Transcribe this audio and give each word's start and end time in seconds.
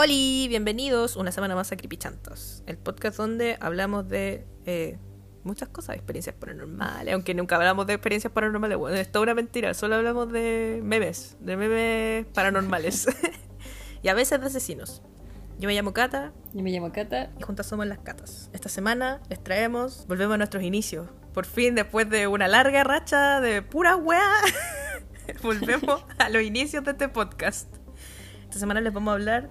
Hola, 0.00 0.12
bienvenidos 0.12 1.16
una 1.16 1.32
semana 1.32 1.56
más 1.56 1.72
a 1.72 1.76
Creepychantos, 1.76 2.62
el 2.66 2.78
podcast 2.78 3.16
donde 3.16 3.56
hablamos 3.60 4.08
de 4.08 4.46
eh, 4.64 4.96
muchas 5.42 5.70
cosas, 5.70 5.96
experiencias 5.96 6.36
paranormales, 6.36 7.12
aunque 7.14 7.34
nunca 7.34 7.56
hablamos 7.56 7.84
de 7.88 7.94
experiencias 7.94 8.32
paranormales, 8.32 8.78
bueno, 8.78 8.96
es 8.96 9.10
toda 9.10 9.24
una 9.24 9.34
mentira, 9.34 9.74
solo 9.74 9.96
hablamos 9.96 10.30
de 10.30 10.78
memes, 10.84 11.36
de 11.40 11.56
memes 11.56 12.26
paranormales 12.26 13.08
y 14.02 14.06
a 14.06 14.14
veces 14.14 14.40
de 14.40 14.46
asesinos. 14.46 15.02
Yo 15.58 15.66
me 15.66 15.74
llamo 15.74 15.92
Cata 15.92 16.32
Yo 16.54 16.62
me 16.62 16.70
llamo 16.70 16.92
Cata. 16.92 17.32
y 17.36 17.42
juntas 17.42 17.66
somos 17.66 17.84
las 17.88 17.98
Catas. 17.98 18.50
Esta 18.52 18.68
semana 18.68 19.20
les 19.28 19.42
traemos, 19.42 20.06
volvemos 20.06 20.34
a 20.34 20.38
nuestros 20.38 20.62
inicios. 20.62 21.08
Por 21.34 21.44
fin, 21.44 21.74
después 21.74 22.08
de 22.08 22.28
una 22.28 22.46
larga 22.46 22.84
racha 22.84 23.40
de 23.40 23.62
pura 23.62 23.96
wea, 23.96 24.30
volvemos 25.42 26.04
a 26.18 26.28
los 26.28 26.44
inicios 26.44 26.84
de 26.84 26.92
este 26.92 27.08
podcast. 27.08 27.74
Esta 28.44 28.60
semana 28.60 28.80
les 28.80 28.92
vamos 28.92 29.10
a 29.10 29.14
hablar 29.14 29.50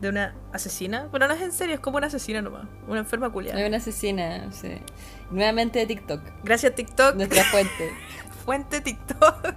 de 0.00 0.08
una 0.08 0.34
asesina, 0.52 1.08
pero 1.10 1.26
no 1.26 1.34
es 1.34 1.42
en 1.42 1.52
serio, 1.52 1.74
es 1.74 1.80
como 1.80 1.96
una 1.96 2.06
asesina 2.06 2.40
nomás, 2.40 2.66
una 2.86 3.00
enferma 3.00 3.30
culiada. 3.30 3.66
una 3.66 3.78
asesina, 3.78 4.50
sí. 4.52 4.78
Nuevamente 5.30 5.78
de 5.80 5.86
TikTok, 5.86 6.20
Gracias 6.44 6.74
TikTok, 6.74 7.16
nuestra 7.16 7.42
fuente. 7.50 7.92
fuente 8.44 8.80
TikTok. 8.80 9.56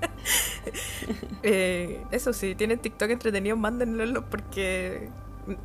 Eh, 1.42 2.04
eso 2.10 2.32
sí, 2.34 2.54
tienen 2.54 2.78
TikTok 2.78 3.10
entretenido, 3.10 3.56
mándenlo 3.56 4.28
porque 4.28 5.08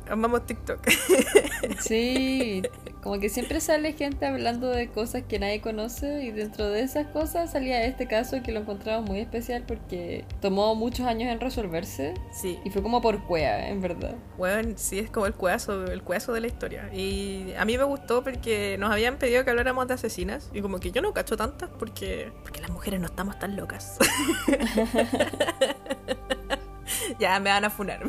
amamos 0.08 0.46
TikTok. 0.46 0.80
Sí, 1.80 2.62
como 3.02 3.18
que 3.18 3.28
siempre 3.28 3.60
sale 3.60 3.92
gente 3.92 4.26
hablando 4.26 4.70
de 4.70 4.88
cosas 4.88 5.22
que 5.28 5.38
nadie 5.38 5.60
conoce 5.60 6.24
y 6.24 6.30
dentro 6.30 6.68
de 6.68 6.82
esas 6.82 7.06
cosas 7.08 7.52
salía 7.52 7.84
este 7.84 8.06
caso 8.06 8.42
que 8.42 8.52
lo 8.52 8.60
encontramos 8.60 9.08
muy 9.08 9.20
especial 9.20 9.64
porque 9.66 10.24
tomó 10.40 10.74
muchos 10.74 11.06
años 11.06 11.32
en 11.32 11.40
resolverse 11.40 12.14
Sí, 12.32 12.58
y 12.64 12.70
fue 12.70 12.82
como 12.82 13.00
por 13.00 13.22
cuea, 13.24 13.68
en 13.68 13.80
verdad. 13.80 14.14
Bueno, 14.36 14.74
sí, 14.76 14.98
es 14.98 15.10
como 15.10 15.26
el 15.26 15.34
cuazo, 15.34 15.86
el 15.86 16.02
cuazo 16.02 16.32
de 16.32 16.40
la 16.40 16.46
historia. 16.46 16.90
Y 16.92 17.54
a 17.58 17.64
mí 17.64 17.78
me 17.78 17.84
gustó 17.84 18.22
porque 18.22 18.76
nos 18.78 18.90
habían 18.90 19.16
pedido 19.16 19.44
que 19.44 19.50
habláramos 19.50 19.88
de 19.88 19.94
asesinas. 19.94 20.50
Y 20.52 20.60
como 20.60 20.78
que 20.78 20.90
yo 20.90 21.02
no 21.02 21.12
cacho 21.12 21.36
tantas 21.36 21.70
porque, 21.78 22.32
porque 22.42 22.60
las 22.60 22.70
mujeres 22.70 23.00
no 23.00 23.06
estamos 23.06 23.38
tan 23.38 23.56
locas. 23.56 23.98
ya 27.18 27.40
me 27.40 27.50
van 27.50 27.64
a 27.64 27.70
funar. 27.70 28.00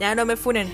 Ya 0.00 0.14
no 0.14 0.24
me 0.26 0.36
funen. 0.36 0.72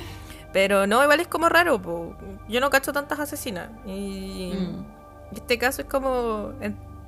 Pero 0.53 0.87
no, 0.87 1.03
igual 1.03 1.21
es 1.21 1.29
como 1.29 1.49
raro. 1.49 1.81
po. 1.83 2.15
Yo 2.49 2.61
no 2.61 2.71
cacho 2.71 2.93
tantas 2.93 3.19
asesinas. 3.21 3.71
Y 3.87 4.53
Mm. 4.55 5.35
este 5.37 5.59
caso 5.59 5.83
es 5.83 5.89
como... 5.89 6.53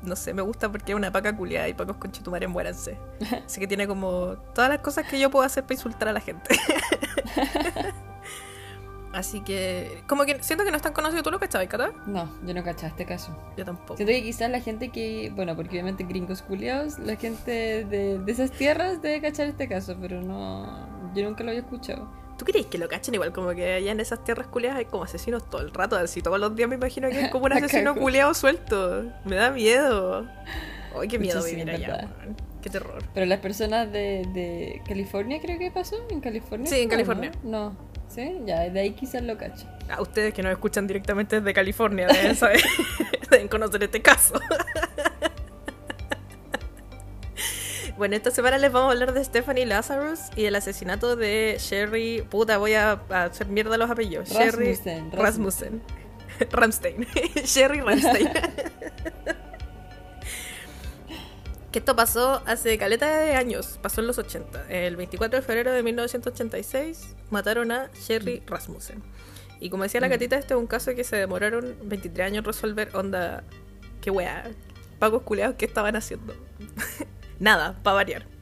no 0.02 0.16
sé, 0.16 0.34
me 0.34 0.42
gusta 0.42 0.70
porque 0.70 0.92
es 0.92 0.96
una 0.96 1.12
paca 1.12 1.36
culiada 1.36 1.68
y 1.68 1.74
pacos 1.74 1.96
conchetumares 1.96 2.48
muéranse. 2.48 2.96
Así 3.46 3.60
que 3.60 3.66
tiene 3.66 3.86
como 3.86 4.36
todas 4.54 4.70
las 4.70 4.78
cosas 4.80 5.06
que 5.06 5.18
yo 5.18 5.30
puedo 5.30 5.44
hacer 5.44 5.62
para 5.64 5.74
insultar 5.74 6.08
a 6.08 6.12
la 6.12 6.20
gente. 6.20 6.56
Así 9.12 9.40
que, 9.40 10.02
como 10.06 10.24
que 10.26 10.42
siento 10.42 10.62
que 10.64 10.70
no 10.70 10.76
es 10.76 10.82
tan 10.82 10.92
conocido. 10.92 11.22
¿Tú 11.22 11.30
lo 11.30 11.38
cachabas, 11.38 11.68
Cata? 11.68 11.90
No, 12.06 12.28
yo 12.44 12.52
no 12.52 12.62
cachaba 12.62 12.88
este 12.88 13.06
caso. 13.06 13.34
Yo 13.56 13.64
tampoco. 13.64 13.96
Siento 13.96 14.12
que 14.12 14.22
quizás 14.22 14.50
la 14.50 14.60
gente 14.60 14.90
que, 14.90 15.32
bueno, 15.34 15.56
porque 15.56 15.70
obviamente 15.70 16.04
gringos 16.04 16.42
culiados, 16.42 16.98
la 16.98 17.16
gente 17.16 17.84
de, 17.86 18.18
de 18.18 18.32
esas 18.32 18.50
tierras 18.50 19.00
debe 19.00 19.22
cachar 19.22 19.46
este 19.46 19.68
caso, 19.68 19.96
pero 19.98 20.20
no, 20.20 20.86
yo 21.16 21.24
nunca 21.24 21.42
lo 21.42 21.50
había 21.50 21.62
escuchado. 21.62 22.08
¿Tú 22.38 22.44
crees 22.44 22.66
que 22.66 22.76
lo 22.76 22.86
cachen 22.88 23.14
igual? 23.14 23.32
Como 23.32 23.50
que 23.54 23.72
allá 23.74 23.92
en 23.92 23.98
esas 24.00 24.22
tierras 24.22 24.46
culiadas 24.48 24.78
hay 24.78 24.84
como 24.84 25.04
asesinos 25.04 25.48
todo 25.48 25.62
el 25.62 25.72
rato. 25.72 25.96
Así 25.96 26.20
todos 26.20 26.38
los 26.38 26.54
días 26.54 26.68
me 26.68 26.74
imagino 26.74 27.08
que 27.08 27.16
hay 27.16 27.30
como 27.30 27.46
un 27.46 27.52
asesino 27.54 27.94
cago. 27.94 28.04
culiado 28.04 28.34
suelto. 28.34 29.04
Me 29.24 29.36
da 29.36 29.50
miedo. 29.50 30.26
Ay, 31.00 31.08
qué 31.08 31.18
miedo 31.18 31.42
vivir 31.42 31.70
allá. 31.70 32.08
Qué 32.60 32.68
terror. 32.70 33.02
Pero 33.14 33.24
las 33.26 33.40
personas 33.40 33.90
de, 33.90 34.26
de 34.34 34.82
California 34.86 35.38
creo 35.40 35.58
que 35.58 35.70
pasó, 35.70 35.96
en 36.10 36.20
California. 36.20 36.66
Sí, 36.66 36.80
en 36.80 36.84
¿no? 36.84 36.90
California. 36.90 37.32
No, 37.42 37.76
sí, 38.08 38.38
ya, 38.44 38.68
de 38.68 38.80
ahí 38.80 38.90
quizás 38.92 39.22
lo 39.22 39.38
cacho. 39.38 39.66
A 39.88 40.02
ustedes 40.02 40.34
que 40.34 40.42
nos 40.42 40.52
escuchan 40.52 40.86
directamente 40.86 41.36
desde 41.40 41.54
California 41.54 42.06
deben 42.08 42.34
saber, 42.34 42.60
deben 43.30 43.48
conocer 43.48 43.82
este 43.84 44.02
caso. 44.02 44.34
Bueno, 47.96 48.14
esta 48.16 48.30
semana 48.30 48.58
les 48.58 48.70
vamos 48.70 48.88
a 48.90 48.92
hablar 48.92 49.14
de 49.14 49.24
Stephanie 49.24 49.64
Lazarus 49.64 50.20
y 50.36 50.44
el 50.44 50.54
asesinato 50.54 51.16
de 51.16 51.56
Sherry. 51.58 52.22
Puta, 52.28 52.58
voy 52.58 52.74
a, 52.74 53.00
a 53.08 53.24
hacer 53.24 53.46
mierda 53.48 53.78
los 53.78 53.90
apellidos. 53.90 54.28
Sherry 54.28 54.74
Rasmussen, 54.74 55.12
Rasmussen. 55.12 55.82
Ramstein. 56.50 57.06
Sherry 57.44 57.80
Ramstein. 57.80 58.28
que 61.72 61.78
esto 61.78 61.96
pasó 61.96 62.42
hace 62.46 62.76
caleta 62.76 63.18
de 63.18 63.34
años, 63.34 63.78
pasó 63.80 64.02
en 64.02 64.08
los 64.08 64.18
80. 64.18 64.66
El 64.68 64.96
24 64.96 65.38
de 65.40 65.42
febrero 65.46 65.72
de 65.72 65.82
1986 65.82 67.16
mataron 67.30 67.72
a 67.72 67.90
Sherry 67.94 68.42
Rasmussen. 68.46 69.02
Y 69.58 69.70
como 69.70 69.84
decía 69.84 70.02
la 70.02 70.08
Mm. 70.08 70.10
catita, 70.10 70.36
este 70.36 70.52
es 70.52 70.60
un 70.60 70.66
caso 70.66 70.94
que 70.94 71.02
se 71.02 71.16
demoraron 71.16 71.76
23 71.82 72.26
años 72.26 72.38
en 72.40 72.44
resolver. 72.44 72.90
Onda, 72.94 73.42
qué 74.02 74.10
weá. 74.10 74.50
Pagos 74.98 75.22
culeados, 75.22 75.56
¿qué 75.56 75.64
estaban 75.64 75.96
haciendo? 75.96 76.34
Nada, 77.38 77.78
para 77.82 77.94
variar. 77.94 78.26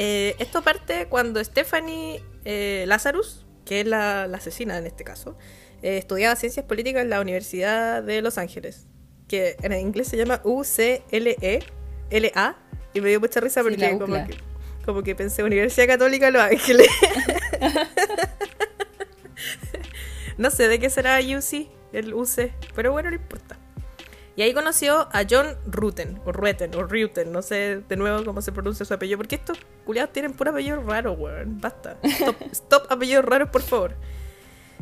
Eh, 0.00 0.36
esto 0.38 0.62
parte 0.62 1.06
cuando 1.08 1.42
Stephanie 1.42 2.22
eh, 2.44 2.84
Lazarus, 2.86 3.44
que 3.64 3.80
es 3.80 3.86
la, 3.86 4.28
la 4.28 4.36
asesina 4.36 4.78
en 4.78 4.86
este 4.86 5.02
caso, 5.02 5.36
eh, 5.82 5.98
estudiaba 5.98 6.36
ciencias 6.36 6.64
políticas 6.66 7.02
en 7.02 7.10
la 7.10 7.20
Universidad 7.20 8.04
de 8.04 8.22
Los 8.22 8.38
Ángeles, 8.38 8.86
que 9.26 9.56
en 9.60 9.72
inglés 9.72 10.06
se 10.06 10.16
llama 10.16 10.40
UCLE-LA, 10.44 11.66
y 12.94 13.00
me 13.00 13.08
dio 13.08 13.18
mucha 13.18 13.40
risa 13.40 13.64
porque 13.64 13.98
como, 13.98 14.14
que, 14.24 14.38
como 14.84 15.02
que 15.02 15.16
pensé 15.16 15.42
Universidad 15.42 15.88
Católica 15.88 16.26
de 16.26 16.32
Los 16.32 16.42
Ángeles. 16.42 16.88
no 20.38 20.50
sé 20.50 20.68
de 20.68 20.78
qué 20.78 20.90
será 20.90 21.18
UC, 21.18 21.68
el 21.92 22.14
UC, 22.14 22.52
pero 22.74 22.92
bueno, 22.92 23.10
no 23.10 23.16
importa. 23.16 23.57
Y 24.38 24.42
ahí 24.42 24.54
conoció 24.54 25.08
a 25.10 25.24
John 25.28 25.56
Ruten, 25.66 26.20
o 26.24 26.30
Rueten, 26.30 26.72
o 26.76 26.84
Ruten, 26.84 27.32
no 27.32 27.42
sé 27.42 27.82
de 27.88 27.96
nuevo 27.96 28.24
cómo 28.24 28.40
se 28.40 28.52
pronuncia 28.52 28.86
su 28.86 28.94
apellido, 28.94 29.18
porque 29.18 29.34
estos 29.34 29.58
culiados 29.84 30.12
tienen 30.12 30.32
puro 30.32 30.52
apellido 30.52 30.80
raro, 30.80 31.14
weón. 31.14 31.60
Basta. 31.60 31.96
Stop, 32.04 32.36
stop 32.52 32.92
apellidos 32.92 33.24
raros, 33.24 33.48
por 33.50 33.62
favor. 33.62 33.96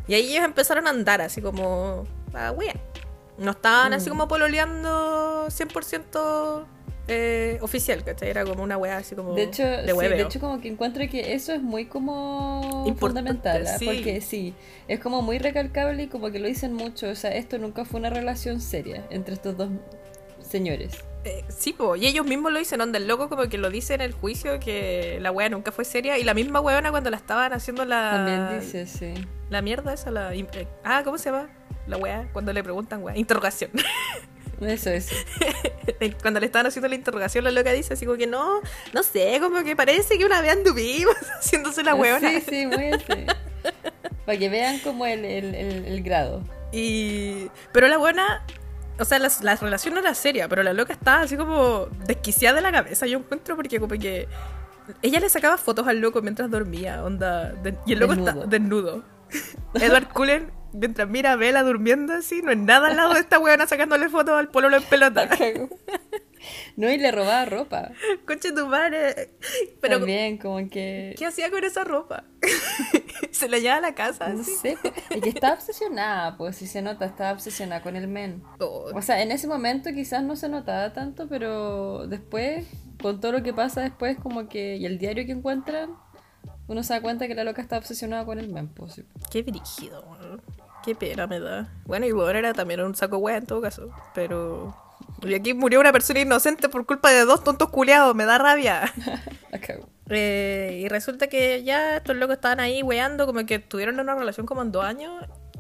Y 0.09 0.13
ahí 0.15 0.31
ellos 0.33 0.45
empezaron 0.45 0.87
a 0.87 0.91
andar 0.91 1.23
así 1.23 1.41
como. 1.41 2.07
a 2.35 2.51
weón. 2.53 2.79
No 3.39 3.53
estaban 3.53 3.95
así 3.95 4.11
Mm. 4.11 4.13
como 4.13 4.29
pololeando 4.29 5.47
100% 5.49 6.67
eh, 7.09 7.59
oficial, 7.61 8.03
¿cachai? 8.03 8.31
Era 8.31 8.45
como 8.45 8.63
una 8.63 8.77
weá 8.77 8.97
así 8.97 9.15
como. 9.15 9.35
De 9.35 9.45
hecho, 9.45 9.63
de 9.63 9.93
sí, 9.93 9.99
de 10.09 10.23
hecho 10.23 10.41
como 10.41 10.61
que 10.61 10.69
encuentro 10.69 11.05
que 11.09 11.35
eso 11.35 11.53
es 11.53 11.63
muy 11.63 11.87
como 11.87 12.85
Importante, 12.87 12.99
fundamental, 12.99 13.67
¿ah? 13.67 13.79
sí. 13.79 13.85
porque 13.87 14.21
sí, 14.21 14.55
es 14.89 14.99
como 14.99 15.23
muy 15.23 15.39
recalcable 15.39 16.05
y 16.05 16.07
como 16.09 16.31
que 16.31 16.39
lo 16.39 16.49
dicen 16.49 16.73
mucho, 16.73 17.09
o 17.09 17.15
sea, 17.15 17.35
esto 17.35 17.59
nunca 17.59 17.85
fue 17.85 18.01
una 18.01 18.11
relación 18.11 18.61
seria 18.61 19.05
entre 19.11 19.35
estos 19.35 19.57
dos 19.57 19.71
señores. 20.41 21.05
Eh, 21.25 21.45
sí, 21.49 21.73
po, 21.73 21.97
y 21.97 22.07
ellos 22.07 22.27
mismos 22.27 22.53
lo 22.53 22.59
dicen, 22.59 22.81
onda 22.81 22.99
el 22.99 23.09
loco 23.09 23.29
como 23.29 23.49
que 23.49 23.59
lo 23.59 23.71
dice 23.71 23.95
en 23.95 24.01
el 24.01 24.13
juicio 24.13 24.61
que 24.61 25.19
la 25.21 25.33
wea 25.33 25.49
nunca 25.49 25.73
fue 25.73 25.85
seria 25.85 26.19
y 26.19 26.25
la 26.25 26.35
misma 26.35 26.61
weona 26.61 26.91
cuando 26.91 27.11
la 27.11 27.17
estaban 27.17 27.53
haciendo 27.53 27.85
la 27.85 28.11
También 28.13 28.61
dice, 28.61 28.87
sí. 28.87 29.15
la 29.51 29.61
mierda 29.61 29.93
esa 29.93 30.11
la 30.11 30.33
eh, 30.35 30.69
ah, 30.85 31.03
¿cómo 31.05 31.19
se 31.19 31.31
llama? 31.31 31.49
La 31.87 31.97
wea 31.97 32.29
cuando 32.33 32.53
le 32.53 32.63
preguntan 32.63 33.03
wea, 33.03 33.17
interrogación. 33.17 33.71
Eso 34.61 34.91
es. 34.91 35.11
cuando 36.23 36.41
le 36.41 36.47
estaban 36.47 36.67
haciendo 36.67 36.89
la 36.89 36.95
interrogación 36.95 37.45
la 37.45 37.51
loca 37.51 37.73
dice 37.73 37.95
así 37.95 38.07
como 38.07 38.19
que 38.19 38.27
no, 38.27 38.61
no 38.93 39.03
sé, 39.03 39.39
como 39.41 39.63
que 39.63 39.77
parece 39.77 40.19
que 40.19 40.25
una 40.25 40.41
vez 40.41 40.53
anduvimos 40.53 41.15
haciéndose 41.39 41.83
la 41.83 41.95
weona. 41.95 42.29
Sí, 42.31 42.43
sí, 42.49 42.67
muy 42.67 42.89
así. 42.91 43.27
Para 44.25 44.39
que 44.39 44.49
vean 44.49 44.79
como 44.81 45.07
el, 45.07 45.25
el, 45.25 45.55
el, 45.55 45.85
el 45.87 46.03
grado. 46.03 46.43
Y 46.73 47.49
pero 47.73 47.89
la 47.89 47.99
buena 47.99 48.45
o 48.99 49.05
sea, 49.05 49.19
la, 49.19 49.31
la 49.43 49.57
relación 49.57 49.95
no 49.95 50.01
era 50.01 50.15
seria, 50.15 50.49
pero 50.49 50.63
la 50.63 50.73
loca 50.73 50.93
estaba 50.95 51.23
así 51.23 51.37
como 51.37 51.87
desquiciada 52.07 52.57
de 52.57 52.63
la 52.63 52.73
cabeza, 52.73 53.07
yo 53.07 53.19
encuentro, 53.19 53.55
porque 53.55 53.79
como 53.79 53.95
que 53.99 54.27
ella 55.03 55.21
le 55.21 55.29
sacaba 55.29 55.59
fotos 55.59 55.87
al 55.87 55.99
loco 56.01 56.23
mientras 56.23 56.51
dormía, 56.51 57.05
onda, 57.05 57.53
de- 57.53 57.77
y 57.87 57.93
el 57.93 57.99
loco 57.99 58.15
está 58.15 58.33
desnudo. 58.47 59.05
Edward 59.75 60.09
Cullen, 60.09 60.51
mientras 60.73 61.09
mira 61.09 61.33
a 61.33 61.37
Bella 61.37 61.63
durmiendo 61.63 62.15
así, 62.15 62.43
no 62.43 62.51
es 62.51 62.59
nada 62.59 62.89
al 62.89 62.97
lado 62.97 63.15
de 63.15 63.21
esta 63.21 63.39
weona 63.39 63.67
sacándole 63.67 64.09
fotos 64.09 64.39
al 64.39 64.49
pololo 64.49 64.77
en 64.77 64.83
pelota. 64.85 65.29
No, 66.77 66.91
y 66.91 66.99
le 66.99 67.11
robaba 67.11 67.45
ropa. 67.45 67.91
Conche 68.27 68.53
tu 68.53 68.67
madre. 68.67 69.31
Pero, 69.81 69.99
También, 69.99 70.39
como 70.39 70.59
que. 70.69 71.15
¿qué 71.19 71.27
hacía 71.27 71.51
con 71.51 71.65
esa 71.65 71.85
ropa? 71.85 72.25
Se 73.33 73.49
la 73.49 73.59
lleva 73.59 73.77
a 73.77 73.81
la 73.81 73.95
casa. 73.95 74.29
No 74.29 74.41
así. 74.43 74.53
sé, 74.55 74.77
es 75.11 75.23
que 75.23 75.29
estaba 75.31 75.55
obsesionada, 75.55 76.37
pues 76.37 76.57
si 76.57 76.67
se 76.67 76.83
nota, 76.83 77.07
estaba 77.07 77.33
obsesionada 77.33 77.83
con 77.83 77.97
el 77.97 78.09
men. 78.09 78.43
Oh, 78.61 78.91
O 78.95 79.03
sea, 79.03 79.23
en 79.23 79.33
ese 79.33 79.49
momento 79.49 79.91
quizás 79.93 80.23
no 80.23 80.37
se 80.37 80.49
notaba 80.49 80.93
tanto, 80.93 81.27
pero 81.29 82.07
después, 82.07 82.67
con 83.03 83.21
todo 83.21 83.33
lo 83.33 83.43
que 83.43 83.53
pasa 83.53 83.81
después, 83.81 84.19
como 84.19 84.49
que, 84.49 84.77
y 84.77 84.87
el 84.87 84.99
diario 84.99 85.25
que 85.27 85.33
encuentran, 85.33 85.97
uno 86.69 86.83
se 86.83 86.95
da 86.95 87.01
cuenta 87.01 87.27
que 87.27 87.35
la 87.35 87.45
loca 87.45 87.63
está 87.63 87.79
obsesionada 87.79 88.25
con 88.25 88.39
el 88.39 88.49
men, 88.51 88.69
pues. 88.69 89.03
Qué 89.31 89.43
brígido. 89.43 90.05
Qué 90.87 90.95
pena 90.95 91.27
me 91.27 91.41
da. 91.41 91.69
Bueno, 91.85 92.07
y 92.07 92.13
bueno, 92.13 92.39
era 92.39 92.53
también 92.55 92.81
un 92.81 92.95
saco 92.95 93.19
wea 93.19 93.39
en 93.39 93.47
todo 93.47 93.61
caso. 93.61 93.91
Pero. 94.15 94.73
Y 95.23 95.35
aquí 95.35 95.53
murió 95.53 95.81
una 95.81 95.91
persona 95.91 96.21
inocente 96.21 96.69
por 96.69 96.87
culpa 96.87 97.11
de 97.11 97.25
dos 97.25 97.43
tontos 97.43 97.71
culiados, 97.71 98.15
me 98.15 98.25
da 98.25 98.39
rabia. 98.39 98.93
Acá. 99.53 99.81
Eh, 100.09 100.83
y 100.85 100.89
resulta 100.89 101.27
que 101.27 101.65
ya 101.65 101.97
estos 101.97 102.15
locos 102.15 102.37
estaban 102.37 102.61
ahí 102.61 102.85
weando, 102.85 103.27
como 103.27 103.45
que 103.47 103.59
tuvieron 103.59 103.99
una 103.99 104.15
relación 104.15 104.47
como 104.47 104.63
en 104.63 104.71
dos 104.71 104.85
años, 104.85 105.13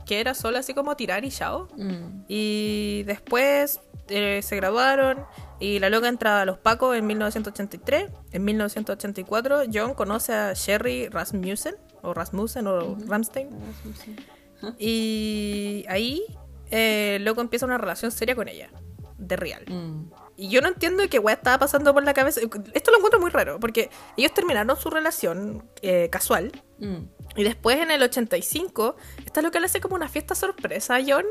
que 0.06 0.20
era 0.20 0.32
solo 0.32 0.58
así 0.58 0.74
como 0.74 0.96
tirar 0.96 1.24
y 1.24 1.30
chao. 1.30 1.66
Mm. 1.76 2.22
Y 2.28 3.02
después 3.02 3.80
eh, 4.06 4.42
se 4.44 4.54
graduaron 4.54 5.24
y 5.58 5.80
la 5.80 5.90
loca 5.90 6.06
entra 6.06 6.42
a 6.42 6.44
los 6.44 6.58
Pacos 6.58 6.96
en 6.96 7.04
1983. 7.04 8.12
En 8.30 8.44
1984 8.44 9.62
John 9.74 9.94
conoce 9.94 10.32
a 10.32 10.52
Sherry 10.52 11.08
Rasmussen, 11.08 11.74
o 12.02 12.14
Rasmussen, 12.14 12.68
o 12.68 12.96
Ramstein. 13.08 13.50
Y 14.78 15.84
ahí 15.88 16.24
eh, 16.70 17.18
loco 17.20 17.40
empieza 17.40 17.66
una 17.66 17.78
relación 17.78 18.10
seria 18.10 18.34
con 18.34 18.48
ella, 18.48 18.70
de 19.18 19.36
real. 19.36 19.64
Mm. 19.66 20.10
Y 20.38 20.50
yo 20.50 20.60
no 20.60 20.68
entiendo 20.68 21.02
qué 21.08 21.18
weá 21.18 21.34
estaba 21.34 21.58
pasando 21.58 21.94
por 21.94 22.04
la 22.04 22.12
cabeza. 22.12 22.40
Esto 22.74 22.90
lo 22.90 22.98
encuentro 22.98 23.20
muy 23.20 23.30
raro, 23.30 23.58
porque 23.58 23.90
ellos 24.16 24.34
terminaron 24.34 24.76
su 24.76 24.90
relación 24.90 25.64
eh, 25.80 26.08
casual. 26.10 26.52
Mm. 26.78 27.04
Y 27.36 27.44
después 27.44 27.78
en 27.78 27.90
el 27.90 28.02
85, 28.02 28.96
esta 29.24 29.42
loca 29.42 29.60
le 29.60 29.66
hace 29.66 29.80
como 29.80 29.94
una 29.94 30.08
fiesta 30.08 30.34
sorpresa 30.34 30.96
a 30.96 31.00
John. 31.06 31.24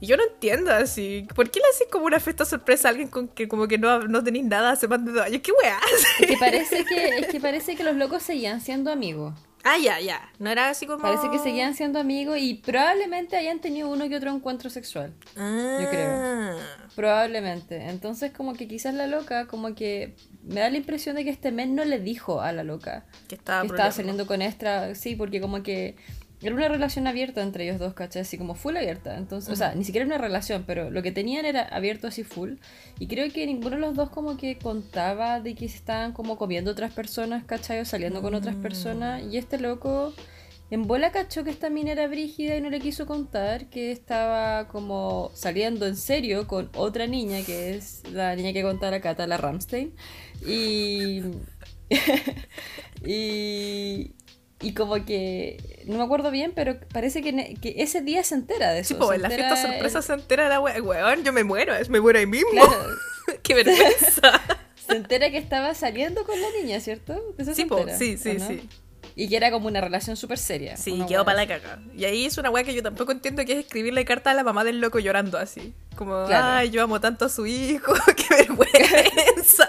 Y 0.00 0.06
yo 0.06 0.16
no 0.16 0.24
entiendo 0.24 0.72
así. 0.72 1.26
¿Por 1.34 1.50
qué 1.50 1.60
le 1.60 1.66
haces 1.66 1.88
como 1.90 2.06
una 2.06 2.20
fiesta 2.20 2.44
sorpresa 2.44 2.88
a 2.88 2.90
alguien 2.90 3.08
con 3.08 3.28
que 3.28 3.48
como 3.48 3.66
que 3.66 3.78
no, 3.78 4.00
no 4.00 4.22
tenéis 4.22 4.44
nada 4.44 4.72
hace 4.72 4.86
más 4.86 5.04
de 5.04 5.12
dos 5.12 5.22
años? 5.22 5.40
¿Qué 5.42 5.52
weá? 5.52 5.80
Es 6.20 6.26
que 6.26 6.36
parece 6.36 6.84
que, 6.84 7.08
es 7.18 7.26
que 7.28 7.40
parece 7.40 7.76
que 7.76 7.84
los 7.84 7.96
locos 7.96 8.22
seguían 8.22 8.60
siendo 8.60 8.92
amigos. 8.92 9.34
Ah, 9.64 9.78
ya, 9.78 10.00
ya. 10.00 10.32
No 10.38 10.50
era 10.50 10.70
así 10.70 10.86
como. 10.86 11.02
Parece 11.02 11.30
que 11.30 11.38
seguían 11.38 11.74
siendo 11.74 11.98
amigos 11.98 12.38
y 12.38 12.54
probablemente 12.54 13.36
hayan 13.36 13.60
tenido 13.60 13.88
uno 13.90 14.08
que 14.08 14.16
otro 14.16 14.30
encuentro 14.30 14.70
sexual. 14.70 15.12
Ah. 15.36 15.78
yo 15.82 15.90
creo. 15.90 16.58
Probablemente. 16.94 17.88
Entonces 17.88 18.32
como 18.32 18.54
que 18.54 18.68
quizás 18.68 18.94
la 18.94 19.06
loca, 19.06 19.46
como 19.46 19.74
que 19.74 20.14
me 20.42 20.60
da 20.60 20.70
la 20.70 20.76
impresión 20.76 21.16
de 21.16 21.24
que 21.24 21.30
este 21.30 21.50
men 21.50 21.74
no 21.74 21.84
le 21.84 21.98
dijo 21.98 22.40
a 22.40 22.52
la 22.52 22.62
loca 22.62 23.06
Que 23.28 23.34
estaba, 23.34 23.62
que 23.62 23.68
estaba 23.68 23.90
saliendo 23.90 24.26
con 24.26 24.42
extra. 24.42 24.94
Sí, 24.94 25.16
porque 25.16 25.40
como 25.40 25.62
que 25.62 25.96
era 26.42 26.54
una 26.54 26.68
relación 26.68 27.06
abierta 27.06 27.42
entre 27.42 27.64
ellos 27.64 27.78
dos, 27.78 27.94
¿cachai? 27.94 28.22
Así 28.22 28.36
como 28.36 28.54
full 28.54 28.76
abierta. 28.76 29.16
Entonces, 29.16 29.50
o 29.52 29.56
sea, 29.56 29.74
ni 29.74 29.84
siquiera 29.84 30.06
una 30.06 30.18
relación, 30.18 30.64
pero 30.66 30.90
lo 30.90 31.02
que 31.02 31.12
tenían 31.12 31.46
era 31.46 31.62
abierto 31.62 32.08
así 32.08 32.24
full. 32.24 32.54
Y 32.98 33.06
creo 33.06 33.32
que 33.32 33.46
ninguno 33.46 33.76
de 33.76 33.80
los 33.82 33.94
dos 33.94 34.10
como 34.10 34.36
que 34.36 34.58
contaba 34.58 35.40
de 35.40 35.54
que 35.54 35.68
se 35.68 35.76
estaban 35.76 36.12
como 36.12 36.36
comiendo 36.36 36.70
otras 36.70 36.92
personas, 36.92 37.44
¿cachai? 37.44 37.80
O 37.80 37.84
saliendo 37.84 38.20
con 38.20 38.34
otras 38.34 38.56
personas. 38.56 39.22
Y 39.30 39.38
este 39.38 39.58
loco 39.58 40.12
en 40.70 40.86
bola 40.86 41.12
cachó 41.12 41.44
que 41.44 41.50
esta 41.50 41.70
mina 41.70 41.92
era 41.92 42.08
brígida 42.08 42.56
y 42.56 42.60
no 42.60 42.70
le 42.70 42.80
quiso 42.80 43.06
contar 43.06 43.70
que 43.70 43.92
estaba 43.92 44.66
como 44.68 45.30
saliendo 45.34 45.86
en 45.86 45.96
serio 45.96 46.46
con 46.46 46.70
otra 46.74 47.06
niña, 47.06 47.42
que 47.44 47.76
es 47.76 48.02
la 48.10 48.34
niña 48.34 48.52
que 48.52 48.62
contaba 48.62 48.92
la 48.92 49.00
Cata, 49.00 49.26
la 49.26 49.36
Ramstein. 49.36 49.94
Y... 50.46 51.22
y... 53.06 54.12
Y 54.64 54.72
como 54.74 55.04
que, 55.04 55.82
no 55.86 55.98
me 55.98 56.04
acuerdo 56.04 56.30
bien, 56.30 56.52
pero 56.54 56.78
parece 56.92 57.22
que, 57.22 57.54
que 57.60 57.74
ese 57.78 58.00
día 58.00 58.24
se 58.24 58.34
entera 58.34 58.72
de 58.72 58.80
eso. 58.80 58.88
Sí, 58.88 58.94
pues 58.94 59.16
en 59.16 59.22
la 59.22 59.30
fiesta 59.30 59.54
el- 59.60 59.72
sorpresa 59.72 60.02
se 60.02 60.12
entera 60.14 60.48
la 60.48 60.60
weá. 60.60 60.80
Weón, 60.82 61.22
yo 61.22 61.32
me 61.32 61.44
muero, 61.44 61.74
es- 61.74 61.88
me 61.90 62.00
muero 62.00 62.18
ahí 62.18 62.26
mismo. 62.26 62.50
Claro, 62.50 62.72
¡Qué 63.42 63.54
vergüenza! 63.54 64.40
se 64.86 64.96
entera 64.96 65.30
que 65.30 65.38
estaba 65.38 65.74
saliendo 65.74 66.24
con 66.24 66.40
la 66.40 66.48
niña, 66.60 66.80
¿cierto? 66.80 67.20
Eso 67.38 67.54
Sí, 67.54 67.64
po, 67.66 67.84
sí, 67.98 68.16
sí, 68.16 68.38
sí. 68.40 68.68
Y 69.16 69.28
que 69.28 69.36
era 69.36 69.52
como 69.52 69.68
una 69.68 69.80
relación 69.80 70.16
súper 70.16 70.38
seria. 70.38 70.76
Sí, 70.76 71.00
quedó 71.06 71.24
para 71.24 71.36
la 71.36 71.46
caga. 71.46 71.78
Y 71.96 72.04
ahí 72.04 72.24
es 72.26 72.36
una 72.36 72.50
weá 72.50 72.64
que 72.64 72.74
yo 72.74 72.82
tampoco 72.82 73.12
entiendo 73.12 73.44
que 73.44 73.52
es 73.52 73.58
escribirle 73.60 74.04
carta 74.04 74.32
a 74.32 74.34
la 74.34 74.42
mamá 74.42 74.64
del 74.64 74.80
loco 74.80 74.98
llorando 74.98 75.38
así. 75.38 75.72
Como, 75.94 76.24
Claro. 76.26 76.46
ay, 76.48 76.70
yo 76.70 76.82
amo 76.82 77.00
tanto 77.00 77.26
a 77.26 77.28
su 77.28 77.46
hijo, 77.46 77.92
qué 78.16 78.34
vergüenza. 78.34 79.68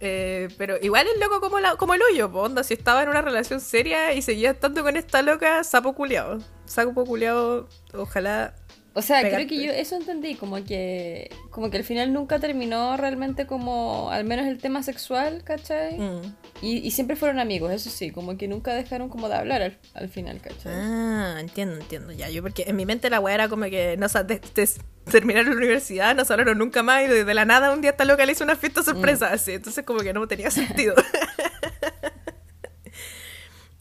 Eh, 0.00 0.48
pero 0.56 0.76
igual 0.80 1.06
el 1.12 1.20
loco 1.20 1.40
como, 1.40 1.58
la, 1.58 1.76
como 1.76 1.94
el 1.94 2.02
hoyo, 2.02 2.26
onda, 2.32 2.62
si 2.62 2.74
estaba 2.74 3.02
en 3.02 3.08
una 3.08 3.20
relación 3.20 3.60
seria 3.60 4.12
y 4.12 4.22
seguía 4.22 4.52
estando 4.52 4.82
con 4.82 4.96
esta 4.96 5.22
loca, 5.22 5.64
sapo 5.64 5.94
culiao. 5.94 6.38
Sapo 6.66 7.04
culiao, 7.04 7.68
ojalá. 7.94 8.54
O 8.98 9.02
sea, 9.02 9.22
Pegarte. 9.22 9.46
creo 9.46 9.48
que 9.60 9.64
yo 9.66 9.72
eso 9.72 9.94
entendí, 9.96 10.34
como 10.34 10.64
que 10.64 11.30
como 11.50 11.70
que 11.70 11.76
al 11.76 11.84
final 11.84 12.12
nunca 12.12 12.38
terminó 12.40 12.96
realmente 12.96 13.46
como, 13.46 14.10
al 14.10 14.24
menos 14.24 14.46
el 14.46 14.58
tema 14.58 14.82
sexual, 14.82 15.42
¿cachai? 15.44 15.98
Mm. 15.98 16.34
Y, 16.62 16.78
y 16.78 16.90
siempre 16.90 17.14
fueron 17.16 17.38
amigos, 17.38 17.70
eso 17.72 17.90
sí, 17.90 18.10
como 18.10 18.36
que 18.36 18.48
nunca 18.48 18.74
dejaron 18.74 19.08
como 19.08 19.28
de 19.28 19.36
hablar 19.36 19.62
al, 19.62 19.78
al 19.94 20.08
final, 20.08 20.40
¿cachai? 20.40 20.72
Ah, 20.74 21.36
entiendo, 21.38 21.76
entiendo. 21.76 22.12
Ya, 22.12 22.28
yo 22.28 22.42
porque 22.42 22.64
en 22.66 22.74
mi 22.76 22.86
mente 22.86 23.08
la 23.10 23.20
weá 23.20 23.34
era 23.34 23.48
como 23.48 23.64
que 23.66 23.96
no 23.96 24.08
de- 24.08 24.40
de- 24.54 24.68
terminaron 25.10 25.50
la 25.50 25.56
universidad, 25.56 26.14
no 26.16 26.24
se 26.24 26.32
hablaron 26.32 26.58
nunca 26.58 26.82
más 26.82 27.04
y 27.04 27.06
de, 27.06 27.24
de 27.24 27.34
la 27.34 27.44
nada 27.44 27.72
un 27.72 27.80
día 27.80 27.92
esta 27.92 28.04
loca 28.04 28.26
le 28.26 28.32
hizo 28.32 28.42
una 28.44 28.56
fiesta 28.56 28.82
sorpresa 28.82 29.32
así. 29.32 29.52
Entonces 29.52 29.84
como 29.84 30.00
que 30.00 30.12
no 30.12 30.26
tenía 30.26 30.50
sentido. 30.52 30.94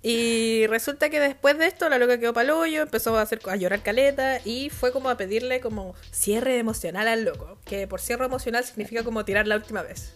Y 0.09 0.65
resulta 0.67 1.09
que 1.09 1.19
después 1.19 1.57
de 1.57 1.67
esto 1.67 1.89
la 1.89 1.97
loca 1.97 2.17
quedó 2.17 2.31
pa'l 2.31 2.49
hoyo, 2.51 2.83
empezó 2.83 3.17
a 3.17 3.23
hacer 3.23 3.41
a 3.45 3.57
llorar 3.57 3.83
caleta 3.83 4.39
y 4.45 4.69
fue 4.69 4.93
como 4.93 5.09
a 5.09 5.17
pedirle 5.17 5.59
como 5.59 5.95
cierre 6.11 6.59
emocional 6.59 7.09
al 7.09 7.25
loco. 7.25 7.57
Que 7.65 7.87
por 7.87 7.99
cierre 7.99 8.23
emocional 8.23 8.63
significa 8.63 9.03
como 9.03 9.25
tirar 9.25 9.47
la 9.47 9.57
última 9.57 9.81
vez. 9.81 10.13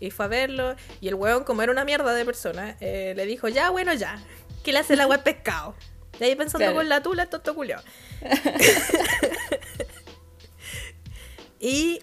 Y 0.00 0.10
fue 0.10 0.24
a 0.24 0.28
verlo 0.28 0.74
y 1.02 1.08
el 1.08 1.16
weón 1.16 1.44
como 1.44 1.60
era 1.60 1.70
una 1.70 1.84
mierda 1.84 2.14
de 2.14 2.24
persona, 2.24 2.78
eh, 2.80 3.12
le 3.14 3.26
dijo, 3.26 3.46
ya, 3.48 3.68
bueno, 3.68 3.92
ya. 3.92 4.18
¿Qué 4.64 4.72
le 4.72 4.78
hace 4.78 4.94
el 4.94 5.00
agua 5.00 5.16
al 5.16 5.22
pescado? 5.22 5.74
De 6.18 6.24
ahí 6.24 6.34
pensando 6.34 6.64
Claro. 6.64 6.76
con 6.76 6.88
la 6.88 7.02
tula, 7.02 7.26
tonto 7.26 7.54
culiao. 7.54 7.82
y 11.60 12.00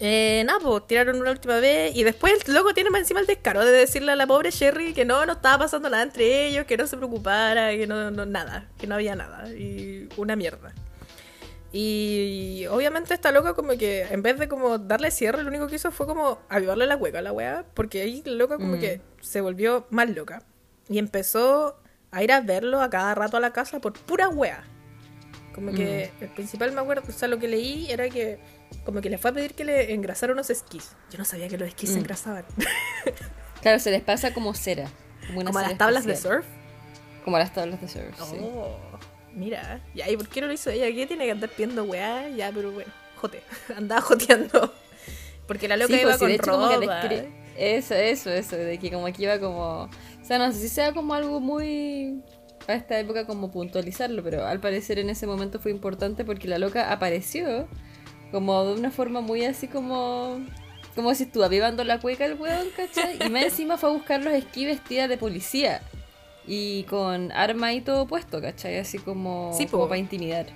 eh, 0.00 0.37
nada, 0.58 0.70
pues 0.70 0.86
tiraron 0.86 1.20
una 1.20 1.30
última 1.30 1.58
vez 1.60 1.94
y 1.96 2.04
después 2.04 2.32
el 2.46 2.54
loco 2.54 2.74
tiene 2.74 2.90
más 2.90 3.00
encima 3.00 3.20
el 3.20 3.26
descaro 3.26 3.64
de 3.64 3.72
decirle 3.72 4.12
a 4.12 4.16
la 4.16 4.26
pobre 4.26 4.50
Sherry 4.50 4.92
que 4.94 5.04
no, 5.04 5.24
no 5.26 5.32
estaba 5.32 5.58
pasando 5.58 5.88
nada 5.90 6.02
entre 6.02 6.46
ellos, 6.48 6.64
que 6.66 6.76
no 6.76 6.86
se 6.86 6.96
preocupara, 6.96 7.70
que 7.72 7.86
no, 7.86 8.10
no 8.10 8.26
nada, 8.26 8.68
que 8.78 8.86
no 8.86 8.94
había 8.96 9.14
nada 9.16 9.48
y 9.50 10.08
una 10.16 10.36
mierda. 10.36 10.72
Y 11.70 12.64
obviamente 12.70 13.12
esta 13.12 13.30
loca 13.30 13.52
como 13.54 13.76
que 13.76 14.02
en 14.02 14.22
vez 14.22 14.38
de 14.38 14.48
como 14.48 14.78
darle 14.78 15.10
cierre, 15.10 15.42
lo 15.42 15.50
único 15.50 15.66
que 15.66 15.76
hizo 15.76 15.90
fue 15.90 16.06
como 16.06 16.38
avivarle 16.48 16.86
la 16.86 16.96
hueca 16.96 17.18
a 17.18 17.22
la 17.22 17.32
wea, 17.32 17.64
porque 17.74 18.00
ahí 18.00 18.22
la 18.24 18.32
loca 18.32 18.56
como 18.56 18.76
Mm. 18.76 18.80
que 18.80 19.00
se 19.20 19.40
volvió 19.42 19.86
más 19.90 20.08
loca 20.08 20.42
y 20.88 20.98
empezó 20.98 21.76
a 22.10 22.22
ir 22.22 22.32
a 22.32 22.40
verlo 22.40 22.80
a 22.80 22.88
cada 22.88 23.14
rato 23.14 23.36
a 23.36 23.40
la 23.40 23.52
casa 23.52 23.80
por 23.80 23.92
pura 23.92 24.28
wea. 24.30 24.64
Como 25.54 25.72
que 25.72 26.10
el 26.20 26.28
principal 26.30 26.72
me 26.72 26.80
acuerdo, 26.80 27.02
o 27.08 27.12
sea, 27.12 27.28
lo 27.28 27.38
que 27.38 27.48
leí 27.48 27.90
era 27.90 28.08
que 28.08 28.38
como 28.84 29.00
que 29.00 29.10
le 29.10 29.18
fue 29.18 29.30
a 29.30 29.34
pedir 29.34 29.54
que 29.54 29.64
le 29.64 29.92
engrasara 29.94 30.32
unos 30.32 30.50
esquís. 30.50 30.92
Yo 31.10 31.18
no 31.18 31.24
sabía 31.24 31.48
que 31.48 31.58
los 31.58 31.68
esquís 31.68 31.90
se 31.90 31.96
Mm. 31.96 32.00
engrasaban. 32.00 32.44
Claro, 33.62 33.80
se 33.80 33.90
les 33.90 34.02
pasa 34.02 34.32
como 34.32 34.54
cera. 34.54 34.88
Como, 35.26 35.40
como 35.44 35.52
cera 35.58 35.68
las 35.70 35.78
tablas 35.78 36.04
de 36.04 36.12
especial. 36.12 36.42
surf. 36.44 36.46
Como 37.24 37.38
las 37.38 37.52
tablas 37.52 37.80
de 37.80 37.88
surf, 37.88 38.16
sí. 38.30 38.36
Oh, 38.40 38.76
mira. 39.34 39.80
Ya, 39.94 40.08
¿y 40.08 40.16
por 40.16 40.28
qué 40.28 40.40
no 40.40 40.46
lo 40.46 40.52
hizo 40.52 40.70
ella? 40.70 40.86
¿Qué 40.94 41.06
tiene 41.06 41.24
que 41.24 41.32
andar 41.32 41.50
pidiendo 41.50 41.82
weá? 41.84 42.28
Ya, 42.30 42.52
pero 42.54 42.70
bueno, 42.70 42.90
jote. 43.16 43.42
Andaba 43.76 44.00
joteando. 44.00 44.72
Porque 45.48 45.66
la 45.66 45.76
loca 45.76 45.88
Sí, 45.92 46.00
iba 46.00 46.02
pues, 46.04 46.14
sí, 46.14 46.18
con 46.20 46.28
de 46.28 46.34
hecho, 46.36 46.80
ropa. 46.80 47.02
descri- 47.02 47.28
Eso, 47.56 47.94
eso, 47.94 48.30
eso, 48.30 48.54
de 48.56 48.78
que 48.78 48.92
como 48.92 49.06
que 49.12 49.22
iba 49.24 49.38
como... 49.40 49.84
O 49.84 50.24
sea, 50.24 50.38
no 50.38 50.52
sé 50.52 50.60
si 50.60 50.68
sea 50.68 50.92
como 50.92 51.14
algo 51.14 51.40
muy... 51.40 52.22
A 52.68 52.74
esta 52.74 52.98
época 52.98 53.26
como 53.26 53.50
puntualizarlo, 53.50 54.22
pero 54.22 54.46
al 54.46 54.60
parecer 54.60 54.98
en 55.00 55.08
ese 55.10 55.26
momento 55.26 55.58
fue 55.58 55.70
importante 55.72 56.24
porque 56.24 56.46
la 56.46 56.58
loca 56.58 56.92
apareció 56.92 57.66
como 58.30 58.64
de 58.64 58.74
una 58.80 58.90
forma 58.90 59.20
muy 59.20 59.44
así 59.44 59.68
como... 59.68 60.40
Como 60.94 61.14
si 61.14 61.24
estuviera 61.24 61.46
avivando 61.46 61.84
la 61.84 62.00
cueca 62.00 62.24
el 62.24 62.34
weón, 62.34 62.66
¿cachai? 62.76 63.18
Y 63.24 63.30
más 63.30 63.44
encima 63.44 63.76
fue 63.78 63.90
a 63.90 63.92
buscar 63.92 64.20
los 64.22 64.32
esquí 64.34 64.64
vestida 64.66 65.06
de 65.06 65.16
policía. 65.16 65.80
Y 66.44 66.84
con 66.84 67.30
arma 67.30 67.72
y 67.72 67.80
todo 67.82 68.06
puesto, 68.06 68.40
¿cachai? 68.40 68.78
Así 68.78 68.98
como, 68.98 69.52
Sí, 69.56 69.66
como 69.66 69.86
para 69.86 69.98
intimidar. 69.98 70.46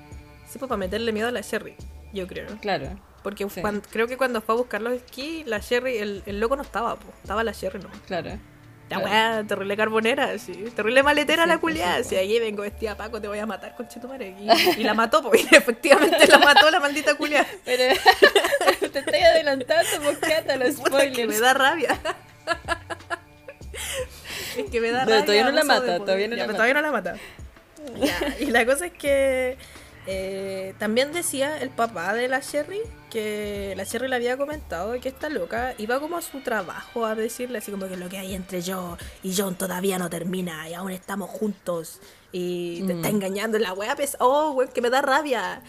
Sí, 0.48 0.58
pues 0.58 0.68
para 0.68 0.78
meterle 0.78 1.12
miedo 1.12 1.28
a 1.28 1.30
la 1.30 1.42
Sherry, 1.42 1.74
yo 2.12 2.26
creo. 2.26 2.46
Claro. 2.60 2.88
Porque 3.22 3.48
Sí. 3.48 3.60
cuan- 3.60 3.82
creo 3.90 4.08
que 4.08 4.16
cuando 4.16 4.40
fue 4.40 4.54
a 4.56 4.58
buscar 4.58 4.82
los 4.82 4.94
esquí, 4.94 5.44
la 5.46 5.58
Sherry, 5.60 5.98
el, 5.98 6.22
el 6.26 6.40
loco 6.40 6.56
no 6.56 6.62
estaba, 6.62 6.96
po. 6.96 7.06
estaba 7.22 7.44
la 7.44 7.52
Sherry 7.52 7.78
no. 7.78 7.88
Claro. 8.06 8.32
La 8.92 9.00
Claro. 9.00 9.10
weá, 9.10 9.44
terrible 9.48 9.76
carbonera, 9.76 10.38
sí. 10.38 10.52
Terrible 10.76 11.02
maletera 11.02 11.44
Sí, 11.44 11.48
la 11.48 11.58
culiada. 11.58 12.04
Si 12.04 12.14
ahí 12.16 12.38
vengo 12.40 12.62
vestida 12.62 12.96
Paco, 12.96 13.20
te 13.20 13.28
voy 13.28 13.38
a 13.38 13.46
matar, 13.46 13.74
conchetumare. 13.76 14.34
Y, 14.38 14.48
y 14.80 14.84
la 14.84 14.94
mató, 14.94 15.22
pues. 15.22 15.46
Efectivamente 15.52 16.26
la 16.26 16.38
mató 16.38 16.70
la 16.70 16.80
maldita 16.80 17.14
culiada. 17.14 17.46
Pero, 17.64 17.94
te 18.92 18.98
estoy 18.98 19.20
adelantando, 19.20 20.00
Moscata, 20.02 20.56
los 20.56 20.74
Puta, 20.76 20.90
que 21.10 21.26
me 21.26 21.34
spoilers. 21.34 21.40
da 21.40 21.54
rabia. 21.54 21.98
es 24.56 24.70
que 24.70 24.80
me 24.80 24.90
da 24.90 25.04
No, 25.04 25.10
rabia. 25.10 25.24
todavía 25.24 25.44
no 25.44 25.50
la 25.52 25.64
mata, 25.64 25.98
todavía 25.98 26.28
no 26.28 26.36
Ya, 26.36 26.42
la 26.42 26.46
pero 26.46 26.46
mata. 26.46 26.56
todavía 26.56 26.74
no 26.74 26.82
la 26.82 26.92
mata. 26.92 27.16
Ya, 27.96 28.34
Y 28.40 28.46
la 28.50 28.64
cosa 28.66 28.86
es 28.86 28.92
que 28.92 29.56
Eh, 30.06 30.74
también 30.78 31.12
decía 31.12 31.58
el 31.62 31.70
papá 31.70 32.12
de 32.12 32.26
la 32.26 32.40
Sherry 32.40 32.80
que 33.08 33.74
la 33.76 33.84
Sherry 33.84 34.08
le 34.08 34.16
había 34.16 34.36
comentado 34.36 34.98
que 35.00 35.08
esta 35.08 35.28
loca 35.28 35.74
iba 35.78 36.00
como 36.00 36.16
a 36.16 36.22
su 36.22 36.40
trabajo 36.40 37.06
a 37.06 37.14
decirle 37.14 37.58
así 37.58 37.70
como 37.70 37.86
que 37.86 37.96
lo 37.96 38.08
que 38.08 38.18
hay 38.18 38.34
entre 38.34 38.62
yo 38.62 38.96
y 39.22 39.32
John 39.36 39.54
todavía 39.54 39.98
no 39.98 40.10
termina 40.10 40.68
y 40.68 40.74
aún 40.74 40.90
estamos 40.90 41.30
juntos 41.30 42.00
y 42.32 42.82
te 42.82 42.94
está 42.94 43.08
Mm. 43.10 43.14
engañando 43.14 43.58
la 43.60 43.74
wea 43.74 43.94
pesa 43.94 44.16
oh 44.20 44.52
weón, 44.52 44.70
que 44.72 44.80
me 44.80 44.90
da 44.90 45.02
rabia 45.02 45.62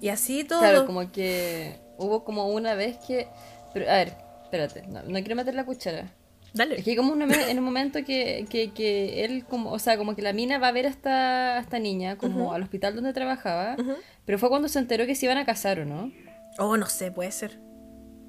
y 0.00 0.10
así 0.10 0.44
todo 0.44 0.60
Claro, 0.60 0.86
como 0.86 1.10
que 1.10 1.80
hubo 1.98 2.22
como 2.24 2.48
una 2.48 2.74
vez 2.74 2.98
que... 3.06 3.26
Pero, 3.74 3.90
a 3.90 3.94
ver, 3.94 4.14
espérate, 4.44 4.86
no, 4.86 5.02
no 5.02 5.18
quiero 5.20 5.34
meter 5.34 5.54
la 5.54 5.64
cuchara. 5.64 6.12
Dale 6.54 6.76
Es 6.78 6.84
que 6.84 6.90
hay 6.90 6.96
como 6.96 7.12
un, 7.12 7.22
en 7.22 7.58
un 7.58 7.64
momento 7.64 8.04
que, 8.04 8.46
que, 8.50 8.70
que 8.72 9.24
él, 9.24 9.44
como, 9.44 9.70
o 9.72 9.78
sea, 9.78 9.96
como 9.96 10.14
que 10.16 10.22
la 10.22 10.32
mina 10.32 10.58
va 10.58 10.68
a 10.68 10.72
ver 10.72 10.86
a 10.86 10.88
esta, 10.90 11.56
a 11.56 11.60
esta 11.60 11.78
niña 11.78 12.16
como 12.16 12.52
al 12.52 12.62
hospital 12.62 12.94
donde 12.94 13.12
trabajaba, 13.12 13.76
pero 14.24 14.38
fue 14.38 14.48
cuando 14.48 14.68
se 14.68 14.78
enteró 14.78 15.06
que 15.06 15.14
se 15.14 15.26
iban 15.26 15.38
a 15.38 15.44
casar, 15.46 15.80
¿o 15.80 15.84
no? 15.84 16.12
oh 16.58 16.76
no 16.76 16.86
sé 16.86 17.10
puede 17.10 17.32
ser 17.32 17.52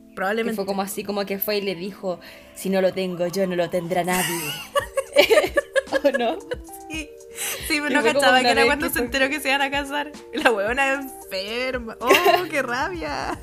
Que 0.09 0.15
probablemente 0.15 0.55
fue 0.55 0.65
como 0.65 0.81
así, 0.81 1.03
como 1.03 1.25
que 1.25 1.39
fue 1.39 1.57
y 1.57 1.61
le 1.61 1.75
dijo, 1.75 2.19
si 2.55 2.69
no 2.69 2.81
lo 2.81 2.93
tengo 2.93 3.27
yo, 3.27 3.45
no 3.47 3.55
lo 3.55 3.69
tendrá 3.69 4.03
nadie. 4.03 4.39
¿O 6.03 6.17
no? 6.17 6.37
Sí, 6.89 7.09
sí, 7.67 7.79
pero 7.81 7.89
no 7.89 8.03
cachaba 8.03 8.41
que 8.41 8.49
era 8.51 8.65
cuando 8.65 8.87
que 8.87 8.93
se 8.93 8.99
fue- 8.99 9.05
enteró 9.05 9.29
que 9.29 9.39
se 9.39 9.49
iban 9.49 9.61
a 9.61 9.71
casar. 9.71 10.11
La 10.33 10.51
huevona 10.51 10.93
enferma. 10.93 11.97
¡Oh, 11.99 12.09
qué 12.49 12.61
rabia! 12.61 13.39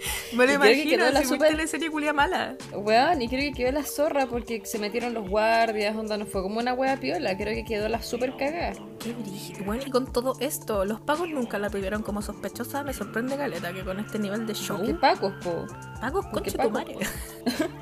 Me 0.32 0.46
lo 0.46 0.52
Y 0.52 0.56
creo 0.56 0.60
que 0.60 0.66
imagino, 0.72 0.90
quedó 0.98 1.12
la 1.12 1.20
muy 1.20 1.28
super- 1.28 1.50
teleserie 1.50 1.90
culia 1.90 2.12
mala. 2.12 2.56
Weón, 2.72 3.22
y 3.22 3.28
creo 3.28 3.40
que 3.40 3.52
quedó 3.52 3.72
la 3.72 3.82
zorra 3.84 4.26
porque 4.26 4.62
se 4.64 4.78
metieron 4.78 5.14
los 5.14 5.28
guardias, 5.28 5.96
onda, 5.96 6.16
no 6.16 6.26
fue 6.26 6.42
como 6.42 6.60
una 6.60 6.72
wea 6.74 6.96
piola, 6.98 7.36
creo 7.36 7.54
que 7.54 7.64
quedó 7.64 7.88
la 7.88 8.00
super 8.02 8.36
cagada. 8.36 8.74
Qué 9.00 9.12
brígido. 9.12 9.64
Bueno, 9.64 9.82
y 9.86 9.90
con 9.90 10.12
todo 10.12 10.34
esto, 10.40 10.84
los 10.84 11.00
pagos 11.00 11.28
nunca 11.28 11.58
la 11.58 11.70
tuvieron 11.70 12.02
como 12.02 12.22
sospechosa. 12.22 12.84
Me 12.84 12.92
sorprende 12.92 13.36
Galeta 13.36 13.72
que 13.72 13.84
con 13.84 13.98
este 14.00 14.18
nivel 14.18 14.46
de 14.46 14.54
show. 14.54 14.80
¿Qué 14.84 14.94
pacos, 14.94 15.32
po? 15.42 15.66
Pagos 16.00 16.26
¿Qué 16.26 16.32
concha 16.32 16.50
tu 16.52 16.56
pagos, 16.58 16.72
madre. 16.72 16.96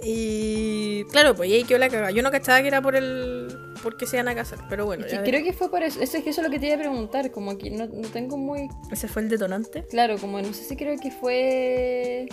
Y 0.00 1.04
claro, 1.10 1.34
pues 1.34 1.50
y 1.50 1.54
ahí 1.54 1.64
quedó 1.64 1.78
la 1.78 1.88
cagada. 1.88 2.10
Yo 2.12 2.22
no 2.22 2.30
cachaba 2.30 2.60
que 2.62 2.68
era 2.68 2.80
por 2.80 2.94
el. 2.94 3.47
Porque 3.88 4.04
se 4.06 4.16
iban 4.16 4.28
a 4.28 4.34
casar, 4.34 4.58
pero 4.68 4.84
bueno. 4.84 5.06
Es 5.06 5.10
que 5.10 5.16
ya 5.16 5.22
creo 5.22 5.42
que 5.42 5.54
fue 5.54 5.70
por 5.70 5.82
eso, 5.82 5.98
eso 6.02 6.18
es 6.18 6.22
que 6.22 6.28
eso 6.28 6.42
es 6.42 6.46
lo 6.46 6.50
que 6.50 6.58
te 6.58 6.66
iba 6.66 6.74
a 6.74 6.78
preguntar, 6.78 7.30
como 7.30 7.56
que 7.56 7.70
no, 7.70 7.86
no 7.86 8.06
tengo 8.08 8.36
muy 8.36 8.68
Ese 8.92 9.08
fue 9.08 9.22
el 9.22 9.30
detonante. 9.30 9.84
claro, 9.84 10.18
como 10.18 10.42
no 10.42 10.52
sé 10.52 10.64
si 10.64 10.76
creo 10.76 10.94
que 10.98 11.10
fue 11.10 12.28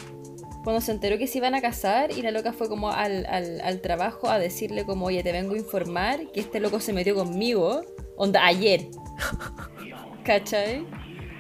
cuando 0.66 0.82
se 0.82 0.92
enteró 0.92 1.18
que 1.18 1.28
se 1.28 1.38
iban 1.38 1.56
a 1.56 1.62
casar 1.62 2.12
y 2.12 2.22
la 2.24 2.32
loca 2.32 2.52
fue 2.52 2.68
como 2.68 2.92
al, 2.92 3.26
al, 3.28 3.62
al 3.62 3.80
trabajo 3.80 4.30
a 4.30 4.38
decirle 4.38 4.86
como, 4.86 5.06
oye, 5.06 5.24
te 5.24 5.32
vengo 5.32 5.54
a 5.54 5.58
informar 5.58 6.30
que 6.34 6.42
este 6.42 6.60
loco 6.60 6.82
se 6.82 6.92
metió 6.92 7.16
conmigo, 7.16 7.84
onda, 8.18 8.46
ayer. 8.46 8.88
¿Cachai? 10.26 10.86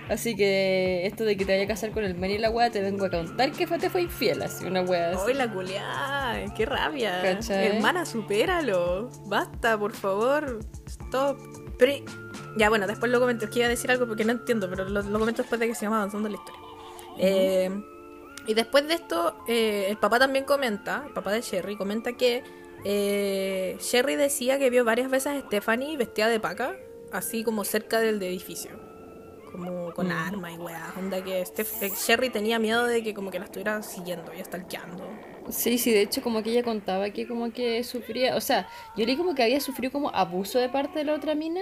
Así 0.09 0.35
que 0.35 1.05
esto 1.07 1.23
de 1.23 1.35
que 1.35 1.45
te 1.45 1.53
vaya 1.53 1.63
a 1.63 1.67
casar 1.67 1.91
con 1.91 2.03
el 2.03 2.15
men 2.15 2.31
y 2.31 2.37
la 2.37 2.51
wea, 2.51 2.69
te 2.69 2.81
vengo 2.81 3.05
a 3.05 3.09
contar 3.09 3.51
que 3.51 3.65
fue, 3.65 3.79
te 3.79 3.89
fue 3.89 4.03
infiel, 4.03 4.43
así, 4.43 4.63
una 4.65 4.81
wea 4.83 5.11
así. 5.11 5.23
¡Ay, 5.29 5.33
la 5.33 5.51
culiá! 6.43 6.53
¡Qué 6.55 6.65
rabia! 6.65 7.21
¿Cachai? 7.21 7.67
Hermana, 7.77 8.05
supéralo. 8.05 9.09
Basta, 9.25 9.77
por 9.77 9.93
favor. 9.93 10.59
Stop. 10.87 11.37
Pero, 11.77 11.93
ya 12.57 12.69
bueno, 12.69 12.87
después 12.87 13.11
lo 13.11 13.19
comento. 13.19 13.45
Es 13.45 13.51
que 13.51 13.59
iba 13.59 13.65
a 13.67 13.69
decir 13.69 13.91
algo 13.91 14.07
porque 14.07 14.23
no 14.25 14.31
entiendo, 14.31 14.69
pero 14.69 14.85
lo, 14.87 15.01
lo 15.01 15.19
comento 15.19 15.41
después 15.41 15.59
de 15.59 15.67
que 15.67 15.75
sigamos 15.75 15.97
avanzando 15.97 16.29
la 16.29 16.35
historia. 16.35 16.61
Eh, 17.17 17.69
y 18.47 18.53
después 18.53 18.87
de 18.87 18.93
esto, 18.95 19.37
eh, 19.47 19.87
el 19.89 19.97
papá 19.97 20.19
también 20.19 20.45
comenta, 20.45 21.03
el 21.07 21.13
papá 21.13 21.31
de 21.31 21.41
Sherry 21.41 21.75
comenta 21.77 22.13
que 22.13 22.43
eh, 22.83 23.77
Sherry 23.79 24.15
decía 24.15 24.59
que 24.59 24.69
vio 24.69 24.85
varias 24.85 25.09
veces 25.09 25.33
a 25.33 25.39
Stephanie 25.47 25.97
vestida 25.97 26.27
de 26.27 26.39
paca, 26.39 26.75
así 27.11 27.43
como 27.43 27.63
cerca 27.63 27.99
del 27.99 28.21
edificio. 28.21 28.71
Como 29.51 29.93
con 29.93 30.07
Mm. 30.09 30.11
armas 30.11 30.53
y 30.53 30.57
weá. 30.57 30.93
Onda 30.97 31.23
que 31.23 31.41
Steph- 31.45 31.81
eh, 31.81 31.91
Sherry 31.95 32.29
tenía 32.29 32.59
miedo 32.59 32.85
de 32.85 33.01
que 33.03 33.13
como 33.13 33.31
que 33.31 33.39
la 33.39 33.45
estuviera 33.45 33.81
siguiendo 33.81 34.31
y 34.33 34.43
stalkeando. 34.43 35.03
Sí, 35.49 35.77
sí, 35.77 35.91
de 35.91 36.01
hecho 36.01 36.21
como 36.21 36.41
que 36.43 36.51
ella 36.51 36.63
contaba 36.63 37.09
que 37.11 37.27
como 37.27 37.51
que 37.51 37.83
sufría, 37.83 38.35
o 38.35 38.41
sea, 38.41 38.67
yo 38.97 39.05
leí 39.05 39.15
como 39.15 39.35
que 39.35 39.43
había 39.43 39.59
sufrido 39.59 39.91
como 39.91 40.09
abuso 40.09 40.59
de 40.59 40.69
parte 40.69 40.99
de 40.99 41.05
la 41.05 41.13
otra 41.13 41.35
mina, 41.35 41.61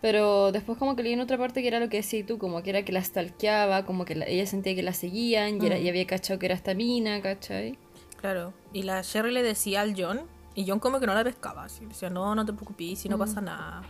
pero 0.00 0.52
después 0.52 0.78
como 0.78 0.96
que 0.96 1.02
leí 1.02 1.12
en 1.12 1.20
otra 1.20 1.36
parte 1.38 1.60
que 1.62 1.68
era 1.68 1.80
lo 1.80 1.88
que 1.88 1.98
decías 1.98 2.26
tú, 2.26 2.38
como 2.38 2.62
que 2.62 2.70
era 2.70 2.82
que 2.84 2.92
la 2.92 3.02
stalkeaba, 3.02 3.84
como 3.84 4.04
que 4.04 4.14
la- 4.14 4.26
ella 4.26 4.46
sentía 4.46 4.74
que 4.74 4.82
la 4.82 4.92
seguían 4.92 5.62
y, 5.62 5.66
era, 5.66 5.76
Mm. 5.76 5.82
y 5.82 5.88
había 5.88 6.06
cachado 6.06 6.38
que 6.38 6.46
era 6.46 6.54
esta 6.54 6.74
mina, 6.74 7.20
¿cachai? 7.22 7.78
Claro. 8.20 8.52
Y 8.72 8.82
la 8.84 9.02
Sherry 9.02 9.32
le 9.32 9.42
decía 9.42 9.82
al 9.82 9.94
John, 9.96 10.22
y 10.54 10.66
John 10.68 10.78
como 10.78 11.00
que 11.00 11.06
no 11.06 11.14
la 11.14 11.24
pescaba. 11.24 11.64
Así, 11.64 11.84
decía, 11.84 12.08
no, 12.10 12.34
no 12.34 12.44
te 12.46 12.52
preocupes, 12.52 12.98
si 13.00 13.08
no 13.08 13.16
Mm. 13.16 13.20
pasa 13.20 13.40
nada. 13.40 13.82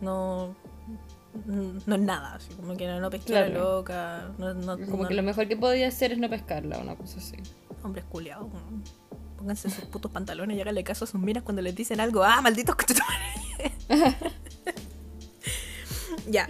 No, 0.00 0.54
no 1.86 1.94
es 1.94 2.00
nada. 2.00 2.34
Así, 2.34 2.52
como 2.54 2.76
que 2.76 2.86
no, 2.86 3.00
no 3.00 3.10
pesqué 3.10 3.26
Claro. 3.32 3.76
loca. 3.78 4.30
No, 4.38 4.52
no, 4.54 4.76
Como 4.86 5.02
no- 5.04 5.08
que 5.08 5.14
lo 5.14 5.22
mejor 5.22 5.48
que 5.48 5.56
podía 5.56 5.88
hacer 5.88 6.12
es 6.12 6.18
no 6.18 6.28
pescarla, 6.28 6.78
una 6.78 6.96
cosa 6.96 7.18
así. 7.18 7.36
Hombres 7.82 8.04
culiados. 8.08 8.48
Pónganse 9.36 9.70
sus 9.70 9.84
putos 9.84 10.10
pantalones 10.10 10.56
y 10.56 10.60
háganle 10.60 10.84
caso 10.84 11.04
a 11.04 11.08
sus 11.08 11.20
miras 11.20 11.44
cuando 11.44 11.62
les 11.62 11.74
dicen 11.74 12.00
algo. 12.00 12.24
¡Ah, 12.24 12.40
malditos! 12.40 12.76
Ya. 16.30 16.48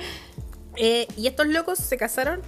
Eh, 0.76 1.06
y 1.16 1.26
estos 1.26 1.46
locos 1.46 1.78
se 1.78 1.96
casaron. 1.96 2.40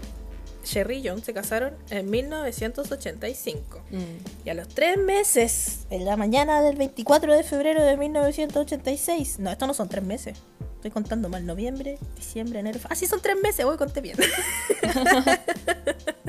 Sherry 0.64 0.98
y 0.98 1.08
John 1.08 1.22
se 1.22 1.32
casaron 1.32 1.74
en 1.90 2.10
1985. 2.10 3.82
Mm. 3.90 4.46
Y 4.46 4.50
a 4.50 4.54
los 4.54 4.68
tres 4.68 4.98
meses, 4.98 5.86
en 5.90 6.04
la 6.04 6.16
mañana 6.16 6.62
del 6.62 6.76
24 6.76 7.34
de 7.34 7.42
febrero 7.42 7.82
de 7.82 7.96
1986. 7.96 9.38
No, 9.38 9.50
estos 9.50 9.66
no 9.66 9.74
son 9.74 9.88
tres 9.88 10.04
meses. 10.04 10.38
Estoy 10.76 10.90
contando 10.90 11.28
mal. 11.28 11.46
Noviembre, 11.46 11.98
diciembre, 12.16 12.60
enero. 12.60 12.80
Ah, 12.88 12.94
sí, 12.94 13.06
son 13.06 13.20
tres 13.20 13.36
meses. 13.42 13.64
Voy, 13.64 13.76
conté 13.76 14.00
bien. 14.00 14.16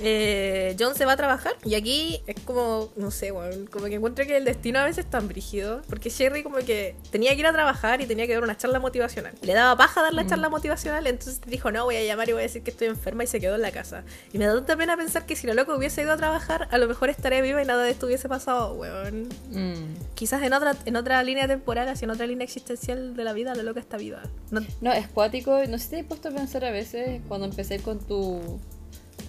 Eh, 0.00 0.76
John 0.78 0.94
se 0.94 1.04
va 1.04 1.12
a 1.12 1.16
trabajar 1.16 1.52
y 1.64 1.74
aquí 1.74 2.22
es 2.26 2.36
como, 2.44 2.90
no 2.96 3.10
sé, 3.10 3.32
weón, 3.32 3.66
como 3.66 3.86
que 3.86 3.94
encuentro 3.96 4.24
que 4.26 4.36
el 4.36 4.44
destino 4.44 4.78
a 4.78 4.84
veces 4.84 5.04
es 5.04 5.10
tan 5.10 5.26
brígido, 5.28 5.82
porque 5.88 6.10
Sherry 6.10 6.42
como 6.42 6.58
que 6.58 6.94
tenía 7.10 7.32
que 7.34 7.40
ir 7.40 7.46
a 7.46 7.52
trabajar 7.52 8.00
y 8.00 8.06
tenía 8.06 8.26
que 8.26 8.34
dar 8.34 8.42
una 8.42 8.56
charla 8.56 8.78
motivacional. 8.78 9.32
Le 9.42 9.54
daba 9.54 9.76
paja 9.76 10.02
dar 10.02 10.14
la 10.14 10.26
charla 10.26 10.48
motivacional, 10.48 11.06
entonces 11.06 11.40
dijo, 11.46 11.70
no, 11.72 11.84
voy 11.84 11.96
a 11.96 12.04
llamar 12.04 12.28
y 12.28 12.32
voy 12.32 12.40
a 12.40 12.42
decir 12.44 12.62
que 12.62 12.70
estoy 12.70 12.88
enferma 12.88 13.24
y 13.24 13.26
se 13.26 13.40
quedó 13.40 13.56
en 13.56 13.62
la 13.62 13.70
casa. 13.72 14.04
Y 14.32 14.38
me 14.38 14.46
da 14.46 14.54
tanta 14.54 14.76
pena 14.76 14.96
pensar 14.96 15.26
que 15.26 15.34
si 15.36 15.46
la 15.46 15.54
loca 15.54 15.74
hubiese 15.74 16.02
ido 16.02 16.12
a 16.12 16.16
trabajar, 16.16 16.68
a 16.70 16.78
lo 16.78 16.86
mejor 16.88 17.10
estaría 17.10 17.40
viva 17.42 17.62
y 17.62 17.66
nada 17.66 17.82
de 17.84 17.90
esto 17.90 18.06
hubiese 18.06 18.28
pasado, 18.28 18.74
weón. 18.74 19.28
Mm. 19.50 19.94
Quizás 20.14 20.42
en 20.42 20.52
otra, 20.52 20.76
en 20.84 20.96
otra 20.96 21.22
línea 21.22 21.48
temporal, 21.48 21.88
así 21.88 22.04
en 22.04 22.10
otra 22.10 22.26
línea 22.26 22.44
existencial 22.44 23.16
de 23.16 23.24
la 23.24 23.32
vida, 23.32 23.54
la 23.54 23.62
loca 23.62 23.80
está 23.80 23.96
viva. 23.96 24.22
No- 24.50 24.60
No, 24.80 24.92
es 24.92 25.08
cuático. 25.08 25.58
No 25.68 25.78
sé 25.78 25.84
si 25.84 25.90
te 25.90 26.00
has 26.00 26.06
puesto 26.06 26.28
a 26.28 26.32
pensar 26.32 26.64
a 26.64 26.70
veces 26.70 27.20
cuando 27.28 27.46
empecé 27.46 27.80
con 27.80 27.98
tu. 27.98 28.60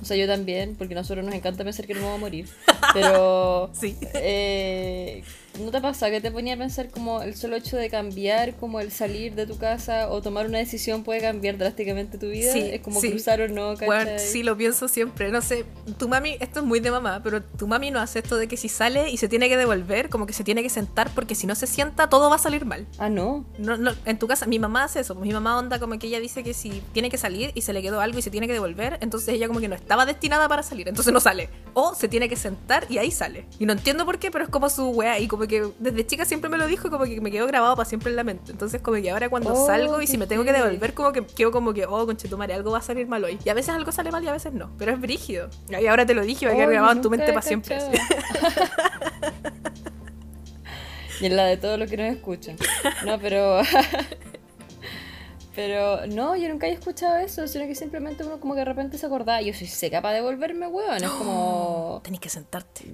O 0.01 0.05
sea, 0.05 0.17
yo 0.17 0.27
también, 0.27 0.75
porque 0.75 0.93
a 0.93 0.97
nosotros 0.97 1.25
nos 1.25 1.33
encanta 1.33 1.63
pensar 1.63 1.85
que 1.85 1.93
no 1.93 2.01
vamos 2.01 2.17
a 2.17 2.21
morir. 2.21 2.47
Pero. 2.93 3.69
sí. 3.79 3.97
eh, 4.13 5.23
¿No 5.57 5.71
te 5.71 5.81
pasa 5.81 6.09
que 6.09 6.21
te 6.21 6.31
ponía 6.31 6.53
a 6.53 6.57
pensar 6.57 6.89
como 6.89 7.21
el 7.21 7.35
solo 7.35 7.55
hecho 7.55 7.75
de 7.75 7.89
cambiar, 7.89 8.55
como 8.55 8.79
el 8.79 8.91
salir 8.91 9.35
de 9.35 9.45
tu 9.45 9.57
casa 9.57 10.09
o 10.09 10.21
tomar 10.21 10.45
una 10.45 10.57
decisión 10.57 11.03
puede 11.03 11.21
cambiar 11.21 11.57
drásticamente 11.57 12.17
tu 12.17 12.27
vida? 12.27 12.53
Sí, 12.53 12.59
es 12.59 12.81
como 12.81 13.01
sí. 13.01 13.09
cruzar 13.09 13.41
o 13.41 13.47
no, 13.47 13.73
¿cachai? 13.73 13.87
Bueno, 13.87 14.11
sí, 14.17 14.43
lo 14.43 14.55
pienso 14.55 14.87
siempre. 14.87 15.31
No 15.31 15.41
sé, 15.41 15.65
tu 15.97 16.07
mami, 16.07 16.37
esto 16.39 16.61
es 16.61 16.65
muy 16.65 16.79
de 16.79 16.91
mamá, 16.91 17.21
pero 17.23 17.43
tu 17.43 17.67
mami 17.67 17.91
no 17.91 17.99
hace 17.99 18.19
esto 18.19 18.37
de 18.37 18.47
que 18.47 18.57
si 18.57 18.69
sale 18.69 19.09
y 19.09 19.17
se 19.17 19.27
tiene 19.27 19.49
que 19.49 19.57
devolver, 19.57 20.09
como 20.09 20.25
que 20.25 20.33
se 20.33 20.43
tiene 20.43 20.63
que 20.63 20.69
sentar, 20.69 21.09
porque 21.13 21.35
si 21.35 21.45
no 21.45 21.55
se 21.55 21.67
sienta, 21.67 22.09
todo 22.09 22.29
va 22.29 22.37
a 22.37 22.39
salir 22.39 22.65
mal. 22.65 22.87
Ah, 22.97 23.09
no. 23.09 23.45
No, 23.57 23.75
no, 23.75 23.91
en 24.05 24.17
tu 24.17 24.27
casa, 24.27 24.45
mi 24.45 24.59
mamá 24.59 24.85
hace 24.85 25.01
eso. 25.01 25.15
Mi 25.15 25.33
mamá 25.33 25.57
onda 25.57 25.79
como 25.79 25.97
que 25.99 26.07
ella 26.07 26.19
dice 26.19 26.43
que 26.43 26.53
si 26.53 26.81
tiene 26.93 27.09
que 27.09 27.17
salir 27.17 27.51
y 27.53 27.61
se 27.61 27.73
le 27.73 27.81
quedó 27.81 27.99
algo 27.99 28.19
y 28.19 28.21
se 28.21 28.31
tiene 28.31 28.47
que 28.47 28.53
devolver, 28.53 28.97
entonces 29.01 29.35
ella 29.35 29.47
como 29.47 29.59
que 29.59 29.67
no 29.67 29.75
estaba 29.75 30.05
destinada 30.05 30.47
para 30.47 30.63
salir, 30.63 30.87
entonces 30.87 31.13
no 31.13 31.19
sale. 31.19 31.49
O 31.73 31.95
se 31.95 32.07
tiene 32.07 32.29
que 32.29 32.35
sentar 32.35 32.85
y 32.89 32.97
ahí 32.97 33.11
sale. 33.11 33.45
Y 33.59 33.65
no 33.65 33.73
entiendo 33.73 34.05
por 34.05 34.19
qué, 34.19 34.31
pero 34.31 34.45
es 34.45 34.49
como 34.49 34.69
su 34.69 34.89
wea. 34.89 35.19
Y 35.19 35.27
como 35.27 35.38
que 35.47 35.69
desde 35.79 36.05
chica 36.05 36.25
siempre 36.25 36.49
me 36.49 36.57
lo 36.57 36.67
dijo 36.67 36.89
como 36.89 37.05
que 37.05 37.21
me 37.21 37.31
quedó 37.31 37.47
grabado 37.47 37.75
para 37.75 37.87
siempre 37.87 38.09
en 38.09 38.15
la 38.15 38.23
mente. 38.23 38.51
Entonces 38.51 38.81
como 38.81 39.01
que 39.01 39.09
ahora 39.09 39.29
cuando 39.29 39.53
Oh, 39.53 39.65
salgo 39.65 40.01
y 40.01 40.07
si 40.07 40.17
me 40.17 40.27
tengo 40.27 40.43
que 40.43 40.51
devolver, 40.53 40.93
como 40.93 41.11
que 41.11 41.25
quedo 41.25 41.51
como 41.51 41.73
que, 41.73 41.85
oh, 41.85 42.05
conchetumare, 42.05 42.53
algo 42.53 42.71
va 42.71 42.79
a 42.79 42.81
salir 42.81 43.07
mal 43.07 43.23
hoy. 43.23 43.39
Y 43.43 43.49
a 43.49 43.53
veces 43.53 43.73
algo 43.73 43.91
sale 43.91 44.11
mal 44.11 44.23
y 44.23 44.27
a 44.27 44.33
veces 44.33 44.53
no. 44.53 44.71
Pero 44.77 44.91
es 44.91 45.01
brígido. 45.01 45.49
Y 45.69 45.85
ahora 45.87 46.05
te 46.05 46.13
lo 46.13 46.23
dije 46.23 46.45
va 46.45 46.51
a 46.51 46.55
quedar 46.55 46.67
Oh, 46.67 46.71
grabado 46.71 46.93
en 46.93 47.01
tu 47.01 47.09
mente 47.09 47.27
para 47.27 47.41
siempre. 47.41 47.79
y 51.21 51.25
en 51.25 51.35
la 51.35 51.45
de 51.45 51.57
todo 51.57 51.77
lo 51.77 51.87
que 51.87 51.97
nos 51.97 52.15
escuchan. 52.15 52.57
No, 53.05 53.19
pero. 53.19 53.61
Pero 55.55 56.05
no, 56.07 56.37
yo 56.37 56.47
nunca 56.47 56.67
he 56.67 56.71
escuchado 56.71 57.17
eso, 57.17 57.45
sino 57.45 57.65
que 57.65 57.75
simplemente 57.75 58.23
uno 58.23 58.39
como 58.39 58.53
que 58.53 58.59
de 58.59 58.65
repente 58.65 58.97
se 58.97 59.05
acordaba, 59.05 59.41
yo 59.41 59.53
soy 59.53 59.67
seca 59.67 60.01
para 60.01 60.15
devolverme, 60.15 60.67
weón. 60.67 61.03
Es 61.03 61.09
como. 61.09 61.99
Tenés 62.03 62.21
que 62.21 62.29
sentarte. 62.29 62.85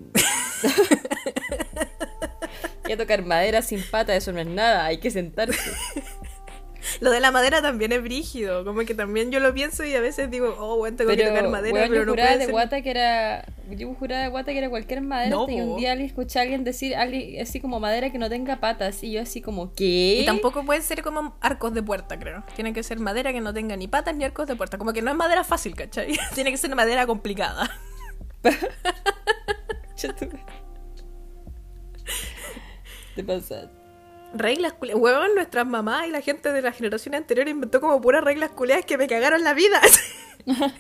Y 2.87 2.91
a 2.91 2.97
tocar 2.97 3.25
madera 3.25 3.61
sin 3.61 3.81
pata, 3.83 4.15
eso 4.15 4.31
no 4.31 4.39
es 4.39 4.47
nada, 4.47 4.85
hay 4.85 4.99
que 4.99 5.11
sentarse. 5.11 5.59
Lo 6.99 7.11
de 7.11 7.19
la 7.19 7.31
madera 7.31 7.61
también 7.61 7.91
es 7.91 8.01
brígido. 8.01 8.63
Como 8.63 8.81
que 8.81 8.93
también 8.93 9.31
yo 9.31 9.39
lo 9.39 9.53
pienso 9.53 9.83
y 9.83 9.93
a 9.95 10.01
veces 10.01 10.29
digo, 10.29 10.55
oh, 10.59 10.77
bueno, 10.77 10.97
tengo 10.97 11.11
que 11.11 11.23
tocar 11.23 11.49
madera, 11.49 11.87
pero 11.89 12.05
no 12.05 12.13
puede 12.13 12.37
de 12.37 12.45
ser. 12.45 12.51
guata 12.51 12.81
que 12.81 12.91
era 12.91 13.45
yo 13.71 13.93
juraba 13.95 14.23
de 14.23 14.29
guata 14.29 14.51
que 14.51 14.59
era 14.59 14.69
cualquier 14.69 15.01
madera 15.01 15.31
No, 15.31 15.47
po. 15.47 15.53
un 15.53 15.77
día 15.77 15.95
le 15.95 16.05
escuché 16.05 16.39
a 16.39 16.43
alguien 16.43 16.63
decir 16.63 16.95
alguien, 16.95 17.41
así 17.41 17.59
como 17.59 17.79
madera 17.79 18.11
que 18.11 18.17
no 18.17 18.29
tenga 18.29 18.59
patas 18.59 19.03
y 19.03 19.11
yo 19.11 19.21
así 19.21 19.41
como 19.41 19.73
¿qué? 19.73 20.19
Y 20.21 20.25
tampoco 20.25 20.63
pueden 20.63 20.83
ser 20.83 21.01
como 21.01 21.35
arcos 21.41 21.73
de 21.73 21.81
puerta, 21.81 22.19
creo. 22.19 22.43
Tiene 22.55 22.73
que 22.73 22.83
ser 22.83 22.99
madera 22.99 23.33
que 23.33 23.41
no 23.41 23.53
tenga 23.53 23.75
ni 23.75 23.87
patas 23.87 24.15
ni 24.15 24.23
arcos 24.23 24.47
de 24.47 24.55
puerta. 24.55 24.77
Como 24.77 24.93
que 24.93 25.01
no 25.01 25.11
es 25.11 25.17
madera 25.17 25.43
fácil, 25.43 25.75
¿cachai? 25.75 26.17
Tiene 26.35 26.51
que 26.51 26.57
ser 26.57 26.73
madera 26.75 27.07
complicada. 27.07 27.69
te 33.15 33.23
pasa 33.23 33.71
Reglas 34.33 34.73
culiadas. 34.73 35.01
Huevón, 35.01 35.33
nuestras 35.35 35.65
mamás 35.65 36.07
y 36.07 36.11
la 36.11 36.19
gente 36.21 36.51
de 36.51 36.61
la 36.61 36.73
generación 36.73 37.15
anterior 37.15 37.47
inventó 37.47 37.79
como 37.79 38.01
puras 38.01 38.21
reglas 38.23 38.49
culiadas 38.51 38.85
que 38.85 38.97
me 38.97 39.07
cagaron 39.07 39.43
la 39.43 39.53
vida. 39.53 39.79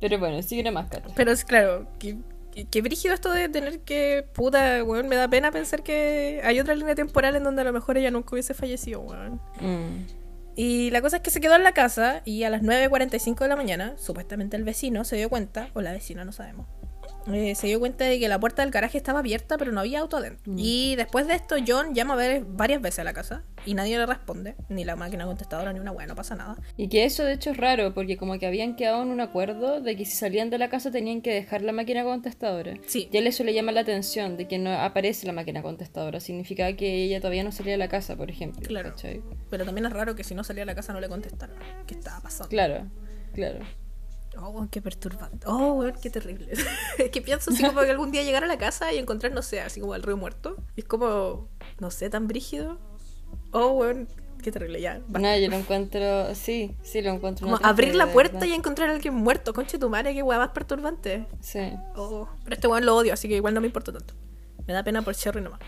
pero 0.00 0.18
bueno 0.18 0.42
sigue 0.42 0.70
más 0.70 0.90
Cata 0.90 1.08
Pero 1.14 1.32
es 1.32 1.44
claro, 1.44 1.86
que, 1.98 2.18
que, 2.52 2.68
que 2.68 2.82
brígido 2.82 3.14
esto 3.14 3.30
de 3.30 3.48
tener 3.48 3.80
que. 3.80 4.26
Puta, 4.34 4.82
weón, 4.82 5.08
me 5.08 5.16
da 5.16 5.28
pena 5.28 5.52
pensar 5.52 5.82
que 5.84 6.40
hay 6.42 6.58
otra 6.58 6.74
línea 6.74 6.96
temporal 6.96 7.36
en 7.36 7.44
donde 7.44 7.62
a 7.62 7.64
lo 7.64 7.72
mejor 7.72 7.96
ella 7.96 8.10
nunca 8.10 8.30
hubiese 8.32 8.52
fallecido, 8.52 9.00
weón. 9.00 9.40
Mm. 9.60 10.06
Y 10.56 10.90
la 10.90 11.02
cosa 11.02 11.18
es 11.18 11.22
que 11.22 11.30
se 11.30 11.40
quedó 11.40 11.54
en 11.54 11.62
la 11.62 11.72
casa 11.72 12.22
y 12.24 12.44
a 12.44 12.50
las 12.50 12.62
9.45 12.62 13.40
de 13.40 13.48
la 13.48 13.56
mañana, 13.56 13.94
supuestamente 13.98 14.56
el 14.56 14.64
vecino 14.64 15.04
se 15.04 15.16
dio 15.16 15.28
cuenta, 15.28 15.68
o 15.74 15.82
la 15.82 15.92
vecina, 15.92 16.24
no 16.24 16.32
sabemos, 16.32 16.66
eh, 17.32 17.54
se 17.54 17.66
dio 17.66 17.78
cuenta 17.80 18.04
de 18.04 18.18
que 18.18 18.28
la 18.28 18.38
puerta 18.38 18.62
del 18.62 18.70
garaje 18.70 18.98
estaba 18.98 19.18
abierta 19.20 19.56
pero 19.58 19.72
no 19.72 19.80
había 19.80 20.00
auto 20.00 20.16
adentro. 20.16 20.52
Mm. 20.52 20.56
Y 20.58 20.96
después 20.96 21.26
de 21.26 21.34
esto 21.34 21.56
John 21.66 21.94
llama 21.94 22.14
a 22.14 22.16
ver 22.16 22.44
varias 22.46 22.80
veces 22.80 23.00
a 23.00 23.04
la 23.04 23.12
casa 23.12 23.42
y 23.64 23.74
nadie 23.74 23.98
le 23.98 24.06
responde, 24.06 24.54
ni 24.68 24.84
la 24.84 24.94
máquina 24.96 25.24
contestadora 25.26 25.72
ni 25.72 25.80
una 25.80 25.90
weá, 25.92 26.06
no 26.06 26.14
pasa 26.14 26.34
nada. 26.36 26.56
y 26.76 26.88
que 26.88 27.04
eso 27.04 27.24
de 27.24 27.32
hecho 27.32 27.50
es 27.50 27.56
raro 27.56 27.94
porque 27.94 28.16
como 28.16 28.38
que 28.38 28.46
habían 28.46 28.76
quedado 28.76 29.02
en 29.02 29.08
un 29.08 29.20
acuerdo 29.20 29.80
de 29.80 29.96
que 29.96 30.04
si 30.04 30.12
salían 30.16 30.50
de 30.50 30.58
la 30.58 30.68
casa 30.68 30.90
tenían 30.90 31.20
que 31.22 31.32
dejar 31.32 31.62
la 31.62 31.72
máquina 31.72 32.04
contestadora 32.04 32.74
Sí. 32.86 33.08
y 33.12 33.16
a 33.16 33.20
él 33.20 33.26
eso 33.26 33.42
le 33.44 33.54
llama 33.54 33.72
la 33.72 33.80
atención 33.80 34.36
de 34.36 34.46
que 34.46 34.58
no 34.58 34.70
aparece 34.72 35.26
la 35.26 35.32
máquina 35.32 35.62
contestadora 35.62 36.20
significa 36.20 36.72
que 36.74 37.02
ella 37.04 37.18
todavía 37.20 37.42
no 37.44 37.52
salía 37.52 37.72
de 37.72 37.78
la 37.78 37.88
casa 37.88 38.16
por 38.16 38.30
ejemplo 38.30 38.62
Claro. 38.66 38.90
¿cachai? 38.90 39.22
Pero 39.50 39.64
también 39.64 39.86
es 39.86 39.92
raro 39.92 40.14
que 40.14 40.24
si 40.24 40.34
no 40.34 40.44
salía 40.44 40.62
a 40.62 40.66
la 40.66 40.74
casa 40.74 40.92
no 40.92 41.00
le 41.00 41.08
contestaran. 41.08 41.56
¿Qué 41.86 41.94
estaba 41.94 42.20
pasando? 42.20 42.48
claro 42.50 42.86
claro 43.34 43.58
Oh, 44.38 44.50
weón, 44.50 44.68
qué 44.68 44.82
perturbante. 44.82 45.46
Oh, 45.46 45.72
weón, 45.74 45.94
qué 46.00 46.10
terrible. 46.10 46.52
es 46.98 47.10
que 47.10 47.22
pienso 47.22 47.50
así 47.50 47.64
como 47.64 47.80
que 47.80 47.90
algún 47.90 48.10
día 48.10 48.22
llegar 48.22 48.44
a 48.44 48.46
la 48.46 48.58
casa 48.58 48.92
y 48.92 48.98
encontrar, 48.98 49.32
no 49.32 49.42
sé, 49.42 49.60
así 49.60 49.80
como 49.80 49.94
al 49.94 50.02
río 50.02 50.16
muerto. 50.16 50.56
Es 50.76 50.84
como, 50.84 51.48
no 51.80 51.90
sé, 51.90 52.10
tan 52.10 52.26
brígido. 52.28 52.78
Oh, 53.52 53.72
weón, 53.72 54.08
qué 54.42 54.52
terrible, 54.52 54.80
ya. 54.80 55.00
basta. 55.08 55.18
No, 55.18 55.38
yo 55.38 55.48
lo 55.48 55.56
encuentro, 55.56 56.34
sí, 56.34 56.76
sí 56.82 57.02
lo 57.02 57.10
encuentro. 57.10 57.46
Como 57.46 57.58
abrir 57.62 57.94
la 57.94 58.12
puerta 58.12 58.38
verdad. 58.40 58.46
y 58.48 58.52
encontrar 58.52 58.90
a 58.90 58.92
alguien 58.92 59.14
muerto. 59.14 59.52
Conche 59.52 59.78
tu 59.78 59.88
madre, 59.88 60.14
qué 60.14 60.22
weá 60.22 60.38
más 60.38 60.50
perturbante. 60.50 61.26
Sí. 61.40 61.72
Oh, 61.94 62.28
pero 62.44 62.54
este 62.54 62.66
weón 62.68 62.84
lo 62.84 62.96
odio, 62.96 63.12
así 63.12 63.28
que 63.28 63.36
igual 63.36 63.54
no 63.54 63.60
me 63.60 63.66
importa 63.66 63.92
tanto. 63.92 64.14
Me 64.66 64.74
da 64.74 64.82
pena 64.82 65.02
por 65.02 65.14
Sherry 65.14 65.40
nomás. 65.40 65.60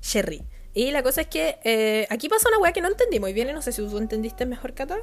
Sherry. 0.00 0.44
Y 0.74 0.90
la 0.90 1.02
cosa 1.02 1.22
es 1.22 1.26
que 1.26 1.58
eh, 1.64 2.06
aquí 2.10 2.28
pasa 2.28 2.48
una 2.48 2.58
weá 2.58 2.72
que 2.72 2.80
no 2.80 2.88
entendí 2.88 3.18
muy 3.20 3.32
bien 3.32 3.48
y 3.48 3.52
no 3.52 3.62
sé 3.62 3.72
si 3.72 3.82
tú 3.82 3.98
entendiste 3.98 4.46
mejor, 4.46 4.74
Cata. 4.74 4.96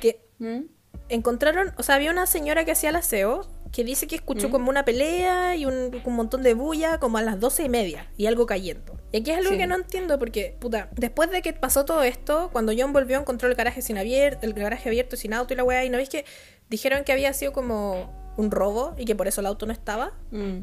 Que 0.00 0.26
¿Mm? 0.38 0.62
Encontraron, 1.10 1.72
o 1.76 1.82
sea, 1.82 1.96
había 1.96 2.10
una 2.10 2.26
señora 2.26 2.64
que 2.64 2.72
hacía 2.72 2.90
el 2.90 2.96
aseo 2.96 3.48
que 3.72 3.84
dice 3.84 4.06
que 4.08 4.16
escuchó 4.16 4.48
Mm. 4.48 4.50
como 4.52 4.70
una 4.70 4.84
pelea 4.84 5.54
y 5.56 5.64
un, 5.66 6.00
un 6.04 6.14
montón 6.16 6.42
de 6.42 6.54
bulla 6.54 6.98
como 6.98 7.18
a 7.18 7.22
las 7.22 7.38
doce 7.38 7.62
y 7.64 7.68
media 7.68 8.08
y 8.16 8.26
algo 8.26 8.44
cayendo. 8.46 8.98
Y 9.12 9.18
aquí 9.18 9.30
es 9.30 9.38
algo 9.38 9.50
Sí. 9.50 9.58
que 9.58 9.66
no 9.68 9.76
entiendo 9.76 10.18
porque, 10.18 10.56
puta, 10.58 10.88
después 10.92 11.30
de 11.30 11.40
que 11.42 11.52
pasó 11.52 11.84
todo 11.84 12.02
esto, 12.02 12.48
cuando 12.52 12.72
John 12.76 12.92
volvió 12.92 13.18
encontró 13.18 13.48
el 13.48 13.54
garaje 13.54 13.80
sin 13.82 13.96
abierto, 13.98 14.44
el 14.46 14.54
garaje 14.54 14.88
abierto 14.88 15.16
sin 15.16 15.34
auto 15.34 15.54
y 15.54 15.56
la 15.56 15.64
weá, 15.64 15.84
y 15.84 15.90
no 15.90 15.98
veis 15.98 16.08
que 16.08 16.24
dijeron 16.68 17.04
que 17.04 17.12
había 17.12 17.32
sido 17.32 17.52
como 17.52 18.18
un 18.36 18.50
robo 18.50 18.94
y 18.96 19.04
que 19.04 19.14
por 19.14 19.28
eso 19.28 19.40
el 19.40 19.46
auto 19.46 19.66
no 19.66 19.72
estaba. 19.72 20.12
Mm. 20.30 20.60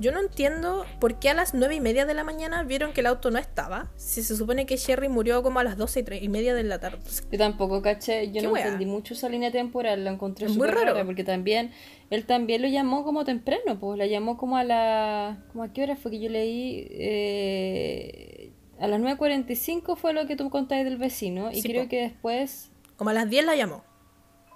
Yo 0.00 0.12
no 0.12 0.20
entiendo 0.20 0.86
por 0.98 1.18
qué 1.18 1.28
a 1.28 1.34
las 1.34 1.52
nueve 1.52 1.74
y 1.74 1.80
media 1.80 2.06
de 2.06 2.14
la 2.14 2.24
mañana 2.24 2.62
vieron 2.62 2.94
que 2.94 3.00
el 3.02 3.06
auto 3.06 3.30
no 3.30 3.38
estaba. 3.38 3.90
Si 3.96 4.22
se 4.22 4.34
supone 4.34 4.64
que 4.64 4.78
Sherry 4.78 5.10
murió 5.10 5.42
como 5.42 5.58
a 5.60 5.64
las 5.64 5.76
doce 5.76 6.00
y, 6.00 6.02
tre- 6.04 6.22
y 6.22 6.28
media 6.30 6.54
de 6.54 6.64
la 6.64 6.78
tarde. 6.80 6.98
Yo 7.30 7.36
tampoco 7.38 7.82
caché, 7.82 8.28
yo 8.28 8.40
¿Qué 8.40 8.46
no 8.46 8.52
wea? 8.54 8.64
entendí 8.64 8.86
mucho 8.86 9.12
esa 9.12 9.28
línea 9.28 9.50
temporal, 9.52 10.02
la 10.04 10.10
encontré 10.12 10.46
Es 10.46 10.56
muy 10.56 10.68
raro. 10.68 10.94
rara, 10.94 11.04
porque 11.04 11.22
también, 11.22 11.70
él 12.08 12.24
también 12.24 12.62
lo 12.62 12.68
llamó 12.68 13.04
como 13.04 13.24
temprano, 13.26 13.78
pues 13.78 13.98
la 13.98 14.06
llamó 14.06 14.38
como 14.38 14.56
a 14.56 14.64
la, 14.64 15.44
como 15.52 15.64
a 15.64 15.72
qué 15.72 15.82
hora 15.82 15.96
fue 15.96 16.10
que 16.12 16.20
yo 16.20 16.30
leí, 16.30 16.86
Eh, 16.90 18.52
a 18.80 18.86
las 18.86 18.98
9.45 19.00 19.96
fue 19.96 20.14
lo 20.14 20.26
que 20.26 20.36
tú 20.36 20.48
contaste 20.48 20.84
del 20.84 20.96
vecino, 20.96 21.52
y 21.52 21.60
Sí, 21.60 21.68
creo 21.68 21.82
po. 21.84 21.88
que 21.90 22.00
después, 22.00 22.70
Como 22.96 23.10
a 23.10 23.12
las 23.12 23.28
10 23.28 23.44
la 23.44 23.54
llamó. 23.54 23.84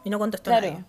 Y 0.04 0.10
no 0.10 0.18
contestó 0.18 0.50
claro, 0.50 0.70
nadie. 0.70 0.84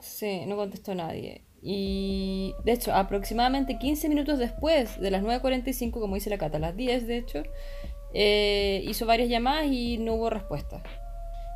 sí, 0.00 0.44
no 0.46 0.56
contestó 0.56 0.92
nadie. 0.94 1.42
Y 1.62 2.54
de 2.64 2.72
hecho, 2.72 2.92
aproximadamente 2.92 3.78
15 3.78 4.08
minutos 4.08 4.38
después 4.38 5.00
de 5.00 5.10
las 5.12 5.22
9.45, 5.22 5.92
como 5.92 6.16
dice 6.16 6.28
la 6.30 6.38
Cata, 6.38 6.56
a 6.56 6.60
las 6.60 6.76
10 6.76 7.06
de 7.06 7.16
hecho, 7.18 7.42
eh, 8.14 8.82
hizo 8.86 9.06
varias 9.06 9.28
llamadas 9.28 9.66
y 9.70 9.98
no 9.98 10.14
hubo 10.14 10.28
respuesta. 10.28 10.82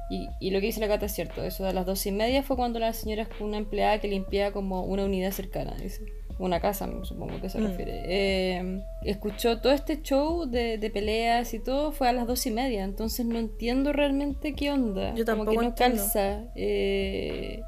Y, 0.09 0.29
y 0.39 0.51
lo 0.51 0.61
que 0.61 0.67
dice 0.67 0.79
la 0.79 0.87
Cata 0.87 1.07
es 1.07 1.13
cierto, 1.13 1.43
eso 1.43 1.65
de 1.65 1.73
las 1.73 1.85
12 1.85 2.11
y 2.11 2.13
media 2.13 2.43
fue 2.45 2.55
cuando 2.57 2.79
la 2.79 2.93
señora, 2.93 3.29
una 3.41 3.57
empleada 3.59 4.01
que 4.01 4.07
limpiaba 4.07 4.53
como 4.53 4.83
una 4.85 5.05
unidad 5.05 5.33
cercana, 5.33 5.75
dice. 5.83 6.03
Una 6.39 6.61
casa, 6.61 6.87
supongo 7.03 7.41
que 7.41 7.49
se 7.49 7.59
Mm. 7.59 7.65
refiere. 7.67 8.03
Eh, 8.05 8.83
escuchó 9.05 9.59
todo 9.63 9.73
este 9.73 10.03
show 10.03 10.45
de, 10.45 10.77
de 10.77 10.91
peleas 10.91 11.55
y 11.55 11.59
todo, 11.61 11.93
fue 11.93 12.09
a 12.09 12.13
las 12.13 12.27
12 12.27 12.51
y 12.51 12.53
media, 12.53 12.85
entonces 12.85 13.25
no 13.25 13.39
entiendo 13.39 13.93
realmente 13.95 14.53
qué 14.55 14.71
onda. 14.71 15.15
Yo 15.15 15.25
como 15.25 15.45
tampoco 15.45 15.51
que 15.53 15.57
no 15.57 15.63
entiendo. 15.71 15.97
calza. 16.03 16.45
eh, 16.55 17.63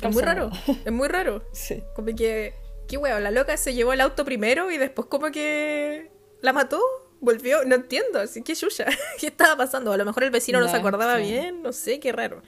no 0.00 0.08
Es 0.08 0.14
muy 0.14 0.22
raro. 0.22 0.50
Es 0.84 0.92
muy 0.92 1.08
raro. 1.08 1.42
Sí. 1.52 1.82
Como 1.94 2.14
que. 2.16 2.54
Qué 2.88 2.96
huevo, 2.96 3.18
la 3.20 3.30
loca 3.30 3.56
se 3.56 3.74
llevó 3.74 3.92
el 3.92 4.00
auto 4.00 4.24
primero 4.24 4.70
y 4.70 4.78
después 4.78 5.06
como 5.08 5.30
que. 5.30 6.10
La 6.40 6.52
mató. 6.52 6.80
Volvió. 7.20 7.64
No 7.64 7.74
entiendo. 7.76 8.18
Así 8.20 8.42
que 8.42 8.54
chucha. 8.56 8.86
¿Qué 9.20 9.28
estaba 9.28 9.56
pasando? 9.56 9.92
A 9.92 9.96
lo 9.96 10.04
mejor 10.04 10.24
el 10.24 10.30
vecino 10.30 10.58
no 10.60 10.66
se 10.66 10.72
Ya, 10.72 10.78
acordaba 10.78 11.16
sí. 11.18 11.22
bien. 11.24 11.62
No 11.62 11.72
sé, 11.72 12.00
qué 12.00 12.10
raro. 12.12 12.42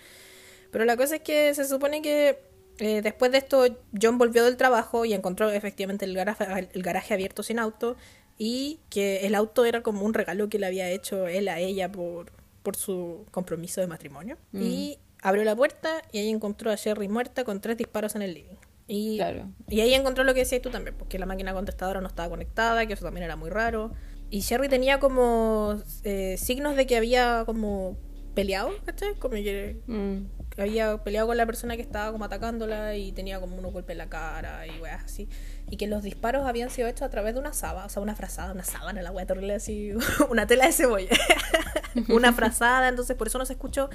Pero 0.70 0.84
la 0.84 0.96
cosa 0.96 1.16
es 1.16 1.22
que 1.22 1.54
se 1.54 1.64
supone 1.64 2.02
que. 2.02 2.38
eh, 2.78 3.00
después 3.02 3.30
de 3.30 3.38
esto, 3.38 3.64
John 4.00 4.18
volvió 4.18 4.44
del 4.44 4.56
trabajo 4.56 5.04
y 5.04 5.14
encontró 5.14 5.50
efectivamente 5.50 6.04
el 6.04 6.14
garaje, 6.16 6.68
el 6.72 6.82
garaje 6.82 7.14
abierto 7.14 7.42
sin 7.44 7.58
auto. 7.60 7.96
Y 8.36 8.80
que 8.90 9.26
el 9.28 9.36
auto 9.36 9.64
era 9.64 9.84
como 9.84 10.04
un 10.04 10.12
regalo 10.12 10.48
que 10.48 10.58
le 10.58 10.66
había 10.66 10.90
hecho 10.90 11.28
él 11.28 11.46
a 11.48 11.60
ella 11.60 11.92
por, 11.92 12.32
por 12.64 12.74
su 12.74 13.24
compromiso 13.30 13.80
de 13.80 13.86
matrimonio. 13.86 14.36
Mm. 14.50 14.62
Y 14.62 14.98
abrió 15.24 15.42
la 15.42 15.56
puerta 15.56 16.02
y 16.12 16.18
ahí 16.18 16.28
encontró 16.30 16.70
a 16.70 16.76
Sherry 16.76 17.08
muerta 17.08 17.42
con 17.44 17.60
tres 17.60 17.76
disparos 17.76 18.14
en 18.14 18.22
el 18.22 18.34
living. 18.34 18.56
Y, 18.86 19.16
Claro. 19.16 19.48
y 19.68 19.80
ahí 19.80 19.94
encontró 19.94 20.22
lo 20.24 20.34
que 20.34 20.40
decías 20.40 20.60
tú 20.62 20.70
también, 20.70 20.94
porque 20.96 21.18
la 21.18 21.26
máquina 21.26 21.52
contestadora 21.54 22.00
no 22.02 22.06
estaba 22.06 22.28
conectada, 22.28 22.86
que 22.86 22.92
eso 22.92 23.04
también 23.04 23.24
era 23.24 23.34
muy 23.34 23.48
raro. 23.50 23.92
Y 24.30 24.40
Sherry 24.40 24.68
tenía 24.68 25.00
como 25.00 25.80
eh, 26.04 26.36
signos 26.38 26.76
de 26.76 26.86
que 26.86 26.96
había 26.96 27.44
como 27.46 27.96
peleado, 28.34 28.70
¿cachai? 28.84 29.14
Como 29.14 29.34
que 29.34 29.76
Mm. 29.86 30.26
había 30.60 30.98
peleado 31.02 31.28
con 31.28 31.36
la 31.38 31.46
persona 31.46 31.76
que 31.76 31.82
estaba 31.82 32.12
como 32.12 32.24
atacándola 32.26 32.94
y 32.96 33.12
tenía 33.12 33.40
como 33.40 33.56
unos 33.56 33.72
golpes 33.72 33.94
en 33.94 33.98
la 33.98 34.08
cara 34.10 34.66
y 34.66 34.78
weas 34.80 35.04
así. 35.04 35.28
Y 35.70 35.76
que 35.78 35.86
los 35.86 36.02
disparos 36.02 36.44
habían 36.46 36.68
sido 36.68 36.88
hechos 36.88 37.02
a 37.02 37.08
través 37.10 37.32
de 37.34 37.40
una 37.40 37.52
sábana, 37.54 37.86
o 37.86 37.88
sea, 37.88 38.02
una 38.02 38.14
frazada, 38.16 38.52
una 38.52 38.64
sábana, 38.64 39.00
la 39.00 39.10
wea 39.12 39.24
terrible 39.24 39.54
así, 39.54 39.92
una 40.30 40.46
tela 40.46 40.66
de 40.66 40.72
cebolla. 40.72 41.08
una 42.10 42.32
frazada, 42.34 42.88
entonces 42.88 43.16
por 43.16 43.28
eso 43.28 43.38
no 43.38 43.46
se 43.46 43.54
escuchó 43.54 43.88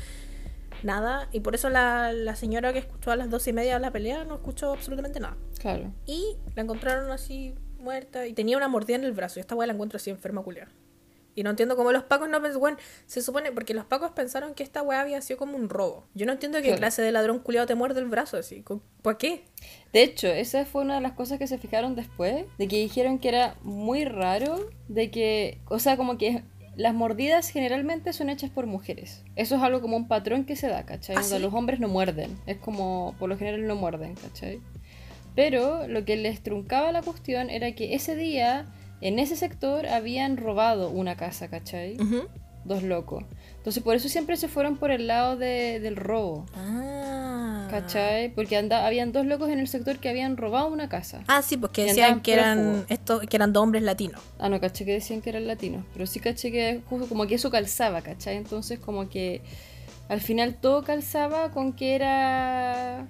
nada. 0.83 1.29
Y 1.31 1.39
por 1.41 1.55
eso 1.55 1.69
la, 1.69 2.13
la 2.13 2.35
señora 2.35 2.73
que 2.73 2.79
escuchó 2.79 3.11
a 3.11 3.15
las 3.15 3.29
dos 3.29 3.47
y 3.47 3.53
media 3.53 3.79
la 3.79 3.91
pelea 3.91 4.23
no 4.23 4.35
escuchó 4.35 4.73
absolutamente 4.73 5.19
nada. 5.19 5.37
Claro. 5.59 5.93
Y 6.05 6.37
la 6.55 6.63
encontraron 6.63 7.11
así 7.11 7.55
muerta 7.77 8.27
y 8.27 8.33
tenía 8.33 8.57
una 8.57 8.67
mordida 8.67 8.95
en 8.95 9.03
el 9.03 9.13
brazo. 9.13 9.39
Y 9.39 9.41
esta 9.41 9.55
wea 9.55 9.67
la 9.67 9.73
encuentro 9.73 9.97
así 9.97 10.09
enferma 10.09 10.43
culiada. 10.43 10.71
Y 11.35 11.43
no 11.43 11.51
entiendo 11.51 11.77
cómo 11.77 11.93
los 11.93 12.03
pacos 12.03 12.27
no 12.27 12.41
pensaron. 12.41 12.59
Bueno, 12.59 12.77
se 13.05 13.21
supone, 13.21 13.53
porque 13.53 13.73
los 13.73 13.85
pacos 13.85 14.11
pensaron 14.11 14.53
que 14.53 14.63
esta 14.63 14.81
weá 14.81 14.99
había 14.99 15.21
sido 15.21 15.37
como 15.37 15.55
un 15.55 15.69
robo. 15.69 16.05
Yo 16.13 16.25
no 16.25 16.33
entiendo 16.33 16.61
qué 16.61 16.75
clase 16.75 17.01
de 17.01 17.13
ladrón 17.13 17.39
culiado 17.39 17.65
te 17.65 17.75
muerde 17.75 18.01
el 18.01 18.07
brazo 18.07 18.35
así. 18.35 18.65
¿Para 19.01 19.17
qué? 19.17 19.45
De 19.93 20.03
hecho, 20.03 20.27
esa 20.27 20.65
fue 20.65 20.81
una 20.81 20.95
de 20.95 21.01
las 21.01 21.13
cosas 21.13 21.39
que 21.39 21.47
se 21.47 21.57
fijaron 21.57 21.95
después, 21.95 22.45
de 22.57 22.67
que 22.67 22.77
dijeron 22.77 23.19
que 23.19 23.29
era 23.29 23.55
muy 23.61 24.03
raro, 24.03 24.69
de 24.89 25.11
que, 25.11 25.61
o 25.69 25.79
sea, 25.79 25.95
como 25.95 26.17
que 26.17 26.43
las 26.79 26.93
mordidas 26.93 27.49
generalmente 27.49 28.13
son 28.13 28.29
hechas 28.29 28.49
por 28.49 28.65
mujeres. 28.65 29.23
Eso 29.35 29.57
es 29.57 29.61
algo 29.61 29.81
como 29.81 29.97
un 29.97 30.07
patrón 30.07 30.45
que 30.45 30.55
se 30.55 30.67
da, 30.67 30.85
¿cachai? 30.85 31.17
¿Ah, 31.17 31.23
sí? 31.23 31.37
los 31.39 31.53
hombres 31.53 31.79
no 31.81 31.89
muerden, 31.89 32.37
es 32.47 32.55
como, 32.57 33.15
por 33.19 33.27
lo 33.27 33.37
general 33.37 33.67
no 33.67 33.75
muerden, 33.75 34.15
¿cachai? 34.15 34.61
Pero 35.35 35.87
lo 35.87 36.05
que 36.05 36.15
les 36.15 36.41
truncaba 36.41 36.91
la 36.91 37.01
cuestión 37.01 37.49
era 37.49 37.73
que 37.73 37.95
ese 37.95 38.15
día, 38.15 38.65
en 39.01 39.19
ese 39.19 39.35
sector, 39.35 39.87
habían 39.87 40.37
robado 40.37 40.89
una 40.89 41.15
casa, 41.17 41.49
¿cachai? 41.49 41.97
Dos 42.65 42.83
locos. 42.83 43.23
Entonces 43.57 43.83
por 43.83 43.95
eso 43.95 44.07
siempre 44.09 44.37
se 44.37 44.47
fueron 44.47 44.77
por 44.77 44.91
el 44.91 45.07
lado 45.07 45.37
de- 45.37 45.79
del 45.79 45.95
robo. 45.95 46.45
Ah. 46.55 47.18
¿Cachai? 47.69 48.29
Porque 48.29 48.58
anda, 48.58 48.86
habían 48.86 49.12
dos 49.12 49.25
locos 49.25 49.49
en 49.49 49.60
el 49.60 49.67
sector 49.67 49.97
que 49.97 50.10
habían 50.10 50.38
robado 50.38 50.67
una 50.67 50.89
casa. 50.89 51.23
Ah, 51.27 51.41
sí, 51.41 51.58
porque 51.58 51.84
Y 51.84 51.86
decían 51.86 52.21
que 52.21 52.34
eran 52.34 52.86
estos, 52.89 53.21
que 53.21 53.38
eran 53.38 53.53
dos 53.53 53.63
hombres 53.63 53.84
latinos. 53.84 54.21
Ah, 54.39 54.49
no, 54.49 54.60
caché 54.60 54.86
que 54.86 54.93
decían 54.93 55.21
que 55.21 55.29
eran 55.29 55.47
latinos. 55.47 55.86
Pero 55.93 56.05
sí 56.05 56.19
caché 56.19 56.51
que 56.51 56.82
justo 56.89 57.08
como 57.08 57.27
que 57.27 57.36
eso 57.36 57.49
calzaba, 57.49 58.01
¿cachai? 58.01 58.38
Entonces 58.38 58.79
como 58.79 59.10
que 59.10 59.41
al 60.08 60.21
final 60.21 60.55
todo 60.55 60.84
calzaba 60.84 61.51
con 61.51 61.73
que 61.73 61.95
era... 61.95 63.08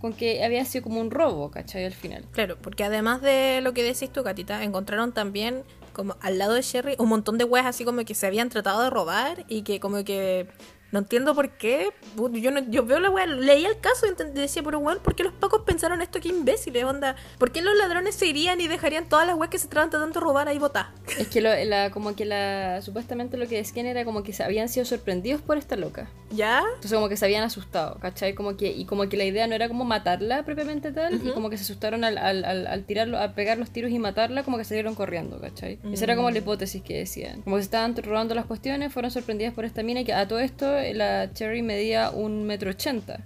Con 0.00 0.12
que 0.12 0.44
había 0.44 0.64
sido 0.64 0.82
como 0.82 1.00
un 1.00 1.12
robo, 1.12 1.52
¿cachai? 1.52 1.84
Al 1.84 1.92
final. 1.92 2.24
Claro, 2.32 2.58
porque 2.60 2.82
además 2.82 3.22
de 3.22 3.60
lo 3.62 3.72
que 3.72 3.84
decís 3.84 4.10
tú, 4.10 4.24
Catita, 4.24 4.64
encontraron 4.64 5.12
también 5.12 5.62
como 5.92 6.16
al 6.20 6.38
lado 6.38 6.54
de 6.54 6.62
Sherry 6.62 6.96
un 6.98 7.08
montón 7.08 7.38
de 7.38 7.44
weas 7.44 7.66
así 7.66 7.84
como 7.84 8.04
que 8.04 8.14
se 8.14 8.26
habían 8.26 8.48
tratado 8.48 8.82
de 8.82 8.90
robar 8.90 9.44
y 9.48 9.62
que 9.62 9.78
como 9.78 10.02
que 10.04 10.48
no 10.92 11.00
entiendo 11.00 11.34
por 11.34 11.50
qué. 11.50 11.90
Yo, 12.32 12.50
no, 12.52 12.60
yo 12.70 12.84
veo 12.86 13.00
la 13.00 13.10
wea, 13.10 13.26
leía 13.26 13.68
el 13.68 13.80
caso 13.80 14.06
y 14.06 14.14
decía, 14.38 14.62
pero 14.62 14.78
weón, 14.78 14.98
¿por 15.02 15.14
qué 15.16 15.24
los 15.24 15.32
pacos 15.32 15.62
pensaron 15.62 16.00
esto? 16.02 16.20
Qué 16.20 16.28
imbéciles, 16.28 16.84
onda. 16.84 17.16
¿Por 17.38 17.50
qué 17.50 17.60
los 17.62 17.76
ladrones 17.76 18.14
se 18.14 18.26
irían 18.26 18.60
y 18.60 18.68
dejarían 18.68 19.08
todas 19.08 19.26
las 19.26 19.36
weas 19.36 19.50
que 19.50 19.58
se 19.58 19.66
tratan 19.68 19.90
tratando 19.90 20.20
de 20.20 20.24
robar 20.24 20.48
ahí 20.48 20.58
botadas? 20.58 20.90
Es 21.18 21.28
que 21.28 21.40
lo- 21.40 21.64
la, 21.64 21.90
como 21.90 22.14
que 22.14 22.24
la... 22.24 22.80
Supuestamente 22.82 23.36
lo 23.36 23.48
que 23.48 23.56
decían 23.56 23.86
era 23.86 24.04
como 24.04 24.22
que 24.22 24.32
se 24.32 24.42
habían 24.44 24.68
sido 24.68 24.84
sorprendidos 24.86 25.40
por 25.42 25.56
esta 25.58 25.76
loca. 25.76 26.08
¿Ya? 26.30 26.60
Entonces 26.74 26.92
como 26.94 27.08
que 27.08 27.16
se 27.16 27.24
habían 27.26 27.42
asustado, 27.42 27.98
¿cachai? 28.00 28.34
Como 28.34 28.56
que, 28.56 28.70
y 28.72 28.84
como 28.86 29.08
que 29.08 29.16
la 29.16 29.24
idea 29.24 29.46
no 29.46 29.54
era 29.54 29.68
como 29.68 29.84
matarla 29.84 30.44
propiamente 30.44 30.90
tal, 30.92 31.14
y 31.26 31.30
como 31.32 31.50
que 31.50 31.56
se 31.58 31.64
asustaron 31.64 32.04
al, 32.04 32.16
al, 32.18 32.44
al, 32.44 32.66
al 32.66 32.84
tirarlo, 32.84 33.18
al 33.18 33.34
pegar 33.34 33.58
los 33.58 33.70
tiros 33.70 33.90
y 33.90 33.98
matarla, 33.98 34.42
como 34.42 34.56
que 34.56 34.64
salieron 34.64 34.94
corriendo, 34.94 35.38
¿cachai? 35.40 35.78
Esa 35.92 36.04
era 36.04 36.16
como 36.16 36.30
la 36.30 36.38
hipótesis 36.38 36.82
que 36.82 36.96
decían. 36.98 37.42
Como 37.42 37.56
que 37.56 37.62
se 37.62 37.66
estaban 37.66 37.94
robando 37.96 38.34
las 38.34 38.46
cuestiones, 38.46 38.92
fueron 38.92 39.10
sorprendidas 39.10 39.52
por 39.54 39.64
esta 39.64 39.82
mina 39.82 40.00
y 40.00 40.04
que 40.04 40.14
a 40.14 40.26
todo 40.26 40.38
esto 40.40 40.74
la 40.94 41.32
Cherry 41.32 41.62
medía 41.62 42.10
un 42.10 42.44
metro 42.44 42.70
ochenta. 42.70 43.20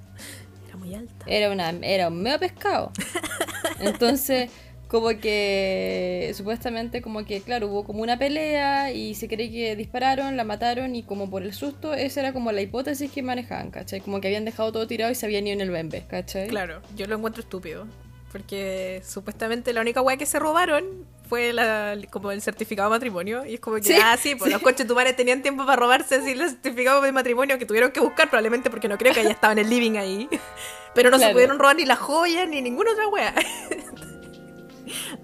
Era 0.67 0.77
muy 0.77 0.95
alta. 0.95 1.25
Era 1.27 1.51
una, 1.51 1.71
era 1.83 2.09
un 2.09 2.23
medio 2.23 2.39
pescado. 2.39 2.93
Entonces, 3.81 4.51
como 4.89 5.09
que 5.09 6.33
supuestamente 6.35 7.03
como 7.03 7.25
que, 7.25 7.41
claro, 7.41 7.69
hubo 7.69 7.85
como 7.85 8.03
una 8.03 8.19
pelea 8.19 8.93
y 8.93 9.15
se 9.15 9.29
cree 9.29 9.51
que 9.51 9.75
dispararon, 9.75 10.37
la 10.37 10.45
mataron 10.45 10.95
y 10.95 11.03
como 11.03 11.29
por 11.29 11.43
el 11.43 11.53
susto, 11.53 11.93
esa 11.95 12.21
era 12.21 12.33
como 12.33 12.53
la 12.53 12.61
hipótesis 12.63 13.11
que 13.11 13.23
manejaban, 13.23 13.71
¿cachai? 13.71 14.01
Como 14.01 14.21
que 14.21 14.29
habían 14.29 14.45
dejado 14.45 14.71
todo 14.73 14.87
tirado 14.87 15.11
y 15.11 15.15
se 15.15 15.27
habían 15.27 15.47
ido 15.47 15.55
en 15.55 15.61
el 15.61 15.71
bembe, 15.71 16.05
¿cachai? 16.07 16.49
Claro, 16.49 16.83
yo 16.97 17.07
lo 17.07 17.17
encuentro 17.17 17.43
estúpido. 17.43 17.87
Porque 18.31 19.03
supuestamente 19.05 19.73
la 19.73 19.81
única 19.81 20.03
wea 20.03 20.17
que 20.17 20.27
se 20.27 20.39
robaron 20.39 20.85
fue 21.29 21.53
la, 21.53 21.97
como 22.11 22.31
el 22.31 22.41
certificado 22.43 22.89
de 22.89 22.97
matrimonio. 22.97 23.45
Y 23.45 23.55
es 23.55 23.61
como 23.61 23.77
que, 23.77 23.83
Sí, 23.83 23.97
ah, 24.03 24.17
sí, 24.17 24.35
pues 24.35 24.53
los 24.53 24.63
coches 24.63 24.87
tumares 24.87 25.17
tenían 25.17 25.43
tiempo 25.43 25.67
para 25.67 25.77
robarse 25.77 26.17
así 26.17 26.33
el 26.33 26.41
certificado 26.49 27.01
de 27.03 27.13
matrimonio 27.13 27.59
que 27.59 27.67
tuvieron 27.67 27.91
que 27.91 28.01
buscar, 28.01 28.29
probablemente 28.29 28.71
porque 28.71 28.89
no 28.89 28.99
creo 28.99 29.13
que 29.13 29.21
haya 29.21 29.31
estado 29.31 29.53
en 29.53 29.59
el 29.59 29.71
living 29.71 29.97
ahí. 29.97 30.29
Pero 30.95 31.11
no 31.11 31.19
se 31.19 31.29
pudieron 31.29 31.59
robar 31.59 31.77
ni 31.77 31.85
las 31.85 31.99
joyas 31.99 32.49
ni 32.49 32.63
ninguna 32.63 32.93
otra 32.93 33.09
wea. 33.09 33.35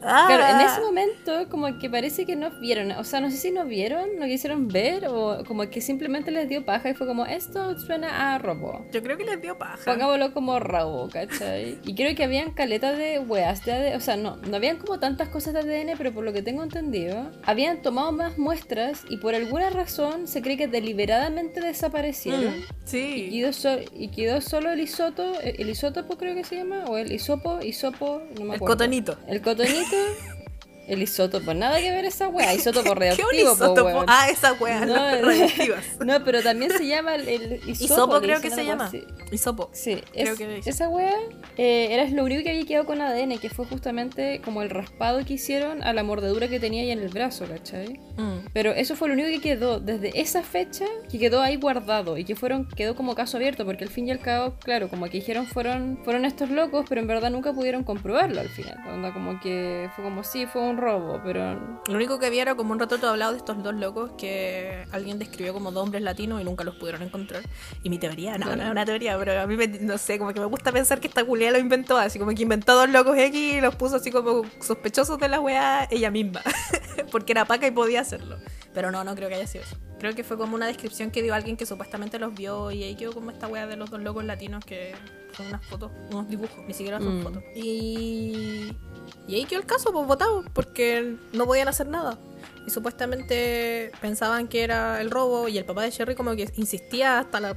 Ah. 0.02 0.24
Claro, 0.32 0.46
en 0.60 0.60
ese 0.66 0.80
momento 0.80 1.48
como 1.50 1.78
que 1.78 1.90
parece 1.90 2.24
que 2.26 2.36
nos 2.36 2.58
vieron, 2.60 2.92
o 2.92 3.04
sea, 3.04 3.20
no 3.20 3.30
sé 3.30 3.36
si 3.36 3.50
nos 3.50 3.66
vieron, 3.68 4.16
no 4.18 4.26
quisieron 4.26 4.68
ver 4.68 5.06
o 5.08 5.44
como 5.46 5.68
que 5.68 5.80
simplemente 5.80 6.30
les 6.30 6.48
dio 6.48 6.64
paja 6.64 6.90
y 6.90 6.94
fue 6.94 7.06
como, 7.06 7.26
esto 7.26 7.78
suena 7.78 8.34
a 8.34 8.38
robo. 8.38 8.86
Yo 8.92 9.02
creo 9.02 9.16
que 9.16 9.24
les 9.24 9.40
dio 9.40 9.58
paja. 9.58 9.78
Pongámoslo 9.84 10.32
como 10.32 10.58
robo, 10.60 11.08
¿cachai? 11.10 11.78
Y 11.84 11.94
creo 11.94 12.14
que 12.14 12.24
habían 12.24 12.52
caletas 12.52 12.96
de 12.96 13.18
weas 13.18 13.64
de 13.64 13.72
ADN, 13.72 13.96
o 13.96 14.00
sea, 14.00 14.16
no, 14.16 14.36
no 14.36 14.56
habían 14.56 14.78
como 14.78 14.98
tantas 14.98 15.28
cosas 15.28 15.54
de 15.54 15.60
ADN, 15.60 15.94
pero 15.98 16.12
por 16.12 16.24
lo 16.24 16.32
que 16.32 16.42
tengo 16.42 16.62
entendido, 16.62 17.30
habían 17.44 17.82
tomado 17.82 18.12
más 18.12 18.38
muestras 18.38 19.02
y 19.08 19.18
por 19.18 19.34
alguna 19.34 19.70
razón 19.70 20.26
se 20.28 20.40
cree 20.42 20.56
que 20.56 20.68
deliberadamente 20.68 21.60
desaparecieron. 21.60 22.44
Mm, 22.58 22.62
Y 22.62 22.86
sí. 22.86 23.28
quedó, 23.30 23.52
so- 23.52 23.78
y 23.94 24.08
quedó 24.08 24.40
solo 24.40 24.70
el 24.72 24.80
isoto, 24.80 25.40
el 25.40 25.68
isótopo 25.68 26.16
creo 26.16 26.34
que 26.34 26.44
se 26.44 26.56
llama, 26.56 26.84
o 26.88 26.96
el 26.96 27.12
isopo, 27.12 27.60
isopo, 27.62 28.22
no 28.38 28.44
me 28.44 28.50
El 28.50 28.56
acuerdo. 28.56 28.66
cotonito. 28.66 29.16
El 29.26 29.40
cotonito, 29.40 29.51
cotonito 29.52 30.41
el 30.92 31.02
isótopo, 31.02 31.54
nada 31.54 31.78
que 31.80 31.90
ver 31.90 32.04
esa 32.04 32.28
wea, 32.28 32.54
isótopo 32.54 32.84
¿Qué 32.84 32.90
un 32.90 32.96
radioactivo, 32.98 33.28
po, 33.50 33.54
isótopo? 33.64 33.84
weón. 33.84 34.04
Ah, 34.08 34.28
esas 34.30 34.60
weas, 34.60 34.86
No, 34.86 34.94
las 34.94 35.20
radioactivas. 35.22 35.84
No, 36.04 36.24
pero 36.24 36.42
también 36.42 36.70
se 36.72 36.86
llama 36.86 37.14
el, 37.14 37.28
el 37.28 37.52
isopo. 37.68 37.84
Isopo 37.94 38.20
creo 38.20 38.40
que 38.40 38.50
se 38.50 38.64
llama. 38.64 38.90
Isopo. 39.30 39.70
Sí, 39.72 40.02
Creo 40.12 40.32
es- 40.34 40.38
que 40.38 40.70
esa 40.70 40.88
wea 40.88 41.14
eh, 41.56 41.88
era 41.90 42.04
lo 42.10 42.24
único 42.24 42.42
que 42.42 42.50
había 42.50 42.64
quedado 42.66 42.86
con 42.86 43.00
ADN, 43.00 43.38
que 43.38 43.48
fue 43.50 43.66
justamente 43.66 44.40
como 44.44 44.62
el 44.62 44.70
raspado 44.70 45.24
que 45.24 45.34
hicieron 45.34 45.82
a 45.82 45.92
la 45.92 46.02
mordedura 46.02 46.48
que 46.48 46.60
tenía 46.60 46.82
ahí 46.82 46.90
en 46.90 47.00
el 47.00 47.08
brazo, 47.08 47.46
¿cachai? 47.46 47.98
Mm. 48.16 48.46
Pero 48.52 48.72
eso 48.72 48.96
fue 48.96 49.08
lo 49.08 49.14
único 49.14 49.28
que 49.28 49.40
quedó 49.40 49.80
desde 49.80 50.20
esa 50.20 50.42
fecha, 50.42 50.84
que 51.10 51.18
quedó 51.18 51.40
ahí 51.40 51.56
guardado 51.56 52.18
y 52.18 52.24
que 52.24 52.34
fueron 52.36 52.68
quedó 52.68 52.94
como 52.94 53.14
caso 53.14 53.36
abierto, 53.38 53.64
porque 53.64 53.84
al 53.84 53.90
fin 53.90 54.08
y 54.08 54.10
al 54.10 54.18
cabo, 54.20 54.54
claro, 54.62 54.88
como 54.88 55.06
que 55.06 55.12
dijeron 55.18 55.46
fueron 55.46 55.98
fueron 56.04 56.24
estos 56.24 56.50
locos, 56.50 56.84
pero 56.88 57.00
en 57.00 57.06
verdad 57.06 57.30
nunca 57.30 57.52
pudieron 57.52 57.84
comprobarlo 57.84 58.40
al 58.40 58.48
final. 58.48 58.76
Onda 58.92 59.12
como 59.12 59.40
que 59.40 59.88
fue 59.94 60.04
como 60.04 60.24
sí, 60.24 60.46
fue 60.46 60.62
un 60.62 60.76
robo, 60.82 61.20
pero 61.24 61.80
Lo 61.86 61.94
único 61.94 62.18
que 62.18 62.26
había 62.26 62.42
era 62.42 62.54
como 62.54 62.72
un 62.72 62.78
retrato 62.78 63.08
hablado 63.08 63.32
de 63.32 63.38
estos 63.38 63.62
dos 63.62 63.74
locos 63.74 64.12
que 64.18 64.84
alguien 64.92 65.18
describió 65.18 65.54
como 65.54 65.72
dos 65.72 65.84
hombres 65.84 66.02
latinos 66.02 66.40
y 66.40 66.44
nunca 66.44 66.64
los 66.64 66.74
pudieron 66.76 67.02
encontrar. 67.02 67.42
Y 67.82 67.90
mi 67.90 67.98
teoría, 67.98 68.36
no, 68.38 68.54
no 68.56 68.62
es 68.62 68.70
una 68.70 68.84
teoría, 68.84 69.16
pero 69.18 69.40
a 69.40 69.46
mí 69.46 69.56
no 69.80 69.98
sé, 69.98 70.18
como 70.18 70.32
que 70.32 70.40
me 70.40 70.46
gusta 70.46 70.72
pensar 70.72 71.00
que 71.00 71.08
esta 71.08 71.24
culia 71.24 71.50
lo 71.50 71.58
inventó, 71.58 71.96
así 71.96 72.18
como 72.18 72.32
que 72.34 72.42
inventó 72.42 72.74
dos 72.74 72.88
locos 72.88 73.16
X 73.16 73.54
y 73.54 73.60
los 73.60 73.74
puso 73.76 73.96
así 73.96 74.10
como 74.10 74.42
sospechosos 74.60 75.18
de 75.18 75.28
la 75.28 75.40
weá 75.40 75.88
ella 75.90 76.10
misma, 76.10 76.42
porque 77.12 77.32
era 77.32 77.44
paca 77.44 77.66
y 77.66 77.70
podía 77.70 78.00
hacerlo. 78.00 78.36
Pero 78.74 78.90
no, 78.90 79.04
no 79.04 79.14
creo 79.14 79.28
que 79.28 79.36
haya 79.36 79.46
sido 79.46 79.64
eso. 79.64 79.76
Creo 79.98 80.14
que 80.14 80.24
fue 80.24 80.36
como 80.36 80.54
una 80.56 80.66
descripción 80.66 81.10
que 81.10 81.22
dio 81.22 81.34
alguien 81.34 81.56
que 81.56 81.66
supuestamente 81.66 82.18
los 82.18 82.34
vio 82.34 82.70
y 82.70 82.82
ahí 82.82 82.96
quedó 82.96 83.12
como 83.12 83.30
esta 83.30 83.46
weá 83.46 83.66
de 83.66 83.76
los 83.76 83.90
dos 83.90 84.00
locos 84.00 84.24
latinos 84.24 84.64
que 84.64 84.94
son 85.36 85.46
unas 85.46 85.64
fotos, 85.66 85.90
unos 86.10 86.28
dibujos, 86.28 86.58
ni 86.66 86.74
siquiera 86.74 86.98
son 86.98 87.20
Mm. 87.20 87.22
fotos. 87.22 87.42
Y, 87.54 88.72
y 89.28 89.34
ahí 89.34 89.44
quedó 89.44 89.60
el 89.60 89.66
caso, 89.66 89.92
pues 89.92 90.06
votado, 90.06 90.44
porque 90.52 91.16
no 91.32 91.46
podían 91.46 91.68
hacer 91.68 91.88
nada. 91.88 92.18
Y 92.66 92.70
supuestamente 92.70 93.90
pensaban 94.00 94.46
que 94.46 94.62
era 94.62 95.00
el 95.00 95.10
robo 95.10 95.48
y 95.48 95.58
el 95.58 95.64
papá 95.64 95.82
de 95.82 95.90
Sherry 95.90 96.14
como 96.14 96.34
que 96.36 96.48
insistía 96.56 97.18
hasta 97.18 97.40
la... 97.40 97.56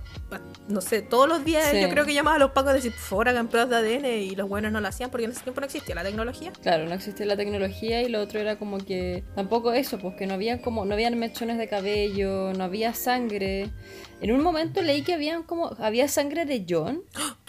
No 0.67 0.81
sé, 0.81 1.03
todos 1.03 1.29
los 1.29 1.45
días 1.45 1.63
Sí. 1.69 1.79
yo 1.81 1.89
creo 1.89 2.05
que 2.05 2.13
llamaba 2.15 2.37
a 2.37 2.39
los 2.39 2.51
pacos 2.51 2.71
a 2.71 2.73
decir, 2.73 2.91
por 2.91 3.01
favor 3.01 3.29
hagan 3.29 3.47
pruebas 3.47 3.69
de 3.69 3.75
ADN 3.97 4.05
y 4.23 4.35
los 4.35 4.49
buenos 4.49 4.71
no 4.71 4.81
lo 4.81 4.87
hacían 4.87 5.11
porque 5.11 5.25
en 5.25 5.31
ese 5.31 5.41
tiempo 5.41 5.61
no 5.61 5.65
existía 5.65 5.93
la 5.93 6.03
tecnología. 6.03 6.51
Claro, 6.63 6.85
no 6.87 6.93
existía 6.95 7.25
la 7.27 7.37
tecnología 7.37 8.01
y 8.01 8.09
lo 8.09 8.19
otro 8.19 8.39
era 8.39 8.57
como 8.57 8.79
que 8.79 9.23
tampoco 9.35 9.73
eso, 9.73 9.99
pues 9.99 10.15
que 10.15 10.25
no 10.25 10.33
había 10.33 10.59
como 10.61 10.85
no 10.85 10.93
habían 10.95 11.17
mechones 11.19 11.59
de 11.59 11.67
cabello, 11.67 12.53
no 12.53 12.63
había 12.63 12.93
sangre. 12.95 13.69
En 14.21 14.31
un 14.31 14.41
momento 14.41 14.81
leí 14.81 15.01
que 15.03 15.13
habían 15.13 15.43
como 15.43 15.71
había 15.79 16.07
sangre 16.07 16.45
de 16.45 16.65
John, 16.67 17.01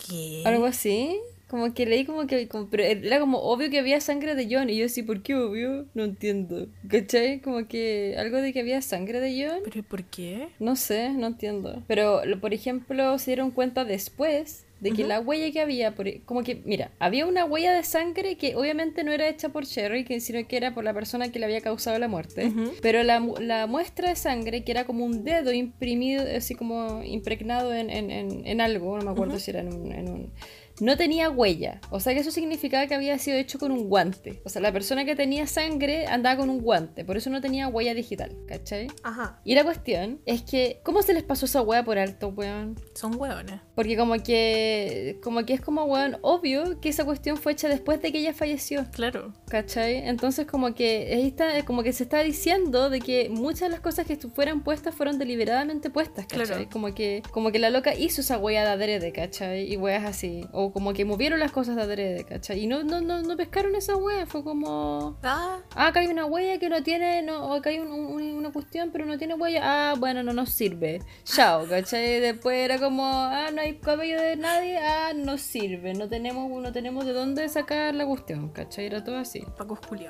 ¿Qué? 0.08 0.42
algo 0.44 0.66
así. 0.66 1.18
Como 1.48 1.72
que 1.74 1.86
leí 1.86 2.04
como 2.04 2.26
que 2.26 2.48
como- 2.48 2.68
pero 2.68 2.82
era 2.82 3.20
como 3.20 3.38
obvio 3.38 3.70
que 3.70 3.78
había 3.78 4.00
sangre 4.00 4.34
de 4.34 4.48
John 4.50 4.68
y 4.68 4.76
yo 4.78 4.88
sí, 4.88 5.04
¿por 5.04 5.22
qué 5.22 5.36
obvio? 5.36 5.86
No 5.94 6.02
entiendo. 6.02 6.66
¿Cachai? 6.88 7.40
Como 7.40 7.68
que 7.68 8.16
algo 8.18 8.38
de 8.38 8.52
que 8.52 8.58
había 8.60 8.82
sangre 8.82 9.20
de 9.20 9.46
John. 9.46 9.60
¿Pero 9.62 9.84
por 9.84 10.02
qué? 10.04 10.48
No 10.58 10.74
sé, 10.74 11.10
no 11.10 11.28
entiendo. 11.28 11.84
Pero, 11.86 12.24
lo- 12.24 12.40
por 12.40 12.52
ejemplo, 12.52 13.16
se 13.20 13.30
dieron 13.30 13.52
cuenta 13.52 13.84
después 13.84 14.65
de 14.80 14.90
que 14.92 15.04
la 15.08 15.20
huella 15.20 15.50
que 15.52 15.60
había, 15.60 15.94
por- 15.94 16.06
e, 16.06 16.20
como 16.26 16.42
que, 16.42 16.60
mira, 16.64 16.90
había 16.98 17.24
una 17.26 17.44
huella 17.46 17.72
de 17.72 17.82
sangre 17.82 18.36
que 18.36 18.56
obviamente 18.56 19.04
no 19.04 19.12
era 19.12 19.26
hecha 19.28 19.48
por 19.48 19.64
Sherry, 19.64 20.04
que, 20.04 20.20
sino 20.20 20.46
que 20.46 20.56
era 20.56 20.74
por 20.74 20.84
la 20.84 20.92
persona 20.92 21.32
que 21.32 21.38
le 21.38 21.46
había 21.46 21.60
causado 21.62 21.98
la 21.98 22.08
muerte. 22.08 22.52
Pero 22.82 23.02
la, 23.02 23.20
la 23.40 23.66
muestra 23.66 24.10
de 24.10 24.16
sangre, 24.16 24.64
que 24.64 24.72
era 24.72 24.84
como 24.84 25.04
un 25.04 25.24
dedo 25.24 25.52
imprimido, 25.52 26.24
así 26.36 26.54
como 26.54 27.02
impregnado 27.02 27.72
en, 27.74 27.88
en, 27.90 28.10
en, 28.10 28.46
en 28.46 28.60
algo, 28.60 28.98
no 28.98 29.04
me 29.04 29.10
acuerdo 29.12 29.38
si 29.38 29.50
era 29.50 29.60
en 29.60 29.72
un, 29.72 29.92
en 29.92 30.08
un- 30.08 30.32
No 30.80 30.96
tenía 30.96 31.30
huella. 31.30 31.80
O 31.90 32.00
sea 32.00 32.12
que 32.14 32.20
eso 32.20 32.30
significaba 32.30 32.86
que 32.86 32.94
había 32.94 33.18
sido 33.18 33.36
hecho 33.38 33.58
con 33.58 33.72
un 33.72 33.88
guante. 33.88 34.40
O 34.44 34.48
sea, 34.48 34.60
la 34.62 34.72
persona 34.72 35.04
que 35.04 35.16
tenía 35.16 35.46
sangre 35.46 36.06
andaba 36.06 36.36
con 36.38 36.50
un 36.50 36.60
guante. 36.60 37.04
Por 37.04 37.16
eso 37.16 37.30
no 37.30 37.40
tenía 37.40 37.68
huella 37.68 37.94
digital, 37.94 38.36
¿cachai? 38.46 38.88
Ajá, 39.02 39.40
Y 39.44 39.54
la 39.54 39.64
cuestión 39.64 40.20
es 40.26 40.42
que, 40.42 40.80
¿cómo 40.82 41.02
se 41.02 41.14
les 41.14 41.22
pasó 41.22 41.46
esa 41.46 41.62
wea 41.62 41.84
por 41.84 41.98
alto, 41.98 42.28
weón? 42.28 42.76
son 42.94 43.14
hueones. 43.18 43.60
Porque 43.74 43.96
como 43.96 44.14
que, 44.22 45.18
como 45.22 45.44
que 45.44 45.54
es 45.54 45.60
como, 45.60 45.84
weón, 45.84 46.18
obvio 46.22 46.80
que 46.80 46.88
esa 46.88 47.04
cuestión 47.04 47.36
fue 47.36 47.52
hecha 47.52 47.68
después 47.68 48.00
de 48.02 48.12
que 48.12 48.18
ella 48.18 48.34
falleció, 48.34 48.86
Claro. 48.92 49.32
¿cachai? 49.48 49.96
Entonces 50.08 50.46
como 50.46 50.74
que 50.74 51.10
ahí 51.14 51.26
está, 51.26 51.64
como 51.64 51.82
que 51.82 51.92
se 51.92 52.02
está 52.04 52.22
diciendo 52.22 52.90
de 52.90 53.00
que 53.00 53.28
muchas 53.30 53.60
de 53.62 53.68
las 53.70 53.80
cosas 53.80 54.06
que 54.06 54.16
fueran 54.16 54.62
puestas 54.62 54.94
fueron 54.94 55.18
deliberadamente 55.18 55.90
puestas, 55.90 56.26
¿cachai? 56.26 56.46
Claro. 56.46 56.68
Como 56.70 56.94
que, 56.94 57.22
como 57.30 57.50
que 57.52 57.58
la 57.58 57.70
loca 57.70 57.94
hizo 57.94 58.20
esa 58.20 58.38
wea 58.38 58.62
de 58.64 58.70
adrede, 58.70 59.12
¿cachai? 59.12 59.72
Y 59.72 59.76
weas 59.76 60.04
así. 60.04 60.46
O 60.52 60.65
como 60.72 60.92
que 60.92 61.04
movieron 61.04 61.38
las 61.40 61.52
cosas 61.52 61.76
de 61.76 61.82
adrede, 61.82 62.24
¿cachai? 62.24 62.60
Y 62.60 62.66
no, 62.66 62.82
no, 62.84 63.00
no, 63.00 63.22
no 63.22 63.36
pescaron 63.36 63.74
esa 63.74 63.96
wea, 63.96 64.26
fue 64.26 64.42
como... 64.44 65.18
Ah, 65.22 65.58
Ah, 65.74 65.88
acá 65.88 66.00
hay 66.00 66.06
una 66.08 66.24
huella 66.26 66.58
que 66.58 66.68
no 66.68 66.82
tiene, 66.82 67.22
no, 67.22 67.52
acá 67.54 67.70
hay 67.70 67.78
un- 67.78 67.90
un- 67.90 68.22
una 68.36 68.50
cuestión, 68.52 68.90
pero 68.92 69.04
no 69.06 69.18
tiene 69.18 69.34
huella. 69.34 69.60
Ah, 69.62 69.94
bueno, 69.98 70.22
no 70.22 70.32
nos 70.32 70.50
sirve. 70.50 71.02
Chao, 71.24 71.66
¿cachai? 71.68 72.20
Después 72.20 72.56
era 72.64 72.78
como, 72.78 73.04
ah, 73.06 73.50
no 73.52 73.60
hay 73.60 73.78
cabello 73.78 74.20
de 74.20 74.36
nadie, 74.36 74.78
ah, 74.78 75.12
no 75.14 75.38
sirve. 75.38 75.94
No 75.94 76.08
tenemos, 76.08 76.50
no 76.62 76.72
tenemos 76.72 77.04
de 77.04 77.12
dónde 77.12 77.48
sacar 77.48 77.94
la 77.94 78.06
cuestión, 78.06 78.48
¿cachai? 78.50 78.86
Era 78.86 79.04
todo 79.04 79.18
así. 79.18 79.44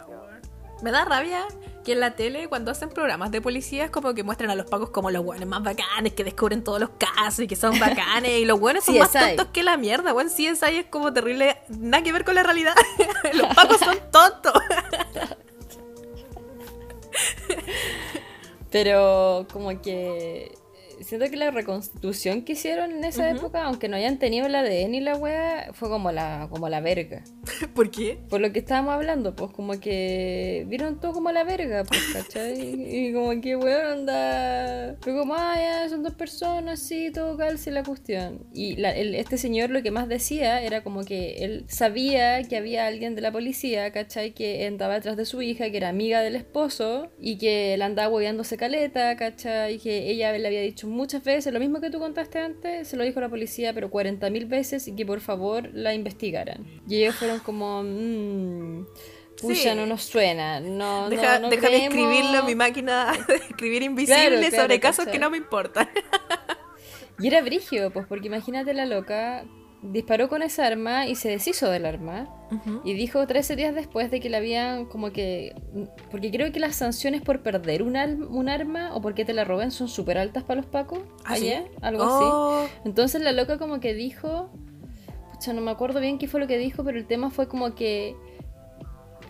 Weón. 0.08 0.35
Me 0.82 0.90
da 0.90 1.04
rabia 1.04 1.46
que 1.84 1.92
en 1.92 2.00
la 2.00 2.16
tele, 2.16 2.48
cuando 2.48 2.72
hacen 2.72 2.88
programas 2.88 3.30
de 3.30 3.40
policías, 3.40 3.90
como 3.90 4.12
que 4.12 4.24
muestran 4.24 4.50
a 4.50 4.56
los 4.56 4.66
pacos 4.66 4.90
como 4.90 5.10
los 5.10 5.24
buenos 5.24 5.48
más 5.48 5.62
bacanes, 5.62 6.12
que 6.14 6.24
descubren 6.24 6.64
todos 6.64 6.80
los 6.80 6.90
casos 6.98 7.40
y 7.40 7.46
que 7.46 7.54
son 7.54 7.78
bacanes, 7.80 8.40
y 8.40 8.44
los 8.44 8.58
buenos 8.58 8.84
son 8.84 8.98
más 8.98 9.12
tontos 9.12 9.46
que 9.52 9.62
la 9.62 9.76
mierda, 9.76 10.12
weón. 10.12 10.28
Sí, 10.28 10.46
es 10.46 10.62
es 10.62 10.86
como 10.86 11.12
terrible, 11.12 11.56
nada 11.68 12.02
que 12.02 12.12
ver 12.12 12.24
con 12.24 12.34
la 12.34 12.42
realidad. 12.42 12.74
los 13.32 13.54
pacos 13.54 13.78
son 13.78 13.98
tontos. 14.10 14.52
Pero 18.70 19.46
como 19.52 19.80
que 19.80 20.58
siento 21.00 21.28
que 21.30 21.36
la 21.36 21.50
reconstitución 21.50 22.42
que 22.42 22.52
hicieron 22.52 22.90
en 22.92 23.04
esa 23.04 23.30
época, 23.30 23.64
aunque 23.64 23.88
no 23.88 23.96
hayan 23.96 24.18
tenido 24.18 24.46
el 24.46 24.54
ADN 24.54 24.94
y 24.94 25.00
la 25.00 25.16
wea, 25.16 25.70
fue 25.72 25.88
como 25.88 26.12
la, 26.12 26.48
como 26.50 26.68
la 26.68 26.80
verga. 26.80 27.22
¿Por 27.74 27.90
qué? 27.90 28.18
Por 28.28 28.40
lo 28.40 28.52
que 28.52 28.58
estábamos 28.60 28.94
hablando, 28.94 29.34
pues 29.36 29.50
como 29.52 29.78
que 29.80 30.64
vieron 30.68 31.00
todo 31.00 31.12
como 31.12 31.30
la 31.32 31.44
verga, 31.44 31.84
pues, 31.84 32.00
¿cachai? 32.12 32.56
Y 32.96 33.12
como 33.12 33.40
que, 33.40 33.56
weón, 33.56 33.86
anda... 34.10 34.96
Fue 35.00 35.16
como, 35.16 35.34
ah, 35.34 35.54
ya, 35.56 35.88
son 35.88 36.02
dos 36.02 36.14
personas, 36.14 36.80
sí, 36.80 37.10
todo 37.12 37.36
calce 37.36 37.70
la 37.70 37.82
cuestión. 37.82 38.46
Y 38.52 38.76
la- 38.76 38.94
el- 38.94 39.14
este 39.14 39.36
señor 39.38 39.70
lo 39.70 39.82
que 39.82 39.90
más 39.90 40.08
decía 40.08 40.62
era 40.62 40.82
como 40.82 41.04
que 41.04 41.44
él 41.44 41.64
sabía 41.68 42.42
que 42.44 42.56
había 42.56 42.86
alguien 42.86 43.14
de 43.14 43.20
la 43.22 43.32
policía, 43.32 43.90
¿cachai? 43.92 44.32
Que 44.32 44.66
andaba 44.66 44.94
detrás 44.94 45.16
de 45.16 45.24
su 45.26 45.42
hija, 45.42 45.70
que 45.70 45.76
era 45.76 45.88
amiga 45.88 46.20
del 46.22 46.36
esposo, 46.36 47.10
y 47.20 47.38
que 47.38 47.76
la 47.76 47.86
andaba 47.86 48.08
hueveándose 48.08 48.56
caleta, 48.56 49.16
¿cachai? 49.16 49.74
Y 49.74 49.78
que 49.78 50.10
ella 50.10 50.32
le 50.32 50.46
había 50.46 50.60
dicho 50.60 50.85
muchas 50.86 51.22
veces, 51.24 51.52
lo 51.52 51.60
mismo 51.60 51.80
que 51.80 51.90
tú 51.90 51.98
contaste 51.98 52.38
antes, 52.38 52.88
se 52.88 52.96
lo 52.96 53.04
dijo 53.04 53.20
la 53.20 53.28
policía, 53.28 53.72
pero 53.74 53.90
40.000 53.90 54.48
veces, 54.48 54.88
y 54.88 54.94
que 54.96 55.04
por 55.04 55.20
favor 55.20 55.68
la 55.74 55.92
investigaran. 55.94 56.64
Y 56.88 56.96
ellos 57.02 57.16
fueron 57.16 57.40
como, 57.40 57.82
mmm, 57.82 58.86
pucha, 59.40 59.54
Sí. 59.54 59.74
no 59.76 59.84
nos 59.86 60.02
suena, 60.02 60.60
no, 60.60 61.10
Deja, 61.10 61.34
no, 61.38 61.46
no 61.46 61.50
déjame 61.50 61.68
creemos". 61.88 61.94
escribirlo 61.94 62.38
en 62.40 62.46
mi 62.46 62.54
máquina 62.54 63.12
de 63.28 63.34
escribir 63.36 63.82
invisible 63.82 64.20
Claro, 64.28 64.40
claro, 64.48 64.62
sobre 64.62 64.80
casos 64.80 65.06
que 65.08 65.18
no 65.18 65.28
me 65.30 65.36
importan. 65.36 65.88
Y 67.18 67.26
era 67.28 67.40
brigio, 67.42 67.90
pues 67.92 68.06
porque 68.06 68.26
imagínate 68.26 68.74
la 68.74 68.84
loca, 68.86 69.44
disparó 69.82 70.28
con 70.28 70.42
esa 70.42 70.66
arma 70.66 71.06
y 71.06 71.14
se 71.14 71.28
deshizo 71.28 71.70
del 71.70 71.86
arma. 71.86 72.28
Y 72.84 72.94
dijo 72.94 73.26
13 73.26 73.56
días 73.56 73.74
después 73.74 74.10
de 74.10 74.20
que 74.20 74.30
le 74.30 74.36
habían 74.36 74.86
como 74.86 75.10
que... 75.12 75.54
Porque 76.10 76.30
creo 76.30 76.52
que 76.52 76.60
las 76.60 76.76
sanciones 76.76 77.20
por 77.22 77.42
perder 77.42 77.82
un, 77.82 77.96
al- 77.96 78.22
un 78.22 78.48
arma 78.48 78.94
o 78.94 79.00
porque 79.00 79.24
te 79.24 79.32
la 79.32 79.44
roben 79.44 79.70
son 79.72 79.88
súper 79.88 80.16
altas 80.18 80.44
para 80.44 80.60
los 80.60 80.66
pacos. 80.70 81.00
¿Ah, 81.24 81.36
sí? 81.36 81.50
allá, 81.52 81.64
algo 81.82 82.02
así. 82.04 82.24
Oh, 82.24 82.66
Entonces 82.84 83.20
la 83.20 83.32
loca 83.32 83.58
como 83.58 83.80
que 83.80 83.94
dijo... 83.94 84.50
Pucha, 85.32 85.52
no 85.52 85.60
me 85.60 85.70
acuerdo 85.72 86.00
bien 86.00 86.18
qué 86.18 86.28
fue 86.28 86.40
lo 86.40 86.46
que 86.46 86.56
dijo, 86.56 86.82
pero 86.84 86.98
el 86.98 87.06
tema 87.06 87.30
fue 87.30 87.48
como 87.48 87.74
que... 87.74 88.14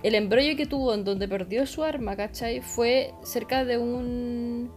El 0.02 0.14
embrollo 0.14 0.54
que 0.56 0.66
tuvo 0.66 0.92
en 0.94 1.04
donde 1.04 1.26
perdió 1.26 1.66
su 1.66 1.82
arma, 1.82 2.16
¿cachai? 2.16 2.60
Fue 2.60 3.12
cerca 3.24 3.64
de 3.64 3.78
un... 3.78 4.70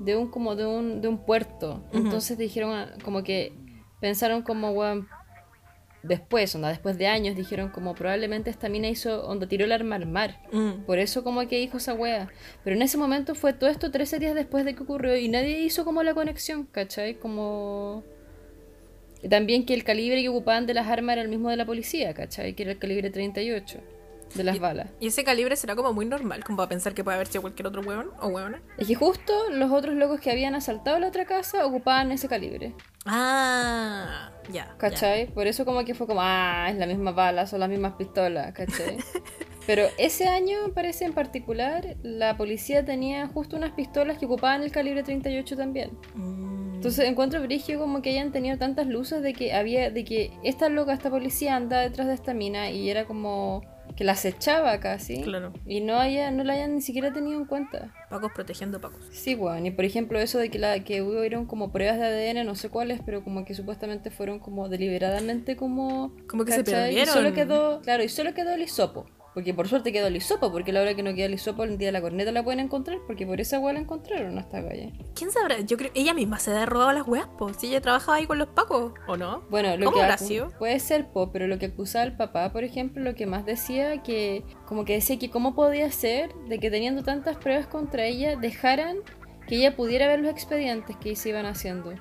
De 0.00 0.14
un 0.16 0.30
como 0.30 0.54
de 0.54 0.66
un, 0.66 1.00
de 1.00 1.08
un 1.08 1.18
puerto. 1.24 1.82
Entonces 1.92 2.36
dijeron 2.36 2.72
ah, 2.72 2.92
como 3.02 3.22
que... 3.22 3.52
Pensaron 4.00 4.42
como, 4.42 4.72
weón, 4.72 5.08
después, 6.06 6.54
onda, 6.54 6.68
después 6.68 6.98
de 6.98 7.06
años, 7.06 7.36
dijeron 7.36 7.70
como 7.70 7.94
probablemente 7.94 8.50
esta 8.50 8.68
mina 8.68 8.88
hizo, 8.88 9.26
onda, 9.26 9.46
tiró 9.46 9.64
el 9.64 9.72
arma 9.72 9.96
al 9.96 10.06
mar. 10.06 10.40
mm. 10.52 10.84
Por 10.86 10.98
eso 10.98 11.24
como 11.24 11.46
que 11.48 11.58
dijo 11.58 11.78
esa 11.78 11.94
wea. 11.94 12.28
Pero 12.64 12.76
en 12.76 12.82
ese 12.82 12.98
momento 12.98 13.34
fue 13.34 13.52
todo 13.52 13.70
esto 13.70 13.90
13 13.90 14.18
días 14.18 14.34
después 14.34 14.64
de 14.64 14.74
que 14.74 14.82
ocurrió 14.82 15.16
y 15.16 15.28
nadie 15.28 15.60
hizo 15.60 15.84
como 15.84 16.02
la 16.02 16.14
conexión, 16.14 16.64
¿cachai? 16.66 17.14
Como... 17.14 18.04
También 19.28 19.64
que 19.66 19.74
el 19.74 19.82
calibre 19.82 20.22
que 20.22 20.28
ocupaban 20.28 20.66
de 20.66 20.74
las 20.74 20.86
armas 20.86 21.14
era 21.14 21.22
el 21.22 21.28
mismo 21.28 21.50
de 21.50 21.56
la 21.56 21.64
policía, 21.64 22.14
¿cachai? 22.14 22.54
Que 22.54 22.62
era 22.64 22.72
el 22.72 22.78
calibre 22.78 23.10
38 23.10 23.95
de 24.34 24.44
las 24.44 24.58
balas. 24.58 24.90
Y 25.00 25.08
ese 25.08 25.24
calibre 25.24 25.56
será 25.56 25.76
como 25.76 25.92
muy 25.92 26.06
normal, 26.06 26.44
como 26.44 26.56
para 26.58 26.68
pensar 26.68 26.94
que 26.94 27.04
puede 27.04 27.14
haber 27.16 27.26
sido 27.28 27.42
cualquier 27.42 27.66
otro 27.68 27.82
hueón 27.82 28.10
o 28.20 28.28
hueona. 28.28 28.62
Es 28.78 28.86
que 28.86 28.94
justo 28.94 29.32
los 29.50 29.70
otros 29.70 29.94
locos 29.94 30.20
que 30.20 30.30
habían 30.30 30.54
asaltado 30.54 30.98
la 30.98 31.08
otra 31.08 31.24
casa 31.24 31.64
ocupaban 31.66 32.12
ese 32.12 32.28
calibre, 32.28 32.74
Ah, 33.08 34.30
ya. 34.52 34.74
¿cachai? 34.78 35.26
Por 35.32 35.46
eso 35.46 35.64
como 35.64 35.84
que 35.84 35.94
fue 35.94 36.06
como, 36.06 36.20
ah, 36.22 36.68
es 36.70 36.76
la 36.76 36.86
misma 36.86 37.12
bala, 37.12 37.46
son 37.46 37.60
las 37.60 37.68
mismas 37.68 37.94
pistolas, 37.94 38.52
¿cachai? 38.52 38.96
Pero 39.66 39.84
ese 39.98 40.28
año, 40.28 40.72
parece 40.74 41.04
en 41.04 41.12
particular, 41.12 41.96
la 42.02 42.36
policía 42.36 42.84
tenía 42.84 43.26
justo 43.28 43.56
unas 43.56 43.72
pistolas 43.72 44.18
que 44.18 44.26
ocupaban 44.26 44.62
el 44.62 44.70
calibre 44.70 45.02
38 45.02 45.56
también. 45.56 45.90
Mm. 46.14 46.74
Entonces 46.76 47.08
encuentro 47.08 47.40
brigio 47.42 47.78
como 47.80 48.02
que 48.02 48.10
hayan 48.10 48.30
tenido 48.32 48.58
tantas 48.58 48.86
luces 48.86 49.22
de 49.22 49.32
que 49.32 49.54
había, 49.54 49.90
de 49.90 50.04
que 50.04 50.30
esta 50.44 50.68
loca, 50.68 50.92
esta 50.92 51.10
policía 51.10 51.56
anda 51.56 51.80
detrás 51.80 52.06
de 52.06 52.14
esta 52.14 52.34
mina 52.34 52.70
y 52.70 52.90
era 52.90 53.06
como 53.06 53.62
que 53.94 54.04
la 54.04 54.12
acechaba 54.12 54.78
casi. 54.80 55.22
Claro. 55.22 55.52
Y 55.66 55.80
no 55.80 55.98
haya, 55.98 56.30
no 56.30 56.44
la 56.44 56.54
hayan 56.54 56.74
ni 56.74 56.82
siquiera 56.82 57.12
tenido 57.12 57.38
en 57.38 57.46
cuenta. 57.46 57.94
Pacos 58.10 58.32
protegiendo 58.32 58.80
pacos. 58.80 59.00
Sí, 59.10 59.34
weón. 59.34 59.66
Y 59.66 59.70
por 59.70 59.84
ejemplo 59.84 60.18
eso 60.18 60.38
de 60.38 60.50
que 60.50 60.58
la 60.58 60.80
que 60.84 61.02
hubieron 61.02 61.46
como 61.46 61.72
pruebas 61.72 61.98
de 61.98 62.06
ADN, 62.06 62.46
no 62.46 62.54
sé 62.54 62.68
cuáles, 62.68 63.00
pero 63.04 63.22
como 63.22 63.44
que 63.44 63.54
supuestamente 63.54 64.10
fueron 64.10 64.38
como 64.38 64.68
deliberadamente 64.68 65.56
como. 65.56 66.12
Como 66.28 66.44
que 66.44 66.52
se 66.52 66.64
perdieron. 66.64 67.08
Y 67.08 67.12
solo 67.12 67.32
quedó, 67.32 67.80
claro, 67.82 68.02
y 68.02 68.08
solo 68.08 68.34
quedó 68.34 68.52
el 68.52 68.62
hisopo. 68.62 69.06
Porque 69.36 69.52
por 69.52 69.68
suerte 69.68 69.92
quedó 69.92 70.06
el 70.06 70.16
hisopo, 70.16 70.50
porque 70.50 70.72
la 70.72 70.80
hora 70.80 70.94
que 70.94 71.02
no 71.02 71.14
queda 71.14 71.26
el 71.26 71.34
hisopo, 71.34 71.64
el 71.64 71.76
día 71.76 71.88
de 71.88 71.92
la 71.92 72.00
corneta 72.00 72.32
la 72.32 72.42
pueden 72.42 72.58
encontrar, 72.58 73.00
porque 73.06 73.26
por 73.26 73.38
esa 73.38 73.58
weá 73.58 73.74
la 73.74 73.80
encontraron 73.80 74.38
hasta 74.38 74.66
calle. 74.66 74.94
¿Quién 75.14 75.30
sabrá? 75.30 75.60
Yo 75.60 75.76
creo 75.76 75.90
ella 75.92 76.14
misma 76.14 76.38
se 76.38 76.52
ha 76.52 76.64
robado 76.64 76.90
las 76.92 77.06
weas, 77.06 77.26
po. 77.36 77.52
Si 77.52 77.66
ella 77.66 77.82
trabajaba 77.82 78.16
ahí 78.16 78.26
con 78.26 78.38
los 78.38 78.48
pacos, 78.48 78.94
¿o 79.06 79.18
no? 79.18 79.42
Bueno, 79.50 79.76
lo 79.76 79.92
¿Cómo 79.92 80.00
que 80.00 80.16
sido? 80.16 80.48
puede 80.58 80.80
ser, 80.80 81.08
po, 81.08 81.32
pero 81.32 81.48
lo 81.48 81.58
que 81.58 81.66
acusaba 81.66 82.06
el 82.06 82.16
papá, 82.16 82.50
por 82.50 82.64
ejemplo, 82.64 83.04
lo 83.04 83.14
que 83.14 83.26
más 83.26 83.44
decía 83.44 84.02
que, 84.02 84.42
como 84.64 84.86
que 84.86 84.94
decía 84.94 85.18
que 85.18 85.28
cómo 85.28 85.54
podía 85.54 85.92
ser 85.92 86.32
de 86.48 86.58
que 86.58 86.70
teniendo 86.70 87.02
tantas 87.02 87.36
pruebas 87.36 87.66
contra 87.66 88.06
ella, 88.06 88.36
dejaran 88.36 89.00
que 89.46 89.56
ella 89.56 89.76
pudiera 89.76 90.06
ver 90.08 90.20
los 90.20 90.30
expedientes 90.30 90.96
que 90.96 91.14
se 91.16 91.28
iban 91.30 91.46
haciendo. 91.46 91.94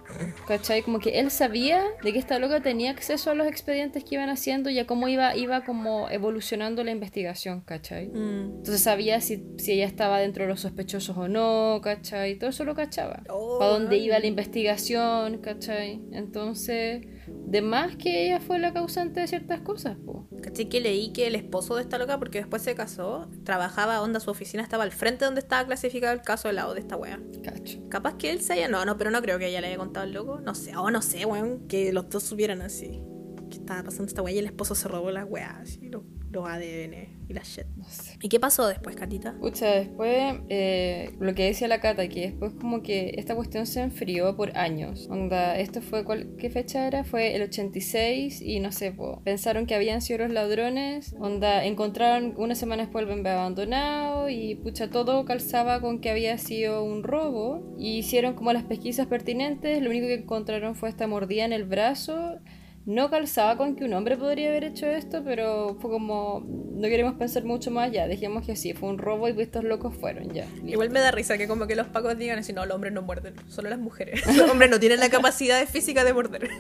¿Cachai? 0.48 0.82
Como 0.82 1.00
que 1.00 1.20
él 1.20 1.32
sabía 1.32 1.84
de 2.04 2.14
que 2.14 2.20
esta 2.20 2.40
loca 2.40 2.62
tenía 2.62 2.92
acceso 2.92 3.32
a 3.32 3.36
los 3.36 3.48
expedientes 3.48 4.04
que 4.04 4.16
iban 4.16 4.30
haciendo 4.30 4.70
y 4.70 4.80
a 4.80 4.88
cómo 4.88 5.08
iba, 5.08 5.36
iba 5.36 5.64
como 5.64 6.10
evolucionando 6.10 6.84
la 6.84 6.92
investigación, 6.92 7.62
¿cachai? 7.62 8.08
Mm. 8.08 8.58
Entonces 8.58 8.82
sabía 8.82 9.22
si, 9.22 9.44
si 9.58 9.74
ella 9.74 9.86
estaba 9.86 10.20
dentro 10.20 10.44
de 10.44 10.50
los 10.50 10.62
sospechosos 10.62 11.18
o 11.18 11.28
no, 11.28 11.80
¿cachai? 11.84 12.36
Todo 12.36 12.50
eso 12.50 12.64
lo 12.64 12.76
cachaba. 12.76 13.24
Oh, 13.30 13.60
para 13.60 13.72
dónde 13.72 13.98
iba 13.98 14.18
la 14.20 14.28
investigación, 14.28 15.40
¿cachai? 15.40 16.02
Entonces, 16.12 17.02
de 17.28 17.62
más 17.62 17.96
que 17.96 18.26
ella 18.26 18.40
fue 18.40 18.60
la 18.60 18.74
causante 18.74 19.20
de 19.20 19.28
ciertas 19.28 19.62
cosas, 19.62 19.98
po. 19.98 20.28
¿Cachai? 20.42 20.70
Que 20.70 20.80
leí 20.80 21.12
que 21.14 21.28
el 21.28 21.36
esposo 21.36 21.76
de 21.76 21.82
esta 21.82 21.98
loca, 21.98 22.20
porque 22.20 22.40
después 22.40 22.62
se 22.62 22.76
casó, 22.76 23.30
trabajaba, 23.44 24.02
onda, 24.02 24.20
su 24.20 24.30
oficina 24.30 24.64
estaba 24.64 24.84
al 24.84 24.92
frente 24.92 25.26
donde 25.26 25.42
estaba 25.42 25.66
clasificado 25.66 26.14
el 26.14 26.22
caso 26.22 26.48
del 26.48 26.58
lado 26.58 26.74
de 26.74 26.82
esta 26.82 26.96
wea. 26.96 27.20
Cacho. 27.44 27.80
Capaz 27.90 28.16
que 28.18 28.32
él 28.32 28.42
se 28.42 28.54
haya. 28.54 28.68
No, 28.68 28.86
no, 28.86 28.98
pero 28.98 29.12
no 29.12 29.22
creo 29.22 29.40
que 29.40 29.48
ella 29.48 29.62
le 29.62 29.68
haya 29.68 29.78
contado 29.78 30.06
al 30.06 30.14
loco. 30.14 30.40
No 30.40 30.56
sé, 30.56 30.76
o 30.76 30.90
no 30.92 31.02
sé, 31.02 31.26
weón. 31.26 31.68
Que 31.68 31.94
los 31.94 32.10
dos 32.10 32.24
supieran 32.24 32.62
así. 32.62 33.02
Que 33.50 33.58
estaba 33.58 33.84
pasando 33.84 34.06
esta 34.06 34.22
wea 34.22 34.34
y 34.34 34.40
el 34.40 34.46
esposo 34.46 34.76
se 34.76 34.88
robó 34.88 35.12
las 35.12 35.26
weas, 35.30 35.56
así, 35.62 35.90
los, 35.90 36.04
los 36.36 36.48
ADN 36.48 37.26
y 37.28 37.34
la 37.34 37.42
shit. 37.42 37.66
No 37.76 37.86
sé. 37.86 38.18
¿Y 38.22 38.30
qué 38.30 38.40
pasó 38.40 38.68
después, 38.68 38.96
Catita? 38.96 39.30
Escucha, 39.30 39.68
después, 39.68 40.36
eh, 40.50 41.16
lo 41.20 41.34
que 41.34 41.46
decía 41.46 41.68
la 41.68 41.80
Cata, 41.80 42.08
que 42.08 42.22
después 42.30 42.54
como 42.60 42.84
que 42.84 43.16
esta 43.18 43.36
cuestión 43.36 43.66
se 43.66 43.82
enfrió 43.82 44.36
por 44.36 44.56
años. 44.58 45.08
Onda, 45.10 45.58
esto 45.58 45.82
fue, 45.82 46.04
¿cuál, 46.04 46.36
¿qué 46.38 46.50
fecha 46.50 46.86
era? 46.88 47.04
Fue 47.04 47.36
el 47.36 47.42
86 47.44 48.42
y 48.42 48.60
no 48.60 48.72
sé, 48.72 48.92
po, 48.92 49.22
pensaron 49.24 49.66
que 49.66 49.76
habían 49.76 50.02
sido 50.02 50.20
los 50.20 50.32
ladrones. 50.32 51.16
Onda, 51.20 51.66
encontraron 51.66 52.36
una 52.38 52.54
semana 52.54 52.84
después 52.84 53.08
el 53.08 53.16
bebé 53.16 53.30
abandonado 53.30 54.30
y 54.30 54.56
pucha, 54.56 54.90
todo 54.90 55.26
calzaba 55.26 55.80
con 55.80 56.00
que 56.00 56.10
había 56.10 56.38
sido 56.38 56.84
un 56.84 57.04
robo. 57.04 57.76
Y 57.80 57.98
hicieron 57.98 58.34
como 58.36 58.54
las 58.54 58.64
pesquisas 58.64 59.08
pertinentes, 59.08 59.82
lo 59.82 59.90
único 59.90 60.08
que 60.08 60.16
encontraron 60.16 60.76
fue 60.76 60.90
esta 60.90 61.08
mordida 61.08 61.46
en 61.46 61.54
el 61.54 61.64
brazo. 61.64 62.40
No 62.86 63.10
calzaba 63.10 63.58
con 63.58 63.76
que 63.76 63.84
un 63.84 63.94
hombre 63.94 64.16
podría 64.16 64.50
haber 64.50 64.64
hecho 64.64 64.86
esto, 64.86 65.24
pero 65.24 65.76
fue 65.80 65.90
como, 65.90 66.46
no 66.46 66.88
queremos 66.88 67.16
pensar 67.16 67.44
mucho 67.44 67.72
más, 67.72 67.92
ya, 67.92 68.08
dejemos 68.08 68.46
que 68.46 68.52
así, 68.52 68.74
fue 68.74 68.90
un 68.90 69.00
robo 69.00 69.28
y 69.28 69.42
estos 69.42 69.64
locos 69.64 69.96
fueron, 69.96 70.32
ya. 70.32 70.46
listo. 70.46 70.68
Igual 70.68 70.92
me 70.92 71.00
da 71.00 71.10
risa 71.10 71.38
que 71.38 71.48
como 71.48 71.66
que 71.66 71.76
los 71.76 71.88
pacos 71.88 72.16
digan 72.16 72.38
así, 72.38 72.54
no, 72.54 72.64
los 72.66 72.76
hombres 72.76 72.94
no 72.94 73.02
muerden, 73.02 73.34
solo 73.48 73.70
las 73.70 73.80
mujeres. 73.80 74.24
Los 74.38 74.50
hombres 74.50 74.70
no 74.70 74.80
tienen 74.80 75.00
la 75.00 75.10
capacidad 75.10 75.66
física 75.68 76.04
de 76.04 76.14
morder. 76.14 76.50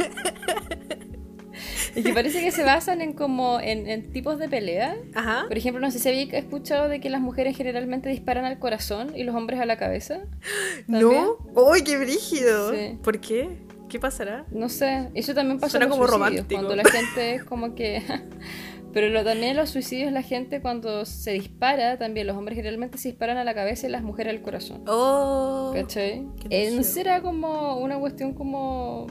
Y 1.96 2.04
que 2.04 2.14
parece 2.14 2.42
que 2.42 2.52
se 2.52 2.64
basan 2.64 3.02
en 3.02 3.14
como, 3.14 3.60
en, 3.62 3.88
en 3.88 4.12
tipos 4.12 4.38
de 4.38 4.50
pelea. 4.50 4.98
Ajá. 5.14 5.46
Por 5.48 5.58
ejemplo, 5.58 5.80
no 5.80 5.90
sé 5.92 6.00
si 6.00 6.10
había 6.10 6.24
escuchado 6.38 6.90
de 6.90 7.00
que 7.00 7.10
las 7.10 7.22
mujeres 7.22 7.56
generalmente 7.56 8.10
disparan 8.10 8.44
al 8.44 8.60
corazón 8.60 9.14
y 9.16 9.24
los 9.24 9.34
hombres 9.34 9.62
a 9.62 9.66
la 9.66 9.78
cabeza. 9.78 10.20
¿No? 10.88 11.38
¡Uy, 11.54 11.84
qué 11.84 11.98
brígido! 11.98 12.74
Sí. 12.74 12.98
¿Por 13.02 13.22
qué? 13.22 13.65
¿Qué 13.96 14.00
pasará? 14.02 14.46
No 14.52 14.68
sé, 14.68 15.10
eso 15.14 15.34
también 15.34 15.58
pasa 15.58 15.72
Suena 15.72 15.86
en 15.86 15.90
los 15.92 15.98
como 15.98 16.06
suicidios, 16.10 16.36
romántico. 16.42 16.62
cuando 16.62 16.76
la 16.76 16.84
gente 16.84 17.36
es 17.36 17.44
como 17.46 17.76
que... 17.76 18.04
Pero 18.94 19.08
lo, 19.08 19.24
también 19.24 19.52
en 19.52 19.56
los 19.56 19.70
suicidios 19.70 20.12
la 20.12 20.22
gente 20.22 20.60
cuando 20.60 21.06
se 21.06 21.32
dispara, 21.32 21.98
también 21.98 22.28
los 22.28 22.36
hombres 22.36 22.58
generalmente 22.58 22.98
se 22.98 23.08
disparan 23.08 23.38
a 23.38 23.46
la 23.46 23.54
cabeza 23.56 23.88
y 23.88 23.92
las 23.92 24.04
mujeres 24.04 24.34
al 24.36 24.42
corazón. 24.42 24.84
Oh. 24.86 25.72
¿Cachai? 25.74 26.28
Eh, 26.50 26.72
no 26.72 26.84
será 26.84 27.22
como 27.22 27.78
una 27.78 27.98
cuestión 27.98 28.34
como... 28.34 29.08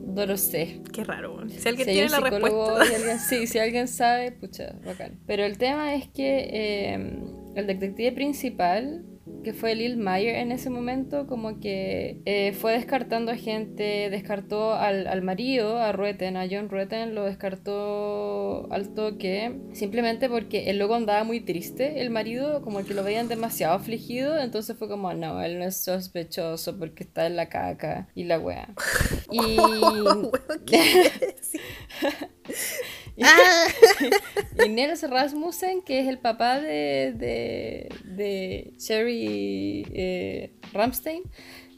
No 0.00 0.24
lo 0.24 0.38
sé. 0.38 0.80
Qué 0.90 1.04
raro. 1.04 1.46
Si 1.50 1.68
alguien 1.68 1.86
Si 1.86 1.92
tiene 1.92 2.08
la 2.08 2.20
respuesta. 2.20 2.80
alguien- 2.80 3.18
sí, 3.28 3.46
si 3.46 3.58
alguien 3.58 3.88
sabe, 3.88 4.32
pucha, 4.32 4.74
bacán. 4.86 5.18
Pero 5.26 5.44
el 5.44 5.58
tema 5.58 5.92
es 5.94 6.08
que 6.08 6.48
eh, 6.50 7.20
el 7.56 7.66
detective 7.66 8.12
principal 8.12 9.04
que 9.42 9.52
fue 9.52 9.74
Lil 9.74 9.96
Meyer 9.96 10.36
en 10.36 10.52
ese 10.52 10.70
momento, 10.70 11.26
como 11.26 11.60
que 11.60 12.20
eh, 12.24 12.52
fue 12.52 12.72
descartando 12.72 13.32
a 13.32 13.36
gente, 13.36 14.10
descartó 14.10 14.74
al, 14.74 15.06
al, 15.06 15.22
marido, 15.22 15.78
a 15.78 15.92
Rueten, 15.92 16.36
a 16.36 16.46
John 16.50 16.68
Rueten, 16.68 17.14
lo 17.14 17.24
descartó 17.24 18.70
al 18.72 18.94
toque, 18.94 19.58
simplemente 19.72 20.28
porque 20.28 20.70
el 20.70 20.78
loco 20.78 20.94
andaba 20.94 21.24
muy 21.24 21.40
triste, 21.40 22.00
el 22.00 22.10
marido, 22.10 22.62
como 22.62 22.84
que 22.84 22.94
lo 22.94 23.04
veían 23.04 23.28
demasiado 23.28 23.74
afligido, 23.74 24.38
entonces 24.38 24.76
fue 24.76 24.88
como, 24.88 25.12
no, 25.14 25.42
él 25.42 25.58
no 25.58 25.64
es 25.64 25.76
sospechoso 25.76 26.78
porque 26.78 27.04
está 27.04 27.26
en 27.26 27.36
la 27.36 27.48
caca 27.48 28.08
y 28.14 28.24
la 28.24 28.38
wea. 28.38 28.68
Y... 29.30 29.58
y, 34.64 34.68
Nels 34.68 35.08
Rasmussen, 35.08 35.82
que 35.82 36.00
es 36.00 36.08
el 36.08 36.18
papá 36.18 36.60
de, 36.60 37.14
de, 37.16 37.88
de 38.04 38.72
Sherry 38.78 39.86
eh, 39.92 40.52
Ramstein, 40.72 41.22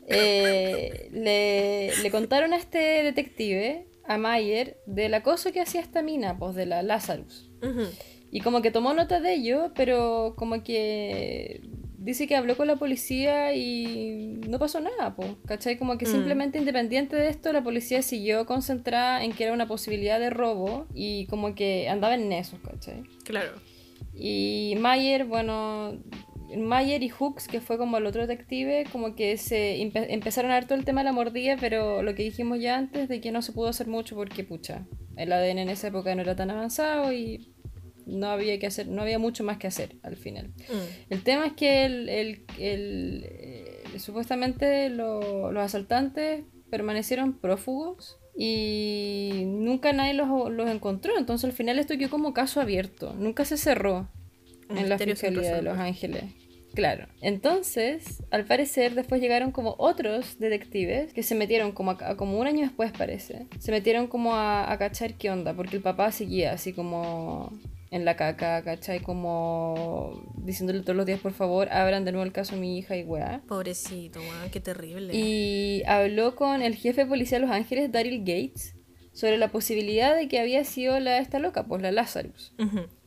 eh, 0.06 1.08
le, 1.12 1.92
le, 2.02 2.10
contaron 2.10 2.52
a 2.52 2.56
este 2.56 3.02
detective, 3.02 3.86
a 4.06 4.18
Mayer, 4.18 4.76
del 4.86 5.14
acoso 5.14 5.52
que 5.52 5.60
hacía 5.60 5.80
esta 5.80 6.02
mina, 6.02 6.38
pues 6.38 6.54
de 6.54 6.66
la 6.66 6.82
Lazarus. 6.82 7.50
Y 8.30 8.40
como 8.40 8.62
que 8.62 8.70
tomó 8.70 8.94
nota 8.94 9.20
de 9.20 9.34
ello, 9.34 9.72
pero 9.74 10.34
como 10.36 10.62
que 10.62 11.62
dice 12.00 12.26
que 12.26 12.34
habló 12.34 12.56
con 12.56 12.66
la 12.66 12.76
policía 12.76 13.54
y 13.54 14.40
no 14.48 14.58
pasó 14.58 14.80
nada, 14.80 15.14
po, 15.14 15.36
¿cachai? 15.46 15.78
Como 15.78 15.98
que 15.98 16.06
mm. 16.06 16.10
simplemente 16.10 16.58
independiente 16.58 17.14
de 17.14 17.28
esto, 17.28 17.52
la 17.52 17.62
policía 17.62 18.02
siguió 18.02 18.46
concentrada 18.46 19.22
en 19.22 19.32
que 19.32 19.44
era 19.44 19.52
una 19.52 19.68
posibilidad 19.68 20.18
de 20.18 20.30
robo 20.30 20.86
y 20.94 21.26
como 21.26 21.54
que 21.54 21.88
andaba 21.88 22.14
en 22.14 22.32
eso, 22.32 22.58
¿cachai? 22.64 23.02
Claro. 23.24 23.52
Y 24.14 24.76
Mayer, 24.80 25.26
bueno, 25.26 25.98
Mayer 26.56 27.02
y 27.02 27.10
Hooks, 27.10 27.48
que 27.48 27.60
fue 27.60 27.76
como 27.76 27.98
el 27.98 28.06
otro 28.06 28.26
detective, 28.26 28.86
como 28.90 29.14
que 29.14 29.36
se 29.36 29.82
empezaron 29.82 30.50
a 30.50 30.54
ver 30.54 30.64
todo 30.64 30.78
el 30.78 30.86
tema 30.86 31.02
de 31.02 31.04
la 31.04 31.12
mordida, 31.12 31.56
pero 31.60 32.02
lo 32.02 32.14
que 32.14 32.22
dijimos 32.22 32.60
ya 32.60 32.78
antes 32.78 33.08
de 33.08 33.20
que 33.20 33.30
no 33.30 33.42
se 33.42 33.52
pudo 33.52 33.68
hacer 33.68 33.86
mucho 33.86 34.16
porque, 34.16 34.42
pucha, 34.42 34.86
el 35.16 35.32
ADN 35.32 35.58
en 35.58 35.68
esa 35.68 35.88
época 35.88 36.14
no 36.14 36.22
era 36.22 36.34
tan 36.34 36.50
avanzado 36.50 37.12
y 37.12 37.52
no 38.06 38.28
había 38.28 38.58
que 38.58 38.66
hacer, 38.66 38.88
no 38.88 39.02
había 39.02 39.18
mucho 39.18 39.44
más 39.44 39.58
que 39.58 39.66
hacer 39.66 39.96
al 40.02 40.16
final. 40.16 40.48
Mm. 40.48 41.12
El 41.12 41.22
tema 41.22 41.46
es 41.46 41.52
que 41.54 41.84
el, 41.84 42.08
el, 42.08 42.44
el, 42.58 43.26
eh, 43.28 43.82
supuestamente 43.98 44.88
los 44.90 45.56
asaltantes 45.56 46.44
permanecieron 46.70 47.38
prófugos 47.38 48.18
y 48.36 49.44
nunca 49.46 49.92
nadie 49.92 50.14
los, 50.14 50.50
los, 50.50 50.70
encontró. 50.70 51.18
Entonces 51.18 51.44
al 51.44 51.52
final 51.52 51.78
esto 51.78 51.96
quedó 51.98 52.10
como 52.10 52.32
caso 52.32 52.60
abierto. 52.60 53.14
Nunca 53.18 53.44
se 53.44 53.56
cerró 53.56 54.08
en 54.68 54.88
la 54.88 54.98
Fiscalía 54.98 55.56
de 55.56 55.62
Los 55.62 55.78
Ángeles. 55.78 56.24
Claro. 56.74 57.08
Entonces, 57.20 58.22
al 58.30 58.44
parecer, 58.44 58.94
después 58.94 59.20
llegaron 59.20 59.50
como 59.50 59.74
otros 59.78 60.38
detectives 60.38 61.12
que 61.12 61.22
se 61.22 61.34
metieron 61.34 61.72
como, 61.72 61.96
como 62.16 62.38
un 62.38 62.46
año 62.46 62.60
después, 62.60 62.92
parece. 62.92 63.46
Se 63.58 63.72
metieron 63.72 64.06
como 64.06 64.34
a, 64.34 64.70
a, 64.70 64.78
cachar 64.78 65.14
qué 65.14 65.30
onda, 65.30 65.52
porque 65.54 65.76
el 65.76 65.82
papá 65.82 66.12
seguía 66.12 66.52
así 66.52 66.72
como 66.72 67.52
en 67.90 68.04
la 68.04 68.16
caca, 68.16 68.62
¿cachai? 68.62 69.00
Como 69.00 70.32
diciéndole 70.36 70.80
todos 70.80 70.96
los 70.96 71.06
días, 71.06 71.20
por 71.20 71.32
favor, 71.32 71.68
abran 71.70 72.04
de 72.04 72.12
nuevo 72.12 72.24
el 72.24 72.32
caso 72.32 72.54
a 72.54 72.58
mi 72.58 72.78
hija 72.78 72.96
y 72.96 73.02
weá. 73.02 73.42
Pobrecito, 73.48 74.20
weá, 74.20 74.50
qué 74.50 74.60
terrible. 74.60 75.12
Y 75.14 75.82
habló 75.86 76.36
con 76.36 76.62
el 76.62 76.76
jefe 76.76 77.02
de 77.02 77.06
policía 77.08 77.38
de 77.38 77.46
Los 77.46 77.54
Ángeles, 77.54 77.90
Daryl 77.90 78.20
Gates, 78.20 78.76
sobre 79.12 79.38
la 79.38 79.48
posibilidad 79.48 80.14
de 80.14 80.28
que 80.28 80.38
había 80.38 80.64
sido 80.64 81.00
la 81.00 81.18
esta 81.18 81.40
loca, 81.40 81.64
pues 81.64 81.82
la 81.82 81.90
Lazarus. 81.90 82.54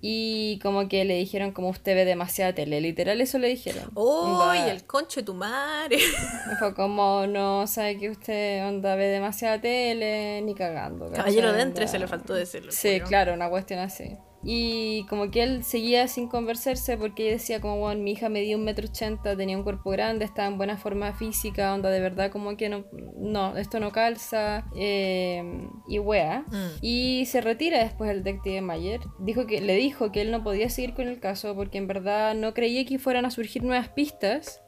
Y 0.02 0.60
como 0.62 0.90
que 0.90 1.06
le 1.06 1.16
dijeron 1.16 1.54
como 1.54 1.70
usted 1.70 1.96
ve 1.96 2.04
demasiada 2.04 2.54
tele, 2.54 2.82
literal 2.82 3.22
eso 3.22 3.40
le 3.40 3.48
dijeron. 3.48 3.90
¡Uy, 3.96 4.58
el 4.70 4.84
concho 4.86 5.22
de 5.22 5.26
tu 5.26 5.34
madre! 5.34 5.98
Fue 6.60 6.76
como, 6.76 7.26
no 7.26 7.68
sabe 7.68 7.98
que 7.98 8.10
usted 8.10 8.68
onda 8.68 8.96
ve 8.96 9.08
demasiada 9.08 9.62
tele, 9.62 10.42
ni 10.42 10.54
cagando. 10.56 11.10
Caballero 11.10 11.54
de 11.54 11.62
entre 11.62 11.88
se 11.88 12.00
le 12.00 12.08
faltó 12.08 12.34
decirlo. 12.34 12.74
Sí, 12.74 13.00
claro, 13.00 13.34
una 13.34 13.50
cuestión 13.50 13.80
así. 13.80 14.18
Y 14.44 15.06
como 15.08 15.32
que 15.32 15.44
él 15.44 15.64
seguía 15.64 16.08
sin 16.08 16.28
conversarse 16.28 16.98
porque 16.98 17.32
decía 17.32 17.62
como, 17.62 17.80
bueno, 17.80 18.02
mi 18.02 18.12
hija 18.12 18.30
medía 18.30 18.58
un 18.58 18.66
metro 18.66 18.88
ochenta, 18.88 19.36
tenía 19.36 19.58
un 19.58 19.64
cuerpo 19.64 19.90
grande, 19.92 20.26
estaba 20.26 20.48
en 20.48 20.58
buena 20.58 20.78
forma 20.78 21.14
física, 21.14 21.74
onda 21.74 21.90
de 21.90 22.00
verdad 22.00 22.32
como 22.32 22.58
que 22.58 22.70
no, 22.70 22.86
no, 23.18 23.58
esto 23.58 23.80
no 23.80 23.92
calza, 23.92 24.66
eh, 24.76 25.68
y 25.88 26.00
wea. 26.00 26.46
Mm. 26.48 26.78
Y 26.82 27.26
se 27.26 27.42
retira 27.42 27.84
después 27.84 28.10
el 28.12 28.24
detective 28.24 28.62
Mayer. 28.62 29.02
Dijo 29.20 29.46
que, 29.46 29.62
le 29.62 29.76
dijo 29.76 30.12
que 30.12 30.22
él 30.22 30.32
no 30.32 30.44
podía 30.44 30.70
seguir 30.70 30.94
con 30.94 31.08
el 31.08 31.20
caso 31.20 31.56
porque 31.56 31.78
en 31.78 31.88
verdad 31.88 32.36
no 32.36 32.54
creía 32.54 32.86
que 32.86 33.00
fueran 33.00 33.26
a 33.26 33.32
surgir 33.32 33.64
nuevas 33.64 33.90
pistas 33.90 34.64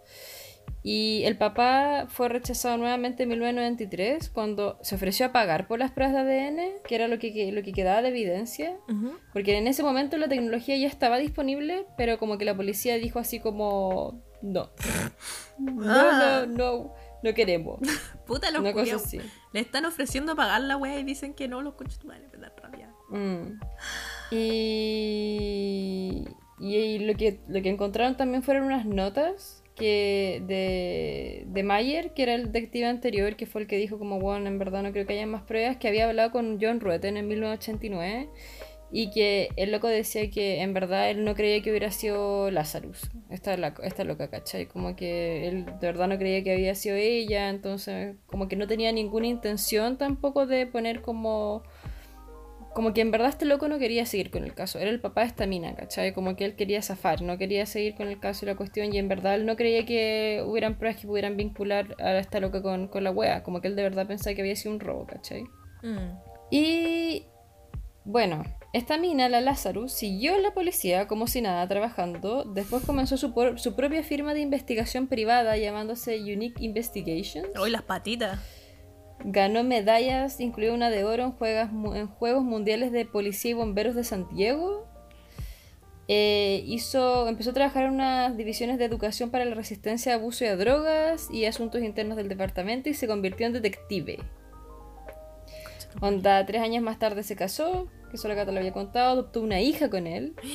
y 0.87 1.23
el 1.23 1.35
papá 1.35 2.05
fue 2.09 2.29
rechazado 2.29 2.77
nuevamente 2.77 3.23
en 3.23 3.29
1993 3.29 4.29
cuando 4.29 4.77
se 4.83 4.93
ofreció 4.93 5.25
a 5.25 5.31
pagar 5.31 5.65
por 5.65 5.79
las 5.79 5.89
pruebas 5.89 6.13
de 6.13 6.41
ADN, 6.41 6.59
que 6.87 6.93
era 6.93 7.07
lo 7.07 7.17
que, 7.17 7.51
lo 7.51 7.63
que 7.63 7.73
quedaba 7.73 8.03
de 8.03 8.09
evidencia, 8.09 8.77
porque 9.33 9.57
en 9.57 9.65
ese 9.65 9.81
momento 9.81 10.15
la 10.17 10.27
tecnología 10.27 10.77
ya 10.77 10.87
estaba 10.87 11.17
disponible, 11.17 11.87
pero 11.97 12.19
como 12.19 12.37
que 12.37 12.45
la 12.45 12.55
policía 12.55 12.99
dijo 12.99 13.17
así 13.17 13.39
como, 13.39 14.21
no, 14.43 14.69
no, 15.57 15.91
ah. 15.91 16.45
no, 16.47 16.55
no, 16.55 16.93
no 17.23 17.33
queremos. 17.33 17.79
Puta 18.27 18.51
los 18.51 18.63
Le 19.53 19.59
están 19.59 19.85
ofreciendo 19.85 20.35
pagar 20.35 20.61
la 20.61 20.77
wea 20.77 20.99
y 20.99 21.03
dicen 21.03 21.33
que 21.33 21.47
no, 21.47 21.63
los 21.63 21.73
coches 21.73 22.05
madre, 22.05 22.27
me 22.31 22.37
dan 22.37 22.51
rabia. 22.61 22.93
Mm. 23.09 23.59
Y, 24.29 26.27
y 26.59 26.99
lo, 26.99 27.15
que, 27.15 27.41
lo 27.47 27.63
que 27.63 27.69
encontraron 27.69 28.17
también 28.17 28.43
fueron 28.43 28.65
unas 28.65 28.85
notas 28.85 29.63
que 29.75 30.41
de, 30.47 31.43
de 31.47 31.63
Mayer, 31.63 32.13
que 32.13 32.23
era 32.23 32.33
el 32.35 32.51
detective 32.51 32.85
anterior, 32.85 33.35
que 33.35 33.45
fue 33.45 33.61
el 33.61 33.67
que 33.67 33.77
dijo 33.77 33.99
como, 33.99 34.19
bueno, 34.19 34.47
en 34.47 34.57
verdad 34.57 34.83
no 34.83 34.91
creo 34.91 35.05
que 35.05 35.13
haya 35.13 35.27
más 35.27 35.43
pruebas, 35.43 35.77
que 35.77 35.87
había 35.87 36.07
hablado 36.07 36.31
con 36.31 36.57
John 36.61 36.79
Rutten 36.79 37.17
en 37.17 37.27
1989 37.27 38.29
y 38.91 39.09
que 39.09 39.49
el 39.57 39.71
loco 39.71 39.87
decía 39.87 40.29
que 40.29 40.61
en 40.61 40.73
verdad 40.73 41.09
él 41.09 41.25
no 41.25 41.35
creía 41.35 41.61
que 41.61 41.69
hubiera 41.69 41.91
sido 41.91 42.49
Lazarus, 42.51 43.09
esta, 43.29 43.55
esta 43.83 44.03
loca, 44.03 44.29
¿cachai? 44.29 44.67
Como 44.67 44.95
que 44.95 45.47
él 45.47 45.65
de 45.65 45.87
verdad 45.87 46.07
no 46.07 46.17
creía 46.17 46.43
que 46.43 46.53
había 46.53 46.75
sido 46.75 46.95
ella, 46.95 47.49
entonces 47.49 48.15
como 48.25 48.47
que 48.47 48.55
no 48.55 48.67
tenía 48.67 48.91
ninguna 48.91 49.27
intención 49.27 49.97
tampoco 49.97 50.45
de 50.45 50.67
poner 50.67 51.01
como 51.01 51.63
como 52.75 52.93
que 52.93 52.99
en 52.99 53.09
verdad 53.09 53.29
este 53.29 53.45
loco 53.45 53.69
no 53.69 53.79
quería 53.79 54.05
seguir 54.05 54.29
con 54.29 54.43
el 54.43 54.53
caso. 54.53 54.79
Era 54.79 54.89
el 54.89 54.99
papá 54.99 55.21
de 55.21 55.27
esta 55.27 55.47
mina, 55.47 55.73
¿cachai? 55.75 56.13
Como 56.13 56.35
que 56.35 56.43
él 56.43 56.57
quería 56.57 56.81
zafar, 56.81 57.21
no 57.21 57.37
quería 57.37 57.65
seguir 57.65 57.95
con 57.95 58.09
el 58.09 58.19
caso 58.19 58.43
y 58.43 58.47
la 58.47 58.57
cuestión. 58.57 58.93
Y 58.93 58.97
en 58.97 59.07
verdad 59.07 59.35
él 59.35 59.45
no 59.45 59.55
creía 59.55 59.85
que 59.85 60.43
hubieran 60.45 60.77
pruebas 60.77 60.99
que 60.99 61.07
pudieran 61.07 61.37
vincular 61.37 61.95
a 61.99 62.17
esta 62.17 62.41
loca 62.41 62.61
con, 62.61 62.89
la 62.93 63.11
wea. 63.11 63.43
Como 63.43 63.61
que 63.61 63.69
él 63.69 63.77
de 63.77 63.83
verdad 63.83 64.07
pensaba 64.07 64.35
que 64.35 64.41
había 64.41 64.57
sido 64.57 64.75
un 64.75 64.81
robo, 64.81 65.07
¿cachai? 65.07 65.45
Mm. 65.83 66.19
Y 66.51 67.23
bueno, 68.03 68.43
esta 68.73 68.97
mina, 68.97 69.29
la 69.29 69.39
Lazarus, 69.39 69.93
siguió 69.93 70.35
en 70.35 70.43
la 70.43 70.53
policía 70.53 71.07
como 71.07 71.27
si 71.27 71.41
nada 71.41 71.65
trabajando. 71.69 72.43
Después 72.43 72.83
comenzó 72.83 73.15
su, 73.15 73.33
su 73.55 73.75
propia 73.77 74.03
firma 74.03 74.33
de 74.33 74.41
investigación 74.41 75.07
privada 75.07 75.55
llamándose 75.55 76.19
Unique 76.19 76.61
Investigations. 76.61 77.47
Hoy 77.57 77.71
las 77.71 77.83
patitas. 77.83 78.37
Ganó 79.27 79.63
medallas, 79.63 80.39
incluida 80.39 80.71
una 80.71 80.91
de 80.91 81.03
oro 81.03 81.35
en, 81.41 81.95
en 81.95 82.07
Juegos 82.07 82.43
Mundiales 82.43 82.91
de 82.91 83.05
Policía 83.05 83.51
y 83.51 83.53
Bomberos 83.55 83.95
de 83.95 84.03
Santiago. 84.03 84.85
Eh, 86.07 86.63
hizo, 86.67 87.27
empezó 87.27 87.49
a 87.49 87.53
trabajar 87.53 87.85
en 87.85 87.93
unas 87.93 88.37
divisiones 88.37 88.77
de 88.77 88.85
educación 88.85 89.31
para 89.31 89.43
la 89.43 89.55
resistencia 89.55 90.13
a 90.13 90.15
abuso 90.17 90.45
y 90.45 90.47
a 90.47 90.55
drogas 90.55 91.27
y 91.31 91.45
asuntos 91.45 91.81
internos 91.81 92.17
del 92.17 92.29
departamento 92.29 92.87
y 92.89 92.93
se 92.93 93.07
convirtió 93.07 93.47
en 93.47 93.53
detective. 93.53 94.19
Onda, 96.01 96.45
tres 96.45 96.61
años 96.61 96.83
más 96.83 96.99
tarde 96.99 97.23
se 97.23 97.35
casó, 97.35 97.87
que 98.11 98.17
solo 98.17 98.35
Cata 98.35 98.51
lo 98.51 98.59
había 98.59 98.73
contado, 98.73 99.13
adoptó 99.13 99.41
una 99.41 99.59
hija 99.59 99.89
con 99.89 100.05
él. 100.07 100.35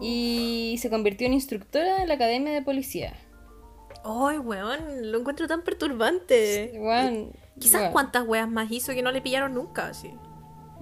Y 0.00 0.76
se 0.78 0.90
convirtió 0.90 1.26
en 1.26 1.32
instructora 1.32 2.02
en 2.02 2.08
la 2.08 2.14
academia 2.14 2.52
de 2.52 2.62
policía. 2.62 3.14
Ay, 4.04 4.38
weón, 4.38 5.10
lo 5.10 5.18
encuentro 5.18 5.46
tan 5.46 5.62
perturbante. 5.62 6.72
weón, 6.76 7.32
Quizás 7.58 7.90
cuántas 7.90 8.26
weas 8.26 8.48
más 8.48 8.70
hizo 8.70 8.92
que 8.92 9.02
no 9.02 9.10
le 9.10 9.20
pillaron 9.20 9.54
nunca, 9.54 9.88
así. 9.88 10.14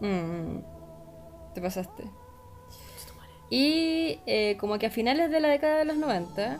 Mm, 0.00 0.58
te 1.54 1.60
pasaste. 1.60 2.04
Y 3.48 4.20
eh, 4.26 4.56
como 4.58 4.78
que 4.78 4.86
a 4.86 4.90
finales 4.90 5.30
de 5.30 5.40
la 5.40 5.48
década 5.48 5.78
de 5.78 5.84
los 5.84 5.96
90, 5.96 6.58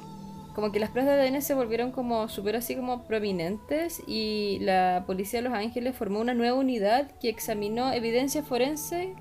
como 0.54 0.72
que 0.72 0.80
las 0.80 0.90
pruebas 0.90 1.16
de 1.16 1.28
ADN 1.28 1.42
se 1.42 1.54
volvieron 1.54 1.92
como 1.92 2.28
súper 2.28 2.56
así 2.56 2.76
como 2.76 3.02
prominentes 3.02 4.02
y 4.06 4.58
la 4.62 5.04
policía 5.06 5.42
de 5.42 5.48
Los 5.48 5.58
Ángeles 5.58 5.94
formó 5.94 6.20
una 6.20 6.32
nueva 6.32 6.56
unidad 6.56 7.10
que 7.20 7.28
examinó 7.28 7.92
evidencia 7.92 8.42
forense 8.42 9.14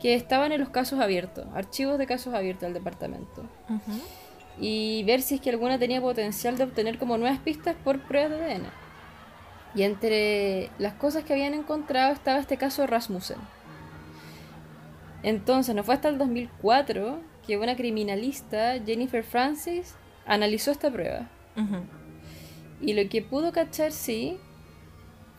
que 0.00 0.14
estaban 0.14 0.52
en 0.52 0.60
los 0.60 0.68
casos 0.68 1.00
abiertos, 1.00 1.46
archivos 1.54 1.98
de 1.98 2.06
casos 2.06 2.32
abiertos 2.32 2.62
del 2.62 2.74
departamento 2.74 3.42
y 4.60 5.04
ver 5.04 5.22
si 5.22 5.36
es 5.36 5.40
que 5.40 5.50
alguna 5.50 5.78
tenía 5.78 6.00
potencial 6.00 6.58
de 6.58 6.64
obtener 6.64 6.98
como 6.98 7.16
nuevas 7.18 7.38
pistas 7.38 7.76
por 7.84 8.00
pruebas 8.00 8.38
de 8.38 8.54
ADN. 8.54 8.66
Y 9.74 9.82
entre 9.82 10.70
las 10.78 10.94
cosas 10.94 11.24
que 11.24 11.32
habían 11.32 11.54
encontrado 11.54 12.12
estaba 12.12 12.38
este 12.38 12.56
caso 12.56 12.82
de 12.82 12.88
Rasmussen. 12.88 13.38
Entonces, 15.22 15.74
no 15.74 15.84
fue 15.84 15.94
hasta 15.94 16.08
el 16.08 16.18
2004 16.18 17.20
que 17.46 17.56
una 17.58 17.76
criminalista, 17.76 18.78
Jennifer 18.84 19.24
Francis, 19.24 19.94
analizó 20.26 20.70
esta 20.70 20.90
prueba. 20.90 21.28
Y 22.80 22.92
lo 22.94 23.08
que 23.08 23.22
pudo 23.22 23.52
cachar, 23.52 23.90
sí, 23.90 24.38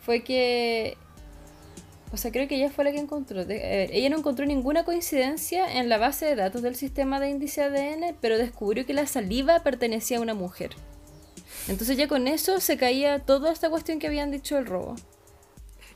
fue 0.00 0.22
que. 0.22 0.96
O 2.12 2.16
sea, 2.16 2.32
creo 2.32 2.48
que 2.48 2.56
ella 2.56 2.70
fue 2.70 2.84
la 2.84 2.90
que 2.92 2.98
encontró. 2.98 3.44
de- 3.44 3.58
ver, 3.58 3.90
ella 3.92 4.10
no 4.10 4.18
encontró 4.18 4.44
ninguna 4.44 4.84
coincidencia 4.84 5.78
en 5.78 5.88
la 5.88 5.96
base 5.98 6.26
de 6.26 6.34
datos 6.34 6.60
del 6.62 6.74
sistema 6.74 7.20
de 7.20 7.30
índice 7.30 7.62
ADN, 7.62 8.16
pero 8.20 8.36
descubrió 8.36 8.84
que 8.84 8.94
la 8.94 9.06
saliva 9.06 9.60
pertenecía 9.62 10.18
a 10.18 10.20
una 10.20 10.34
mujer. 10.34 10.70
Entonces 11.68 11.96
ya 11.96 12.08
con 12.08 12.26
eso 12.26 12.58
se 12.60 12.76
caía 12.76 13.20
toda 13.20 13.52
esta 13.52 13.70
cuestión 13.70 13.98
que 14.00 14.08
habían 14.08 14.30
dicho 14.32 14.56
del 14.56 14.66
robo. 14.66 14.96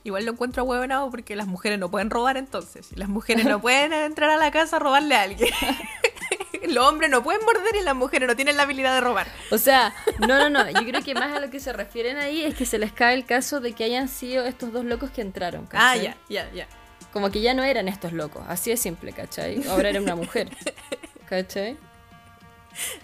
Igual 0.04 0.24
lo 0.26 0.32
encuentro 0.32 0.62
huevonado 0.64 1.10
porque 1.10 1.34
las 1.34 1.46
mujeres 1.46 1.78
no 1.78 1.90
pueden 1.90 2.10
robar 2.10 2.36
entonces. 2.36 2.88
Las 2.94 3.08
mujeres 3.08 3.44
no 3.46 3.60
pueden 3.62 3.92
entrar 3.92 4.30
a 4.30 4.36
la 4.36 4.50
casa 4.50 4.76
a 4.76 4.78
robarle 4.78 5.16
a 5.16 5.22
alguien. 5.22 5.48
Los 6.68 6.86
hombres 6.86 7.10
no 7.10 7.22
pueden 7.22 7.44
morder 7.44 7.76
y 7.80 7.82
las 7.82 7.94
mujeres 7.94 8.28
no 8.28 8.36
tienen 8.36 8.56
la 8.56 8.62
habilidad 8.64 8.94
de 8.94 9.00
robar. 9.00 9.26
O 9.50 9.58
sea, 9.58 9.94
no, 10.18 10.26
no, 10.26 10.48
no. 10.50 10.68
Yo 10.70 10.84
creo 10.86 11.02
que 11.02 11.14
más 11.14 11.34
a 11.34 11.40
lo 11.40 11.50
que 11.50 11.60
se 11.60 11.72
refieren 11.72 12.16
ahí 12.16 12.44
es 12.44 12.54
que 12.54 12.66
se 12.66 12.78
les 12.78 12.92
cae 12.92 13.14
el 13.14 13.24
caso 13.24 13.60
de 13.60 13.72
que 13.72 13.84
hayan 13.84 14.08
sido 14.08 14.44
estos 14.44 14.72
dos 14.72 14.84
locos 14.84 15.10
que 15.10 15.20
entraron. 15.20 15.64
Ah, 15.72 15.94
¿cachai? 15.94 16.02
ya, 16.02 16.16
ya, 16.28 16.50
ya. 16.52 16.68
Como 17.12 17.30
que 17.30 17.40
ya 17.40 17.54
no 17.54 17.62
eran 17.62 17.86
estos 17.88 18.12
locos, 18.12 18.42
así 18.48 18.70
de 18.70 18.76
simple, 18.76 19.12
¿cachai? 19.12 19.64
Ahora 19.68 19.90
era 19.90 20.00
una 20.00 20.16
mujer, 20.16 20.48
¿cachai? 21.28 21.76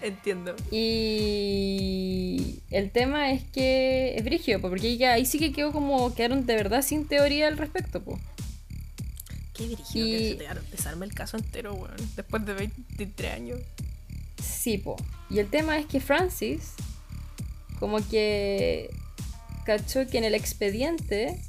Entiendo. 0.01 0.55
Y 0.69 2.59
el 2.71 2.91
tema 2.91 3.31
es 3.31 3.43
que 3.43 4.15
es 4.17 4.23
brigio, 4.23 4.59
po, 4.59 4.69
porque 4.69 5.05
ahí 5.07 5.25
sí 5.25 5.39
que 5.39 5.53
quedó 5.53 5.71
como, 5.71 6.13
quedaron 6.13 6.45
de 6.45 6.55
verdad 6.55 6.81
sin 6.81 7.07
teoría 7.07 7.47
al 7.47 7.57
respecto, 7.57 8.01
pues. 8.03 8.19
Qué 9.61 9.67
dirigido 9.69 10.07
Y- 10.07 10.11
que 10.11 10.29
se 10.29 10.35
te 10.35 10.71
desarme 10.71 11.05
el 11.05 11.13
caso 11.13 11.37
entero, 11.37 11.73
weón. 11.73 11.95
Después 12.15 12.45
de 12.45 12.53
23 12.53 13.33
años. 13.33 13.59
Sí, 14.41 14.77
po. 14.77 14.95
Y 15.29 15.39
el 15.39 15.47
tema 15.49 15.77
es 15.77 15.85
que 15.85 15.99
Francis, 16.01 16.73
como 17.79 17.97
que 18.09 18.89
cachó 19.65 20.07
que 20.07 20.17
en 20.17 20.23
el 20.23 20.33
expediente 20.35 21.39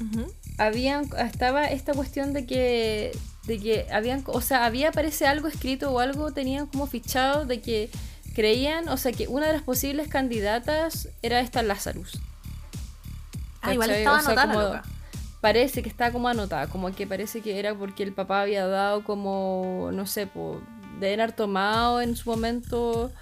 Ujú. 0.00 0.30
habían 0.58 1.08
estaba 1.18 1.64
esta 1.66 1.94
cuestión 1.94 2.32
de 2.34 2.44
que 2.46 3.16
de 3.46 3.58
que 3.58 3.86
habían 3.92 4.22
o 4.26 4.40
sea 4.40 4.66
había 4.66 4.92
parece 4.92 5.26
algo 5.26 5.48
escrito 5.48 5.90
o 5.92 6.00
algo 6.00 6.32
tenían 6.32 6.66
como 6.66 6.86
fichado 6.86 7.46
de 7.46 7.60
que 7.62 7.88
creían 8.34 8.88
o 8.88 8.96
sea 8.98 9.12
que 9.12 9.28
una 9.28 9.46
de 9.46 9.52
las 9.54 9.62
posibles 9.62 10.08
candidatas 10.08 11.08
era 11.22 11.40
esta 11.40 11.62
Lazarus 11.62 12.18
Ah, 13.62 13.72
igual 13.72 13.90
estaba 13.90 14.18
O 14.18 14.20
sea, 14.20 14.28
anotada 14.32 14.46
la 14.46 14.52
como- 14.52 14.66
loca. 14.66 14.84
Parece 15.46 15.80
que 15.82 15.88
está 15.88 16.10
como 16.10 16.26
anotada 16.28 16.66
como 16.66 16.90
que 16.92 17.06
parece 17.06 17.40
que 17.40 17.58
era 17.60 17.72
porque 17.72 18.02
el 18.02 18.12
papá 18.12 18.40
había 18.42 18.66
dado 18.66 19.04
como 19.04 19.90
no 19.92 20.04
sé 20.06 20.26
po, 20.26 20.60
de 20.98 21.14
haber 21.14 21.30
tomado 21.32 22.00
en 22.00 22.16
su 22.16 22.28
momento 22.30 23.12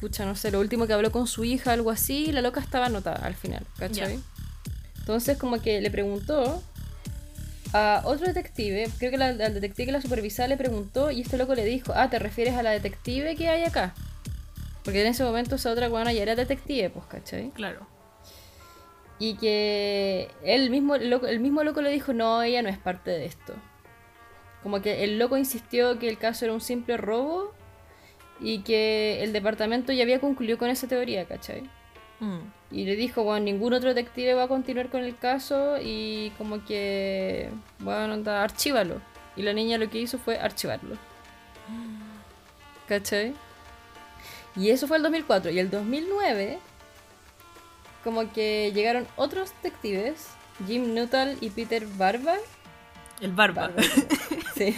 pucha 0.00 0.24
no 0.24 0.36
sé 0.36 0.52
lo 0.52 0.60
último 0.60 0.86
que 0.86 0.92
habló 0.92 1.10
con 1.10 1.26
su 1.26 1.42
hija 1.44 1.72
algo 1.72 1.90
así 1.90 2.26
y 2.26 2.32
la 2.32 2.40
loca 2.40 2.60
estaba 2.60 2.86
anotada 2.86 3.26
al 3.26 3.34
final 3.34 3.66
¿cachai? 3.78 4.20
Entonces 5.00 5.36
como 5.38 5.60
que 5.60 5.80
le 5.80 5.90
preguntó 5.90 6.62
a 7.72 8.02
otro 8.04 8.26
detective, 8.26 8.88
creo 8.98 9.10
que 9.10 9.18
la- 9.18 9.26
al 9.30 9.54
detective 9.54 9.86
que 9.86 9.92
la 9.92 10.00
supervisaba 10.00 10.46
le 10.46 10.56
preguntó 10.56 11.10
y 11.10 11.22
este 11.22 11.36
loco 11.36 11.54
le 11.56 11.64
dijo, 11.64 11.92
ah, 11.96 12.08
¿te 12.10 12.18
refieres 12.20 12.54
a 12.54 12.62
la 12.62 12.70
detective 12.70 13.34
que 13.34 13.48
hay 13.48 13.64
acá? 13.64 13.92
Porque 14.84 15.00
en 15.02 15.08
ese 15.08 15.24
momento 15.24 15.56
esa 15.56 15.72
otra 15.72 15.88
guana 15.88 16.12
ya 16.12 16.22
era 16.22 16.34
detective, 16.36 16.90
pues, 16.90 17.06
¿cachai? 17.06 17.50
Claro. 17.50 17.86
Y 19.18 19.34
que 19.34 20.30
él 20.44 20.70
mismo, 20.70 20.94
el, 20.94 21.10
loco, 21.10 21.26
el 21.26 21.40
mismo 21.40 21.64
loco 21.64 21.82
le 21.82 21.90
dijo, 21.90 22.12
no, 22.12 22.42
ella 22.42 22.62
no 22.62 22.68
es 22.68 22.78
parte 22.78 23.10
de 23.10 23.26
esto. 23.26 23.54
Como 24.62 24.80
que 24.80 25.04
el 25.04 25.18
loco 25.18 25.36
insistió 25.36 25.98
que 25.98 26.08
el 26.08 26.18
caso 26.18 26.44
era 26.44 26.54
un 26.54 26.60
simple 26.60 26.96
robo 26.96 27.52
y 28.40 28.60
que 28.60 29.22
el 29.22 29.32
departamento 29.32 29.92
ya 29.92 30.04
había 30.04 30.20
concluido 30.20 30.58
con 30.58 30.68
esa 30.70 30.86
teoría, 30.86 31.24
¿cachai? 31.26 31.62
Mm. 32.20 32.38
Y 32.70 32.84
le 32.84 32.96
dijo, 32.96 33.24
bueno, 33.24 33.44
ningún 33.44 33.72
otro 33.72 33.94
detective 33.94 34.34
va 34.34 34.44
a 34.44 34.48
continuar 34.48 34.88
con 34.88 35.02
el 35.02 35.16
caso 35.16 35.76
y 35.80 36.30
como 36.38 36.64
que, 36.64 37.50
bueno, 37.78 38.14
anda, 38.14 38.42
archívalo. 38.42 39.00
Y 39.36 39.42
la 39.42 39.52
niña 39.52 39.78
lo 39.78 39.88
que 39.88 39.98
hizo 39.98 40.18
fue 40.18 40.38
archivarlo. 40.38 40.96
¿Cachai? 42.88 43.34
Y 44.56 44.70
eso 44.70 44.86
fue 44.88 44.96
el 44.96 45.02
2004. 45.04 45.50
Y 45.52 45.58
el 45.60 45.70
2009, 45.70 46.58
como 48.08 48.32
que 48.32 48.72
llegaron 48.74 49.06
otros 49.16 49.52
detectives, 49.62 50.28
Jim 50.66 50.94
Nuttall 50.94 51.36
y 51.42 51.50
Peter 51.50 51.86
Barba. 51.86 52.36
El 53.20 53.32
barba. 53.32 53.68
Barba. 53.68 53.82
Sí. 54.56 54.74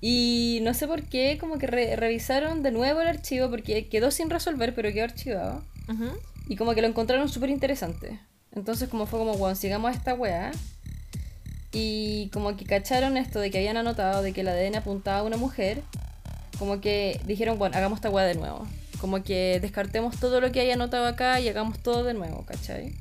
Y 0.00 0.60
no 0.62 0.72
sé 0.74 0.86
por 0.86 1.02
qué, 1.02 1.36
como 1.38 1.58
que 1.58 1.66
re- 1.66 1.94
revisaron 1.96 2.62
de 2.62 2.70
nuevo 2.70 3.00
el 3.02 3.08
archivo 3.08 3.50
porque 3.50 3.88
quedó 3.88 4.10
sin 4.10 4.30
resolver, 4.30 4.74
pero 4.74 4.92
quedó 4.92 5.04
archivado. 5.04 5.62
Y 6.48 6.56
como 6.56 6.74
que 6.74 6.80
lo 6.82 6.88
encontraron 6.88 7.28
súper 7.28 7.50
interesante. 7.50 8.18
Entonces 8.52 8.88
como 8.88 9.06
fue 9.06 9.18
como, 9.18 9.34
bueno, 9.34 9.54
sigamos 9.56 9.90
a 9.90 9.94
esta 9.94 10.14
weá. 10.14 10.52
Y 11.72 12.28
como 12.32 12.56
que 12.56 12.64
cacharon 12.64 13.16
esto 13.18 13.38
de 13.40 13.50
que 13.50 13.58
habían 13.58 13.76
anotado 13.76 14.22
de 14.22 14.32
que 14.32 14.40
el 14.40 14.48
ADN 14.48 14.76
apuntaba 14.76 15.18
a 15.18 15.22
una 15.22 15.36
mujer. 15.36 15.82
Como 16.58 16.80
que 16.80 17.20
dijeron, 17.26 17.58
bueno, 17.58 17.76
hagamos 17.76 17.98
esta 17.98 18.08
weá 18.10 18.24
de 18.24 18.34
nuevo. 18.34 18.66
Como 19.00 19.22
que 19.22 19.58
descartemos 19.60 20.18
todo 20.18 20.40
lo 20.40 20.50
que 20.52 20.60
haya 20.60 20.74
anotado 20.74 21.06
acá 21.06 21.38
y 21.40 21.48
hagamos 21.48 21.78
todo 21.80 22.02
de 22.04 22.14
nuevo, 22.14 22.44
¿cachai? 22.46 22.94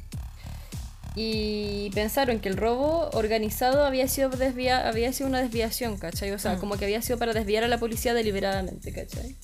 Y 1.16 1.92
pensaron 1.92 2.40
que 2.40 2.50
el 2.50 2.58
robo 2.58 3.10
organizado 3.14 3.86
había 3.86 4.08
sido, 4.10 4.30
desvia 4.30 4.88
había 4.88 5.14
sido 5.14 5.30
una 5.30 5.42
desviación, 5.42 5.98
¿cachai? 5.98 6.32
O 6.32 6.40
sea, 6.40 6.54
Mm. 6.56 6.60
como 6.60 6.78
que 6.78 6.84
había 6.86 7.02
sido 7.02 7.18
para 7.18 7.32
desviar 7.34 7.64
a 7.64 7.70
la 7.70 7.78
policía 7.78 8.14
deliberadamente, 8.14 8.92
¿cachai? 8.92 9.36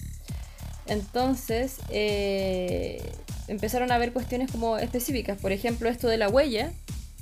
Entonces, 0.87 1.77
eh, 1.89 3.01
empezaron 3.47 3.91
a 3.91 3.97
ver 3.97 4.11
cuestiones 4.11 4.51
como 4.51 4.77
específicas. 4.77 5.37
Por 5.37 5.53
ejemplo, 5.53 5.87
esto 5.89 6.07
de 6.09 6.17
la 6.17 6.27
huella, 6.27 6.71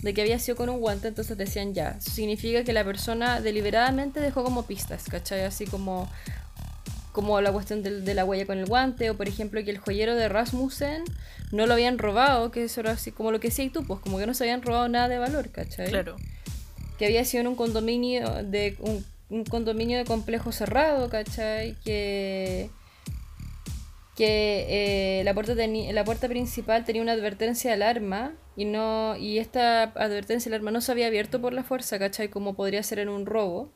de 0.02 0.14
que 0.14 0.22
había 0.22 0.40
sido 0.40 0.56
con 0.58 0.70
un 0.70 0.80
guante, 0.80 1.10
entonces 1.10 1.38
decían 1.38 1.74
ya, 1.76 1.98
eso 2.00 2.10
significa 2.10 2.64
que 2.64 2.74
la 2.74 2.84
persona 2.84 3.42
deliberadamente 3.42 4.20
dejó 4.22 4.44
como 4.44 4.64
pistas, 4.64 5.04
¿cachai? 5.04 5.42
Así 5.42 5.66
como, 5.68 6.10
como 7.20 7.41
la 7.41 7.51
cuestión 7.51 7.84
de, 7.84 8.13
la 8.13 8.24
huella 8.24 8.45
con 8.45 8.57
el 8.57 8.65
guante, 8.65 9.09
o 9.09 9.17
por 9.17 9.28
ejemplo 9.28 9.61
que 9.61 9.72
el 9.72 9.78
joyero 9.78 10.15
de 10.15 10.30
Rasmussen 10.30 11.03
no 11.51 11.67
lo 11.67 11.74
habían 11.74 11.97
robado, 11.97 12.49
que 12.49 12.63
eso 12.63 12.80
era 12.80 12.91
así 12.91 13.11
como 13.11 13.34
lo 13.34 13.41
que 13.41 13.49
decías 13.49 13.74
tú, 13.74 13.84
pues 13.84 13.99
como 13.99 14.20
que 14.20 14.26
no 14.26 14.34
se 14.34 14.45
habían 14.45 14.61
robado 14.61 14.88
nada 14.88 15.09
de 15.09 15.17
valor, 15.17 15.49
¿cachai? 15.49 15.89
Claro. 15.89 16.15
que 16.97 17.05
había 17.07 17.26
sido 17.26 17.41
en 17.41 17.47
un 17.47 17.55
condominio 17.55 18.43
de 18.43 18.78
un, 18.80 19.05
un 19.30 19.43
condominio 19.43 19.97
de 19.97 20.05
complejo 20.05 20.53
cerrado, 20.53 21.09
¿cachai? 21.09 21.76
Que 21.84 22.70
que 24.15 25.20
eh, 25.20 25.24
la 25.24 25.34
puerta 25.34 25.53
la 25.55 26.03
puerta 26.05 26.28
principal 26.30 26.86
tenía 26.86 27.01
una 27.01 27.13
advertencia 27.13 27.72
de 27.72 27.76
alarma 27.76 28.34
y 28.55 28.63
no 28.63 29.17
y 29.17 29.39
esta 29.39 29.84
advertencia 29.84 30.49
de 30.49 30.55
alarma 30.55 30.72
no 30.72 30.82
se 30.82 30.93
había 30.93 31.07
abierto 31.07 31.41
por 31.41 31.51
la 31.51 31.63
fuerza, 31.63 31.99
¿cachai? 31.99 32.30
Como 32.30 32.53
podría 32.55 32.82
ser 32.82 32.99
en 32.99 33.09
un 33.09 33.26
robo. 33.26 33.72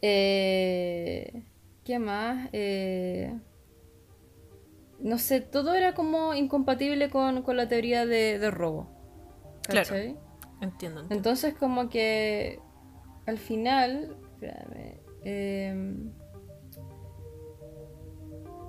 Eh, 0.00 1.42
¿Qué 1.84 1.98
más? 1.98 2.48
Eh, 2.52 3.34
no 5.00 5.18
sé, 5.18 5.40
todo 5.40 5.74
era 5.74 5.94
como 5.94 6.34
incompatible 6.34 7.10
con, 7.10 7.42
con 7.42 7.56
la 7.56 7.68
teoría 7.68 8.06
de, 8.06 8.38
de 8.38 8.50
robo. 8.50 8.88
Claro. 9.62 9.88
¿Cachai? 9.88 10.16
Entiendo. 10.60 11.00
entiendo. 11.00 11.06
Entonces 11.10 11.54
como 11.54 11.88
que 11.88 12.60
al 13.26 13.38
final, 13.38 14.16
espérame, 14.34 15.00
em, 15.24 16.12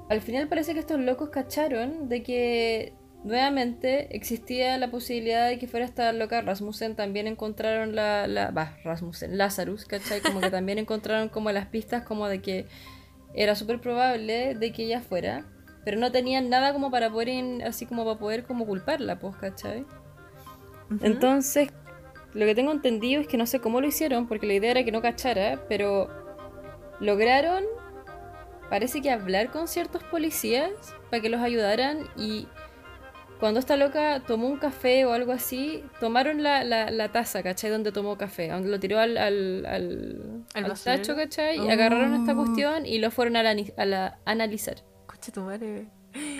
al 0.09 0.22
final 0.22 0.47
parece 0.47 0.74
que 0.74 0.80
estos 0.80 0.99
locos 0.99 1.30
cacharon 1.30 2.09
de 2.09 2.24
que 2.24 2.93
nuevamente 3.24 4.16
existía 4.16 4.78
la 4.78 4.91
posibilidad 4.91 5.47
de 5.47 5.57
que 5.57 5.68
fuera 5.68 5.86
esta 5.86 6.11
loca 6.14 6.41
Rasmussen. 6.41 6.95
También 6.95 7.28
encontraron 7.28 7.95
la, 7.95 8.28
la 8.28 8.51
bah, 8.51 8.78
Rasmussen, 8.84 9.38
Lazarus, 9.38 9.86
¿cachai? 9.86 10.22
Como 10.22 10.41
que 10.41 10.51
también 10.51 10.78
encontraron 10.80 11.30
como 11.30 11.51
las 11.51 11.68
pistas 11.68 12.03
como 12.03 12.28
de 12.28 12.41
que 12.41 12.68
era 13.34 13.55
súper 13.55 13.79
probable 13.79 14.55
de 14.55 14.71
que 14.71 14.84
ella 14.84 15.01
fuera. 15.01 15.45
Pero 15.86 15.97
no 15.97 16.11
tenían 16.11 16.49
nada 16.49 16.71
como 16.71 16.89
para 16.91 17.09
poder, 17.09 17.27
in- 17.29 17.61
así 17.63 17.86
como 17.86 18.05
para 18.05 18.17
poder 18.17 18.43
como 18.45 18.65
culparla, 18.65 19.19
pues, 19.19 19.36
¿cachai? 19.36 19.86
Entonces, 21.01 21.69
lo 22.34 22.45
que 22.45 22.55
tengo 22.55 22.71
entendido 22.71 23.21
es 23.21 23.27
que 23.27 23.38
no 23.38 23.45
sé 23.45 23.59
cómo 23.59 23.81
lo 23.81 23.88
hicieron, 23.88 24.27
porque 24.27 24.47
la 24.47 24.53
idea 24.53 24.71
era 24.71 24.84
que 24.84 24.91
no 24.91 25.01
cachara, 25.01 25.65
pero 25.67 26.07
lograron, 26.99 27.63
parece 28.69 29.01
que 29.01 29.11
hablar 29.11 29.49
con 29.51 29.67
ciertos 29.67 30.03
policías 30.05 30.71
para 31.09 31.21
que 31.21 31.29
los 31.29 31.41
ayudaran 31.41 31.99
y 32.15 32.47
cuando 33.43 33.59
esta 33.59 33.75
loca 33.75 34.23
tomó 34.25 34.47
un 34.47 34.57
café 34.57 35.03
o 35.03 35.11
algo 35.11 35.33
así, 35.33 35.83
tomaron 35.99 36.41
la, 36.43 36.63
la, 36.63 36.89
la 36.91 37.11
taza, 37.11 37.43
¿cachai? 37.43 37.69
Donde 37.71 37.91
tomó 37.91 38.17
café, 38.17 38.47
donde 38.47 38.69
lo 38.69 38.79
tiró 38.79 38.99
al, 38.99 39.17
al, 39.17 39.65
al, 40.53 40.73
tacho, 40.81 41.13
¿cachai? 41.13 41.57
Y 41.57 41.59
Oh. 41.59 41.69
agarraron 41.69 42.13
esta 42.13 42.33
cuestión 42.35 42.85
y 42.85 42.99
lo 42.99 43.11
fueron 43.11 43.35
a, 43.35 43.43
la, 43.43 43.53
a 43.75 43.85
la- 43.85 44.17
analizar, 44.23 44.77
Concha 45.07 45.33
tu 45.33 45.41
madre. 45.41 45.87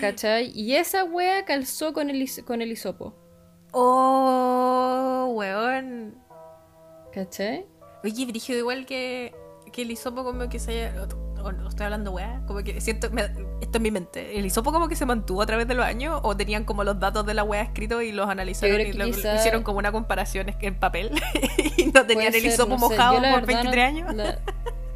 ¿cachai? 0.00 0.50
Y 0.58 0.76
esa 0.76 1.04
wea 1.04 1.44
calzó 1.44 1.92
con 1.92 2.08
el, 2.08 2.26
con 2.46 2.62
el 2.62 2.72
hisopo, 2.72 3.14
Oh, 3.72 5.30
weón. 5.34 6.14
¿cachai? 7.12 7.66
Oye, 8.02 8.24
brígido 8.24 8.58
igual 8.60 8.86
que, 8.86 9.34
que 9.74 9.82
el 9.82 9.90
hisopo 9.90 10.24
como 10.24 10.48
que 10.48 10.58
se 10.58 10.70
haya... 10.70 11.06
O 11.44 11.52
no, 11.52 11.68
estoy 11.68 11.84
hablando 11.84 12.10
weá, 12.12 12.42
como 12.46 12.62
que 12.62 12.80
siento... 12.80 13.10
me- 13.10 13.22
esto 13.60 13.78
es 13.78 13.80
mi 13.80 13.90
mente. 13.90 14.38
¿El 14.38 14.46
hisopo 14.46 14.72
como 14.72 14.88
que 14.88 14.96
se 14.96 15.04
mantuvo 15.06 15.42
a 15.42 15.46
través 15.46 15.68
de 15.68 15.74
los 15.74 15.84
años? 15.84 16.20
¿O 16.22 16.36
tenían 16.36 16.64
como 16.64 16.84
los 16.84 16.98
datos 16.98 17.26
de 17.26 17.34
la 17.34 17.44
weá 17.44 17.62
escritos 17.62 18.02
y 18.02 18.12
los 18.12 18.28
analizaron 18.28 18.80
y 18.80 18.84
que 18.86 18.94
lo- 18.94 19.04
quizá- 19.06 19.36
hicieron 19.36 19.62
como 19.62 19.78
una 19.78 19.92
comparación 19.92 20.46
en 20.60 20.74
papel? 20.78 21.10
y 21.76 21.86
no 21.86 22.04
tenían 22.06 22.32
Puede 22.32 22.38
el 22.38 22.42
ser, 22.42 22.52
hisopo 22.52 22.74
no 22.74 22.78
mojado 22.78 23.14
por 23.14 23.22
verdad 23.22 23.46
23 23.46 23.74
no- 23.74 23.82
años. 23.82 24.14
La, 24.14 24.38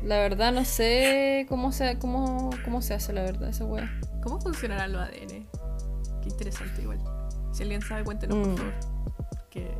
la 0.02 0.18
verdad 0.20 0.52
no 0.52 0.64
sé 0.64 1.44
cómo 1.48 1.70
se, 1.72 1.98
cómo, 1.98 2.50
cómo 2.64 2.80
se 2.82 2.94
hace, 2.94 3.12
la 3.12 3.22
verdad, 3.22 3.48
esa 3.50 3.64
wea. 3.64 3.90
¿Cómo 4.22 4.40
funcionarán 4.40 4.92
los 4.92 5.02
ADN? 5.02 5.46
Qué 6.22 6.28
interesante 6.28 6.82
igual. 6.82 6.98
Si 7.52 7.62
alguien 7.62 7.82
sabe, 7.82 8.04
cuéntenos 8.04 8.36
por 8.38 8.48
Mm. 8.48 8.56
favor. 8.56 8.74
Que 9.50 9.70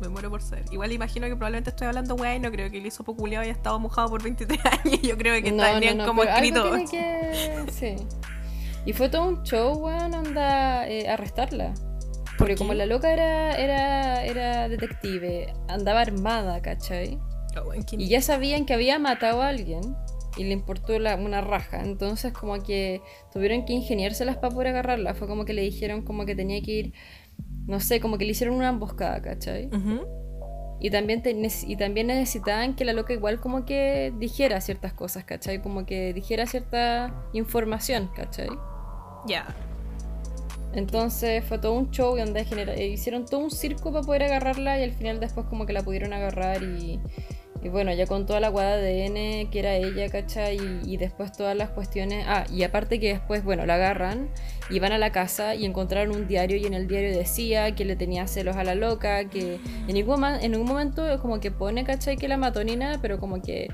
me 0.00 0.08
muero 0.08 0.30
por 0.30 0.42
saber. 0.42 0.64
Igual 0.70 0.92
imagino 0.92 1.26
que 1.26 1.36
probablemente 1.36 1.70
estoy 1.70 1.86
hablando 1.88 2.14
weá 2.14 2.34
y 2.34 2.40
no 2.40 2.50
creo 2.50 2.70
que 2.70 2.78
el 2.78 2.86
hisopo 2.86 3.16
culiao 3.16 3.42
haya 3.42 3.52
estado 3.52 3.78
mojado 3.78 4.08
por 4.08 4.22
23 4.22 4.58
años. 4.84 5.00
Yo 5.02 5.16
creo 5.16 5.42
que 5.42 5.52
No, 5.52 5.64
estarían 5.64 5.96
no, 5.98 6.04
no, 6.04 6.08
como 6.08 6.22
escritos. 6.24 6.90
que... 6.90 7.64
Sí. 7.72 7.96
Y 8.84 8.92
fue 8.92 9.08
todo 9.08 9.26
un 9.26 9.42
show, 9.42 9.74
weón, 9.78 10.14
anda 10.14 10.86
eh, 10.88 11.08
arrestarla. 11.08 11.74
Porque 12.38 12.54
qué? 12.54 12.58
como 12.58 12.74
la 12.74 12.86
loca 12.86 13.12
era, 13.12 13.56
era, 13.56 14.24
era 14.24 14.68
detective, 14.68 15.52
andaba 15.68 16.02
armada, 16.02 16.60
¿cachai? 16.62 17.18
Oh, 17.64 17.72
¿en 17.72 17.82
qué- 17.84 17.96
Y 17.96 18.08
ya 18.08 18.20
sabían 18.20 18.66
que 18.66 18.74
había 18.74 18.98
matado 18.98 19.40
a 19.42 19.48
alguien 19.48 19.80
y 20.36 20.44
le 20.44 20.52
importó 20.52 20.98
la- 20.98 21.16
una 21.16 21.40
raja. 21.40 21.80
Entonces 21.82 22.32
como 22.34 22.62
que 22.62 23.00
tuvieron 23.32 23.64
que 23.64 23.72
ingeniárselas 23.72 24.36
para 24.36 24.52
poder 24.54 24.68
agarrarla. 24.68 25.14
Fue 25.14 25.26
como 25.26 25.46
que 25.46 25.54
le 25.54 25.62
dijeron 25.62 26.02
como 26.02 26.26
que 26.26 26.36
tenía 26.36 26.60
que 26.62 26.70
ir, 26.72 26.92
no 27.66 27.80
sé, 27.80 28.00
como 28.00 28.18
que 28.18 28.24
le 28.24 28.30
hicieron 28.32 28.56
una 28.56 28.68
emboscada, 28.68 29.20
¿cachai? 29.22 29.68
Y 30.78 30.90
también, 30.90 31.22
te- 31.22 31.30
y 31.66 31.76
también 31.76 32.06
necesitaban 32.08 32.76
que 32.76 32.84
la 32.84 32.92
loca 32.92 33.12
igual 33.14 33.40
como 33.40 33.64
que 33.64 34.12
dijera 34.18 34.60
ciertas 34.60 34.92
cosas, 34.92 35.24
¿cachai? 35.24 35.62
Como 35.62 35.86
que 35.86 36.12
dijera 36.12 36.46
cierta 36.46 37.14
información, 37.32 38.10
¿cachai? 38.14 38.48
Ya. 39.26 39.46
Entonces 40.74 41.42
fue 41.44 41.58
todo 41.58 41.72
un 41.72 41.90
show 41.90 42.16
y 42.16 42.20
donde 42.20 42.40
eh, 42.40 42.86
hicieron 42.88 43.24
todo 43.24 43.40
un 43.40 43.50
circo 43.50 43.92
para 43.92 44.04
poder 44.04 44.24
agarrarla 44.24 44.78
y 44.78 44.82
al 44.84 44.92
final 44.92 45.20
después 45.20 45.46
como 45.46 45.64
que 45.64 45.72
la 45.72 45.82
pudieron 45.82 46.12
agarrar 46.12 46.62
y, 46.62 47.00
y 47.62 47.68
bueno, 47.68 47.92
ya 47.92 48.06
con 48.06 48.26
toda 48.26 48.40
la 48.40 48.48
guada 48.48 48.76
de 48.76 49.04
ADN 49.06 49.50
que 49.50 49.58
era 49.58 49.74
ella, 49.74 50.08
¿cachai? 50.08 50.56
Y, 50.56 50.94
y 50.94 50.96
después 50.96 51.32
todas 51.32 51.56
las 51.56 51.70
cuestiones... 51.70 52.24
Ah, 52.28 52.44
y 52.52 52.62
aparte 52.62 53.00
que 53.00 53.08
después, 53.08 53.42
bueno, 53.44 53.66
la 53.66 53.74
agarran 53.74 54.28
y 54.70 54.78
van 54.78 54.92
a 54.92 54.98
la 54.98 55.12
casa 55.12 55.54
y 55.54 55.64
encontraron 55.64 56.14
un 56.14 56.26
diario 56.28 56.56
y 56.56 56.66
en 56.66 56.74
el 56.74 56.86
diario 56.88 57.16
decía 57.16 57.74
que 57.74 57.84
le 57.84 57.96
tenía 57.96 58.26
celos 58.26 58.56
a 58.56 58.64
la 58.64 58.74
loca, 58.74 59.28
que 59.28 59.60
en 59.88 59.94
ningún, 59.94 60.24
en 60.24 60.52
ningún 60.52 60.66
momento 60.68 61.04
como 61.20 61.40
que 61.40 61.50
pone, 61.50 61.84
¿cachai? 61.84 62.16
Que 62.16 62.28
la 62.28 62.36
mató 62.36 62.62
ni 62.64 62.76
nada, 62.76 62.98
pero 63.00 63.18
como 63.18 63.40
que 63.42 63.68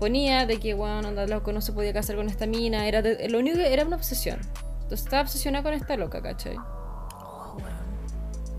ponía 0.00 0.46
de 0.46 0.58
que, 0.58 0.74
bueno, 0.74 1.08
anda 1.08 1.26
loco, 1.26 1.52
no 1.52 1.60
se 1.60 1.72
podía 1.72 1.92
casar 1.92 2.16
con 2.16 2.28
esta 2.28 2.46
mina, 2.46 2.86
era 2.86 3.02
de- 3.02 3.28
lo 3.28 3.38
único 3.38 3.56
que 3.56 3.72
era 3.72 3.84
una 3.84 3.96
obsesión. 3.96 4.38
Entonces 4.82 5.00
estaba 5.06 5.22
obsesionada 5.22 5.62
con 5.64 5.74
esta 5.74 5.96
loca, 5.96 6.22
¿cachai? 6.22 6.56
Oh. 6.56 7.56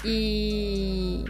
Y. 0.04 1.26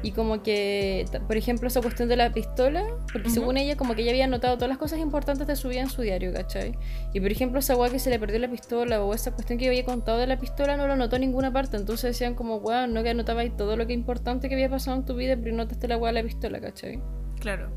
Y 0.00 0.12
como 0.12 0.44
que, 0.44 1.06
por 1.26 1.36
ejemplo, 1.36 1.66
esa 1.66 1.80
cuestión 1.82 2.08
de 2.08 2.14
la 2.16 2.32
pistola, 2.32 2.84
porque 3.12 3.26
Ujú. 3.28 3.34
según 3.40 3.56
ella, 3.56 3.76
como 3.76 3.96
que 3.96 4.02
ella 4.02 4.12
había 4.12 4.26
anotado 4.26 4.54
todas 4.54 4.68
las 4.68 4.78
cosas 4.78 5.00
importantes 5.00 5.46
de 5.48 5.56
su 5.56 5.68
vida 5.68 5.80
en 5.80 5.90
su 5.90 6.02
diario, 6.02 6.32
¿cachai? 6.32 6.78
Y 7.12 7.20
por 7.20 7.32
ejemplo, 7.32 7.58
esa 7.58 7.74
weá 7.76 7.90
que 7.90 7.98
se 7.98 8.08
le 8.08 8.18
perdió 8.20 8.38
la 8.38 8.48
pistola 8.48 9.02
o 9.02 9.12
esa 9.12 9.32
cuestión 9.32 9.58
que 9.58 9.66
había 9.66 9.84
contado 9.84 10.18
de 10.18 10.28
la 10.28 10.38
pistola 10.38 10.76
no 10.76 10.86
lo 10.86 10.92
anotó 10.92 11.16
en 11.16 11.22
ninguna 11.22 11.52
parte. 11.52 11.76
Entonces 11.76 12.10
decían, 12.12 12.36
como, 12.36 12.58
weón, 12.58 12.94
no 12.94 13.02
que 13.02 13.10
anotabais 13.10 13.56
todo 13.56 13.76
lo 13.76 13.88
que 13.88 13.92
importante 13.92 14.48
que 14.48 14.54
había 14.54 14.70
pasado 14.70 14.96
en 14.98 15.04
tu 15.04 15.16
vida, 15.16 15.36
pero 15.42 15.56
notaste 15.56 15.88
la 15.88 15.96
weá 15.96 16.12
de 16.12 16.22
la 16.22 16.26
pistola, 16.28 16.60
¿cachai? 16.60 17.00
Claro. 17.40 17.70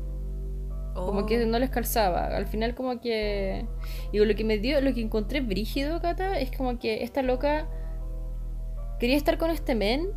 Como 0.94 1.20
Oh. 1.22 1.26
que 1.26 1.44
no 1.46 1.58
les 1.58 1.70
calzaba. 1.70 2.26
Al 2.26 2.46
final 2.46 2.74
como 2.76 3.00
que... 3.00 3.66
Y 4.12 4.18
lo 4.24 4.34
que 4.36 4.44
me 4.44 4.58
dio, 4.58 4.80
lo 4.80 4.94
que 4.94 5.00
encontré 5.00 5.40
brígido, 5.40 6.00
Cata, 6.00 6.38
es 6.38 6.56
como 6.56 6.78
que 6.78 7.02
esta 7.02 7.22
loca 7.22 7.66
quería 9.00 9.16
estar 9.16 9.38
con 9.38 9.50
este 9.50 9.74
men, 9.74 10.08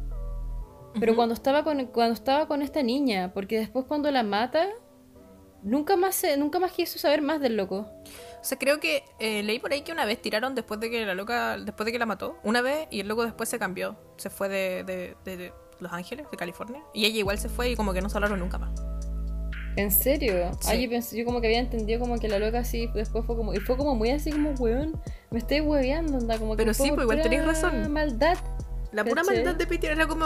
pero 1.00 1.16
cuando 1.16 1.34
estaba 1.34 1.64
con 1.64 1.86
cuando 1.88 2.14
estaba 2.14 2.48
con 2.48 2.62
esta 2.62 2.82
niña, 2.84 3.32
porque 3.34 3.58
después 3.60 3.86
cuando 3.88 4.10
la 4.12 4.24
mata, 4.24 4.68
nunca 5.64 5.96
más 5.96 6.24
nunca 6.38 6.60
más 6.60 6.72
quiso 6.72 7.00
saber 7.00 7.22
más 7.22 7.40
del 7.42 7.58
loco. 7.58 7.88
O 8.42 8.48
sea, 8.48 8.58
creo 8.60 8.80
que 8.80 9.04
eh, 9.20 9.42
leí 9.44 9.58
por 9.60 9.72
ahí 9.74 9.82
que 9.82 9.92
una 9.92 10.06
vez 10.06 10.22
tiraron 10.22 10.54
después 10.54 10.80
de 10.80 10.90
que 10.92 11.04
la 11.06 11.16
loca, 11.16 11.58
después 11.58 11.86
de 11.86 11.92
que 11.92 12.00
la 12.00 12.06
mató, 12.06 12.38
una 12.44 12.62
vez 12.62 12.88
y 12.92 13.00
el 13.00 13.08
loco 13.08 13.24
después 13.26 13.50
se 13.50 13.58
cambió, 13.58 13.96
se 14.18 14.30
fue 14.30 14.50
de, 14.50 14.84
de- 14.84 15.16
de- 15.26 15.38
de 15.38 15.54
Los 15.80 15.92
Ángeles, 15.92 16.28
de 16.30 16.38
California, 16.38 16.82
y 16.94 17.06
ella 17.06 17.18
igual 17.18 17.40
se 17.40 17.50
fue 17.50 17.72
y 17.72 17.76
como 17.76 17.92
que 17.94 18.02
no 18.02 18.10
se 18.10 18.18
hablaron 18.18 18.40
nunca 18.40 18.60
más. 18.60 18.80
¿En 19.78 19.92
serio? 19.92 20.52
Sí. 20.62 20.68
Ay, 20.72 20.84
yo 20.84 20.90
pensé, 20.92 21.18
yo 21.18 21.26
como 21.26 21.42
que 21.42 21.48
había 21.48 21.60
entendido 21.60 22.00
como 22.00 22.18
que 22.20 22.30
la 22.30 22.40
loca 22.40 22.60
así, 22.60 22.88
después 22.94 23.26
fue 23.26 23.36
como, 23.36 23.54
y 23.54 23.60
fue 23.60 23.76
como 23.76 23.94
muy 23.96 24.12
así 24.12 24.32
como, 24.32 24.52
weón, 24.52 25.02
me 25.32 25.40
estoy 25.40 25.60
hueveando, 25.62 26.18
onda, 26.20 26.38
como 26.38 26.52
que 26.56 26.58
Pero 26.64 26.74
sí, 26.74 26.92
pues 26.92 27.02
igual 27.02 27.22
tenés 27.24 27.46
razón. 27.46 27.92
maldad. 27.92 28.38
La 28.94 29.04
pura 29.04 29.24
maldad 29.24 29.56
de 29.56 29.68
Peter 29.68 29.92
era 29.92 30.08
como 30.08 30.26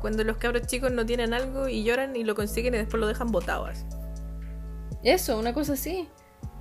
cuando 0.00 0.24
los 0.24 0.36
cabros 0.36 0.66
chicos 0.66 0.92
no 0.92 1.04
tienen 1.06 1.32
algo 1.34 1.68
y 1.68 1.84
lloran 1.84 2.16
y 2.16 2.24
lo 2.24 2.34
consiguen 2.34 2.74
y 2.74 2.78
después 2.78 3.00
lo 3.00 3.06
dejan 3.06 3.30
botado 3.32 3.66
así. 3.66 3.84
Eso, 5.02 5.38
una 5.38 5.52
cosa 5.52 5.74
así. 5.74 6.08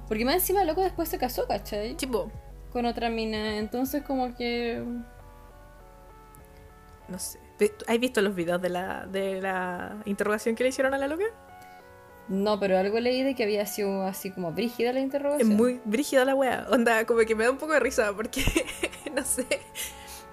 Porque 0.07 0.23
más 0.25 0.35
encima 0.35 0.63
loco 0.63 0.81
después 0.81 1.09
se 1.09 1.17
casó, 1.17 1.47
¿cachai? 1.47 1.95
Tipo, 1.95 2.31
Con 2.71 2.85
otra 2.85 3.09
mina. 3.09 3.57
Entonces 3.57 4.03
como 4.03 4.35
que... 4.35 4.83
no 7.07 7.19
sé. 7.19 7.39
¿Has 7.87 7.99
visto 7.99 8.21
los 8.21 8.35
videos 8.35 8.61
de 8.61 8.69
la, 8.69 9.05
de 9.05 9.41
la 9.41 9.95
interrogación 10.05 10.55
que 10.55 10.63
le 10.63 10.69
hicieron 10.69 10.93
a 10.93 10.97
la 10.97 11.07
loca? 11.07 11.23
No, 12.27 12.59
pero 12.59 12.77
algo 12.77 12.99
leí 12.99 13.23
de 13.23 13.33
que 13.35 13.43
había 13.43 13.65
sido 13.65 14.03
así 14.03 14.31
como 14.31 14.51
brígida 14.51 14.91
la 14.91 14.99
Es 14.99 15.05
interrogación. 15.05 15.49
muy 15.55 15.79
brígida 15.85 16.25
la 16.25 16.35
wea. 16.35 16.65
Onda, 16.69 17.05
como 17.05 17.21
que 17.21 17.33
me 17.35 17.45
da 17.45 17.51
un 17.51 17.57
poco 17.57 17.73
de 17.73 17.79
risa 17.79 18.11
porque, 18.13 18.43
no 19.15 19.23
sé. 19.23 19.45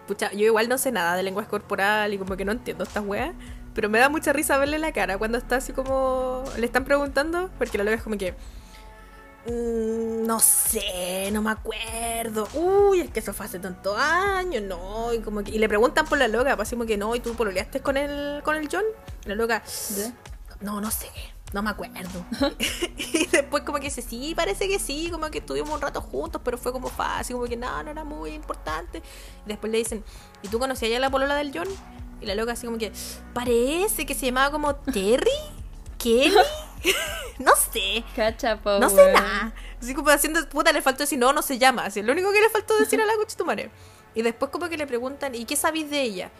Pucha, 0.06 0.30
yo 0.32 0.44
igual 0.46 0.68
no 0.68 0.78
sé 0.78 0.92
nada 0.92 1.16
de 1.16 1.22
lenguaje 1.22 1.48
corporal 1.48 2.12
y 2.12 2.18
como 2.18 2.36
que 2.36 2.44
no 2.44 2.52
entiendo 2.52 2.84
estas 2.84 3.04
weas. 3.04 3.34
Pero 3.74 3.88
me 3.88 3.98
da 3.98 4.08
mucha 4.08 4.32
risa 4.32 4.58
verle 4.58 4.78
la 4.78 4.92
cara 4.92 5.16
cuando 5.18 5.38
está 5.38 5.56
así 5.56 5.72
como. 5.72 6.44
Le 6.58 6.66
están 6.66 6.84
preguntando. 6.84 7.50
Porque 7.58 7.78
la 7.78 7.84
loca 7.84 7.96
es 7.96 8.02
como 8.02 8.18
que. 8.18 8.32
"Mm, 9.46 10.26
no 10.26 10.38
sé, 10.40 11.30
no 11.32 11.40
me 11.42 11.50
acuerdo. 11.50 12.48
Uy, 12.54 13.00
es 13.00 13.10
que 13.10 13.20
eso 13.20 13.32
fue 13.32 13.46
hace 13.46 13.58
tantos 13.58 13.96
años, 13.98 14.62
no. 14.62 15.12
Y, 15.14 15.20
como 15.20 15.42
que, 15.42 15.50
y 15.52 15.58
le 15.58 15.68
preguntan 15.68 16.06
por 16.06 16.18
la 16.18 16.28
loca, 16.28 16.54
pues 16.56 16.68
así 16.68 16.76
como 16.76 16.86
que 16.86 16.96
no. 16.96 17.14
¿Y 17.16 17.20
tú 17.20 17.34
pololeaste 17.34 17.80
con 17.80 17.96
el, 17.96 18.42
con 18.42 18.56
el 18.56 18.68
John? 18.70 18.84
La 19.24 19.34
loca. 19.34 19.62
No, 20.60 20.80
no 20.80 20.90
sé, 20.90 21.08
no 21.52 21.62
me 21.62 21.70
acuerdo. 21.70 22.24
y 22.96 23.26
después 23.26 23.62
como 23.62 23.78
que 23.78 23.84
dice, 23.84 24.02
sí, 24.02 24.34
parece 24.34 24.68
que 24.68 24.78
sí, 24.78 25.08
como 25.10 25.30
que 25.30 25.38
estuvimos 25.38 25.70
un 25.70 25.80
rato 25.80 26.00
juntos, 26.00 26.40
pero 26.44 26.58
fue 26.58 26.72
como 26.72 26.88
fácil, 26.88 27.36
como 27.36 27.46
que 27.46 27.56
no, 27.56 27.82
no 27.82 27.90
era 27.90 28.04
muy 28.04 28.30
importante. 28.30 29.02
Y 29.44 29.48
después 29.48 29.70
le 29.70 29.78
dicen, 29.78 30.04
¿y 30.42 30.48
tú 30.48 30.58
conocías 30.58 30.90
ya 30.90 30.98
la 30.98 31.10
polola 31.10 31.34
del 31.36 31.52
John? 31.54 31.68
Y 32.20 32.26
la 32.26 32.34
loca 32.34 32.52
así 32.52 32.66
como 32.66 32.78
que, 32.78 32.92
parece 33.34 34.06
que 34.06 34.14
se 34.14 34.26
llamaba 34.26 34.50
como 34.50 34.74
Terry, 34.76 35.30
Kenny, 35.98 36.34
no 37.38 37.52
sé. 37.56 38.04
Cacha, 38.14 38.60
po, 38.60 38.78
No 38.78 38.88
sé 38.88 39.12
nada. 39.12 39.54
Así 39.80 39.94
como 39.94 40.10
haciendo 40.10 40.46
puta, 40.48 40.72
le 40.72 40.82
faltó 40.82 41.02
decir, 41.02 41.18
no, 41.18 41.32
no 41.32 41.42
se 41.42 41.58
llama. 41.58 41.84
Así, 41.86 42.02
lo 42.02 42.12
único 42.12 42.32
que 42.32 42.40
le 42.40 42.48
faltó 42.48 42.78
decir 42.78 43.00
a 43.00 43.06
la 43.06 43.14
conchetumare. 43.16 43.70
Y 44.14 44.22
después 44.22 44.50
como 44.50 44.68
que 44.68 44.76
le 44.76 44.86
preguntan, 44.86 45.34
¿y 45.34 45.44
qué 45.44 45.56
sabéis 45.56 45.90
de 45.90 46.02
ella? 46.02 46.30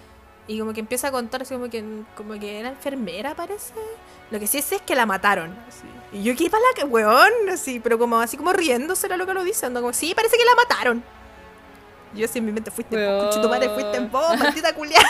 Y 0.49 0.59
como 0.59 0.72
que 0.72 0.80
empieza 0.80 1.09
a 1.09 1.12
contar 1.12 1.43
así 1.43 1.55
como 1.55 1.70
que, 1.70 1.84
como 2.16 2.34
que 2.38 2.59
era 2.59 2.68
enfermera, 2.68 3.34
parece. 3.34 3.72
Lo 4.30 4.40
que 4.40 4.47
sí 4.47 4.61
sé 4.61 4.76
es 4.76 4.82
que 4.82 4.95
la 4.97 5.07
mataron. 5.07 5.57
así. 5.68 5.84
Y 6.12 6.22
yo, 6.24 6.34
¿qué 6.36 6.51
para 6.51 6.62
la 6.62 6.74
que, 6.74 6.84
weón? 6.84 7.30
Así, 7.51 7.78
pero 7.80 7.99
como 7.99 8.18
así 8.18 8.36
como 8.36 8.53
riéndose 8.53 9.07
era 9.07 9.16
lo 9.16 9.24
que 9.26 9.34
lo 9.34 9.45
dice. 9.45 9.66
Anda 9.66 9.80
como, 9.80 9.93
sí, 9.93 10.14
parece 10.14 10.36
que 10.36 10.45
la 10.45 10.55
mataron. 10.57 11.05
Yo 12.14 12.24
así 12.26 12.40
en 12.40 12.47
mi 12.47 12.53
mente, 12.53 12.70
fuiste 12.70 12.95
en 12.97 13.03
vos, 13.03 13.11
Weón. 13.12 13.24
conchetumare, 13.26 13.68
fuiste 13.70 13.97
en 13.97 14.11
vos, 14.11 14.38
maldita 14.38 14.74
culiada. 14.74 15.09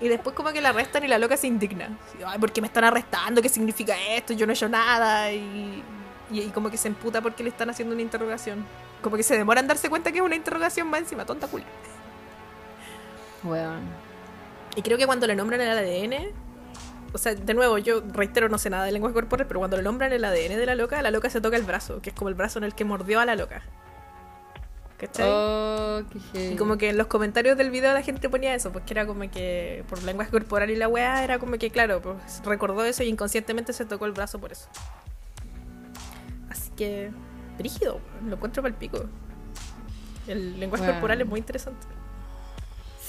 Y 0.00 0.08
después 0.08 0.34
como 0.34 0.50
que 0.52 0.60
la 0.60 0.70
arrestan 0.70 1.04
y 1.04 1.08
la 1.08 1.18
loca 1.18 1.36
se 1.36 1.46
indigna. 1.46 1.90
Ay, 2.26 2.38
¿por 2.38 2.50
qué 2.50 2.60
me 2.62 2.66
están 2.68 2.84
arrestando? 2.84 3.42
¿Qué 3.42 3.48
significa 3.50 3.94
esto? 4.10 4.32
Yo 4.32 4.46
no 4.46 4.52
he 4.52 4.54
hecho 4.56 4.68
nada. 4.68 5.30
Y, 5.30 5.84
y, 6.30 6.40
y 6.40 6.48
como 6.50 6.70
que 6.70 6.78
se 6.78 6.88
emputa 6.88 7.20
porque 7.20 7.42
le 7.44 7.50
están 7.50 7.68
haciendo 7.70 7.92
una 7.94 8.02
interrogación. 8.02 8.64
Como 9.02 9.16
que 9.16 9.22
se 9.22 9.36
demora 9.36 9.60
en 9.60 9.68
darse 9.68 9.88
cuenta 9.90 10.10
que 10.10 10.18
es 10.18 10.24
una 10.24 10.34
interrogación 10.34 10.88
más 10.88 11.00
encima, 11.00 11.26
tonta 11.26 11.46
culia. 11.46 11.66
Weón. 13.44 13.80
Y 14.76 14.82
creo 14.82 14.96
que 14.98 15.06
cuando 15.06 15.26
le 15.26 15.36
nombran 15.36 15.60
el 15.60 15.68
ADN, 15.70 16.32
o 17.12 17.18
sea, 17.18 17.34
de 17.34 17.54
nuevo, 17.54 17.76
yo 17.78 18.02
reitero, 18.12 18.48
no 18.48 18.58
sé 18.58 18.70
nada 18.70 18.84
de 18.84 18.92
lenguaje 18.92 19.14
corporal, 19.14 19.46
pero 19.46 19.60
cuando 19.60 19.76
le 19.76 19.82
nombran 19.82 20.12
el 20.12 20.24
ADN 20.24 20.56
de 20.56 20.66
la 20.66 20.74
loca, 20.74 21.00
la 21.02 21.10
loca 21.10 21.28
se 21.28 21.40
toca 21.40 21.56
el 21.56 21.64
brazo, 21.64 22.00
que 22.00 22.10
es 22.10 22.16
como 22.16 22.28
el 22.28 22.34
brazo 22.34 22.58
en 22.58 22.64
el 22.64 22.74
que 22.74 22.84
mordió 22.84 23.20
a 23.20 23.26
la 23.26 23.36
loca. 23.36 23.62
¿Cachai? 24.96 25.28
Oh, 25.28 26.02
qué. 26.32 26.52
Y 26.52 26.56
como 26.56 26.78
que 26.78 26.90
en 26.90 26.96
los 26.96 27.08
comentarios 27.08 27.58
del 27.58 27.70
video 27.70 27.92
la 27.92 28.02
gente 28.02 28.28
ponía 28.30 28.54
eso, 28.54 28.70
pues 28.70 28.84
que 28.84 28.94
era 28.94 29.04
como 29.04 29.28
que 29.30 29.84
por 29.88 30.02
lenguaje 30.04 30.30
corporal 30.30 30.70
y 30.70 30.76
la 30.76 30.86
weá, 30.88 31.24
era 31.24 31.38
como 31.38 31.58
que 31.58 31.70
claro, 31.70 32.00
pues 32.00 32.40
recordó 32.44 32.84
eso 32.84 33.02
y 33.02 33.08
inconscientemente 33.08 33.72
se 33.72 33.84
tocó 33.84 34.06
el 34.06 34.12
brazo 34.12 34.38
por 34.38 34.52
eso. 34.52 34.68
Así 36.48 36.70
que, 36.76 37.10
brígido, 37.58 38.00
lo 38.24 38.36
encuentro 38.36 38.62
para 38.62 38.72
el 38.72 38.78
pico. 38.78 39.04
El 40.28 40.60
lenguaje 40.60 40.84
Bueno. 40.84 40.94
corporal 41.00 41.20
es 41.20 41.26
muy 41.26 41.40
interesante. 41.40 41.84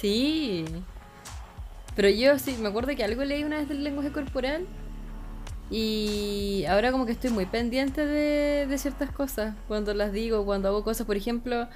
Sí. 0.04 0.66
Pero 1.96 2.10
yo 2.10 2.38
sí, 2.40 2.58
me 2.60 2.68
acuerdo 2.70 2.96
que 2.96 3.04
algo 3.04 3.24
leí 3.24 3.44
una 3.44 3.58
vez 3.58 3.70
del 3.70 3.84
lenguaje 3.84 4.12
corporal 4.12 4.68
Y 5.72 6.66
ahora 6.68 6.92
como 6.92 7.06
que 7.06 7.14
estoy 7.14 7.30
muy 7.32 7.46
pendiente 7.46 8.06
de, 8.06 8.68
de 8.68 8.78
ciertas 8.78 9.12
cosas. 9.12 9.56
Cuando 9.68 9.94
las 9.94 10.12
digo, 10.12 10.46
cuando 10.46 10.68
hago 10.68 10.84
cosas, 10.84 11.08
por 11.08 11.16
ejemplo, 11.18 11.68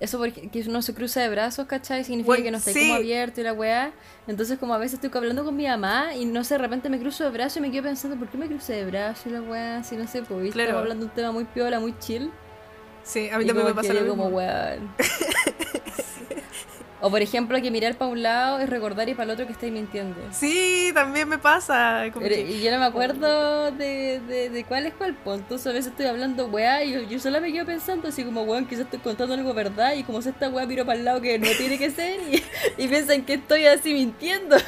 eso 0.00 0.18
porque 0.18 0.48
que 0.48 0.62
uno 0.68 0.82
se 0.82 0.94
cruza 0.94 1.20
de 1.20 1.28
brazos, 1.28 1.66
¿cachai? 1.66 2.04
Significa 2.04 2.26
Bueno, 2.28 2.44
que 2.44 2.50
no 2.52 2.58
está 2.58 2.72
sí. 2.72 2.80
como 2.88 2.94
abierto 2.94 3.40
y 3.40 3.44
la 3.44 3.52
weá. 3.52 3.92
Entonces 4.26 4.58
como 4.58 4.74
a 4.74 4.78
veces 4.78 4.94
estoy 5.02 5.10
hablando 5.14 5.44
con 5.44 5.54
mi 5.54 5.66
mamá 5.68 6.14
y 6.16 6.24
no 6.24 6.42
sé, 6.44 6.54
de 6.54 6.58
repente 6.58 6.88
me 6.88 6.98
cruzo 6.98 7.22
de 7.24 7.30
brazos 7.30 7.58
y 7.58 7.60
me 7.60 7.70
quedo 7.70 7.84
pensando, 7.84 8.16
¿por 8.16 8.28
qué 8.28 8.38
me 8.38 8.46
crucé 8.48 8.72
de 8.74 8.86
brazos 8.86 9.26
y 9.26 9.30
la 9.30 9.42
weá? 9.42 9.84
Si 9.84 9.96
no 9.96 10.08
sé, 10.08 10.22
pues. 10.22 10.52
Claro. 10.52 10.70
estamos 10.70 10.82
hablando 10.82 11.04
de 11.04 11.10
un 11.10 11.14
tema 11.14 11.32
muy 11.32 11.44
piola, 11.44 11.78
muy 11.80 11.94
chill. 11.98 12.30
Sí, 13.04 13.28
a 13.30 13.38
mí 13.38 13.44
Y 13.44 13.46
también 13.46 13.66
me 13.68 13.74
pasa 13.74 13.92
lo 13.92 14.00
mismo. 14.00 14.16
como 14.16 14.36
weón. 14.36 14.94
o 17.02 17.10
por 17.10 17.20
ejemplo 17.20 17.60
que 17.60 17.70
mirar 17.70 17.96
para 17.96 18.10
un 18.10 18.22
lado 18.22 18.62
y 18.62 18.64
recordar 18.66 19.08
y 19.08 19.14
para 19.14 19.24
el 19.24 19.30
otro 19.32 19.46
que 19.46 19.52
estáis 19.52 19.72
mintiendo. 19.72 20.16
Sí, 20.32 20.90
también 20.94 21.28
me 21.28 21.36
pasa. 21.36 22.04
como 22.12 22.24
Pero- 22.24 22.36
que- 22.36 22.50
y 22.50 22.62
yo 22.62 22.70
no 22.70 22.78
me 22.78 22.86
acuerdo 22.86 23.70
de, 23.72 24.20
de, 24.26 24.48
de 24.48 24.64
cuál 24.64 24.86
es 24.86 24.94
cuál. 24.94 25.14
Pues 25.22 25.40
entonces 25.40 25.66
a 25.66 25.72
veces 25.72 25.90
estoy 25.90 26.06
hablando 26.06 26.46
weá 26.46 26.82
y 26.84 26.92
yo, 26.92 27.00
yo 27.02 27.18
sola 27.18 27.40
me 27.40 27.52
quedo 27.52 27.66
pensando 27.66 28.08
así 28.08 28.24
como 28.24 28.42
weón, 28.44 28.64
quizás 28.66 28.84
estoy 28.84 29.00
contando 29.00 29.34
algo 29.34 29.52
verdad 29.52 29.92
y 29.94 30.04
como 30.04 30.22
si 30.22 30.30
esta 30.30 30.48
weá 30.48 30.64
miro 30.66 30.86
para 30.86 30.98
el 30.98 31.04
lado 31.04 31.20
que 31.20 31.38
no 31.38 31.48
tiene 31.58 31.76
que 31.78 31.90
ser 31.90 32.20
y, 32.30 32.42
y 32.82 32.88
piensan 32.88 33.22
que 33.24 33.34
estoy 33.34 33.66
así 33.66 33.92
mintiendo. 33.92 34.56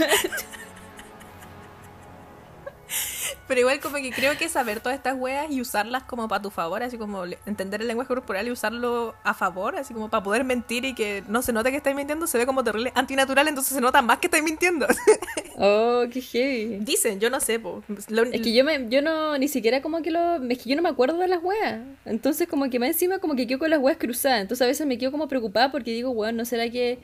Pero 3.47 3.61
igual 3.61 3.79
como 3.81 3.97
que 3.97 4.11
creo 4.11 4.37
que 4.39 4.49
saber 4.49 4.81
todas 4.81 4.97
estas 4.97 5.15
weas 5.19 5.51
y 5.51 5.61
usarlas 5.61 6.03
como 6.05 6.29
para 6.29 6.41
tu 6.41 6.51
favor, 6.51 6.83
así 6.83 6.97
como 6.97 7.25
entender 7.45 7.83
el 7.83 7.87
lenguaje 7.89 8.09
corporal 8.09 8.47
y 8.49 8.51
usarlo 8.51 9.15
a 9.23 9.35
favor, 9.35 9.77
así 9.77 9.93
como 9.93 10.09
para 10.09 10.23
poder 10.23 10.45
mentir 10.45 10.85
y 10.87 10.95
que 10.95 11.23
no 11.29 11.43
se 11.43 11.53
note 11.53 11.71
que 11.71 11.77
estáis 11.77 11.95
mintiendo, 11.95 12.27
se 12.27 12.39
ve 12.39 12.47
como 12.47 12.65
terrible 12.65 12.91
antinatural, 12.95 13.47
entonces 13.49 13.75
se 13.75 13.81
nota 13.83 14.01
más 14.01 14.19
que 14.19 14.29
estáis 14.29 14.43
mintiendo. 14.45 14.87
oh, 15.59 16.05
qué 16.11 16.21
heavy. 16.23 16.79
Dicen, 16.81 17.21
yo 17.21 17.29
no 17.31 17.39
sé, 17.41 17.59
po. 17.61 17.83
Lo- 18.09 18.23
Es 18.25 18.41
que 18.41 18.53
yo 18.55 18.65
me, 18.65 18.89
yo 18.89 19.03
no, 19.03 19.37
ni 19.39 19.49
siquiera 19.49 19.83
como 19.83 20.01
que 20.03 20.11
lo, 20.11 20.37
es 20.49 20.59
que 20.63 20.71
yo 20.71 20.77
no 20.77 20.83
me 20.83 20.89
acuerdo 20.89 21.19
de 21.19 21.29
las 21.29 21.43
weas. 21.43 21.81
Entonces 22.07 22.49
como 22.49 22.71
que 22.71 22.79
más 22.79 22.89
encima 22.89 23.19
como 23.19 23.37
que 23.37 23.47
quedo 23.47 23.59
con 23.59 23.71
las 23.71 23.79
weas 23.81 23.99
cruzadas. 23.99 24.41
Entonces 24.41 24.63
a 24.65 24.67
veces 24.69 24.87
me 24.87 24.97
quedo 24.99 25.11
como 25.13 25.29
preocupada 25.29 25.71
porque 25.71 25.91
digo, 25.91 26.11
weón, 26.11 26.37
¿no 26.37 26.45
será 26.45 26.69
que 26.71 26.99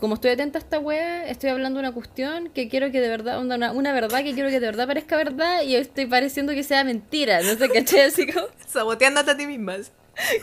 como 0.00 0.14
estoy 0.14 0.30
atenta 0.32 0.58
a 0.58 0.62
esta 0.62 0.78
wea, 0.78 1.28
estoy 1.28 1.50
hablando 1.50 1.78
de 1.80 1.86
una 1.86 1.94
cuestión 1.94 2.50
que 2.50 2.68
quiero 2.68 2.90
que 2.90 3.00
de 3.00 3.08
verdad, 3.08 3.40
una, 3.40 3.72
una 3.72 3.92
verdad 3.92 4.24
que 4.24 4.34
quiero 4.34 4.48
que 4.50 4.60
de 4.60 4.66
verdad 4.66 4.86
parezca 4.86 5.16
verdad 5.16 5.62
y 5.62 5.76
estoy 5.76 6.06
pareciendo 6.06 6.52
que 6.52 6.62
sea 6.64 6.84
mentira? 6.84 7.42
No 7.42 7.54
sé, 7.56 7.70
¿cachai? 7.70 8.00
Así 8.02 8.26
como, 8.32 8.46
saboteándote 8.66 9.30
a 9.32 9.36
ti 9.36 9.46
mismas. 9.46 9.92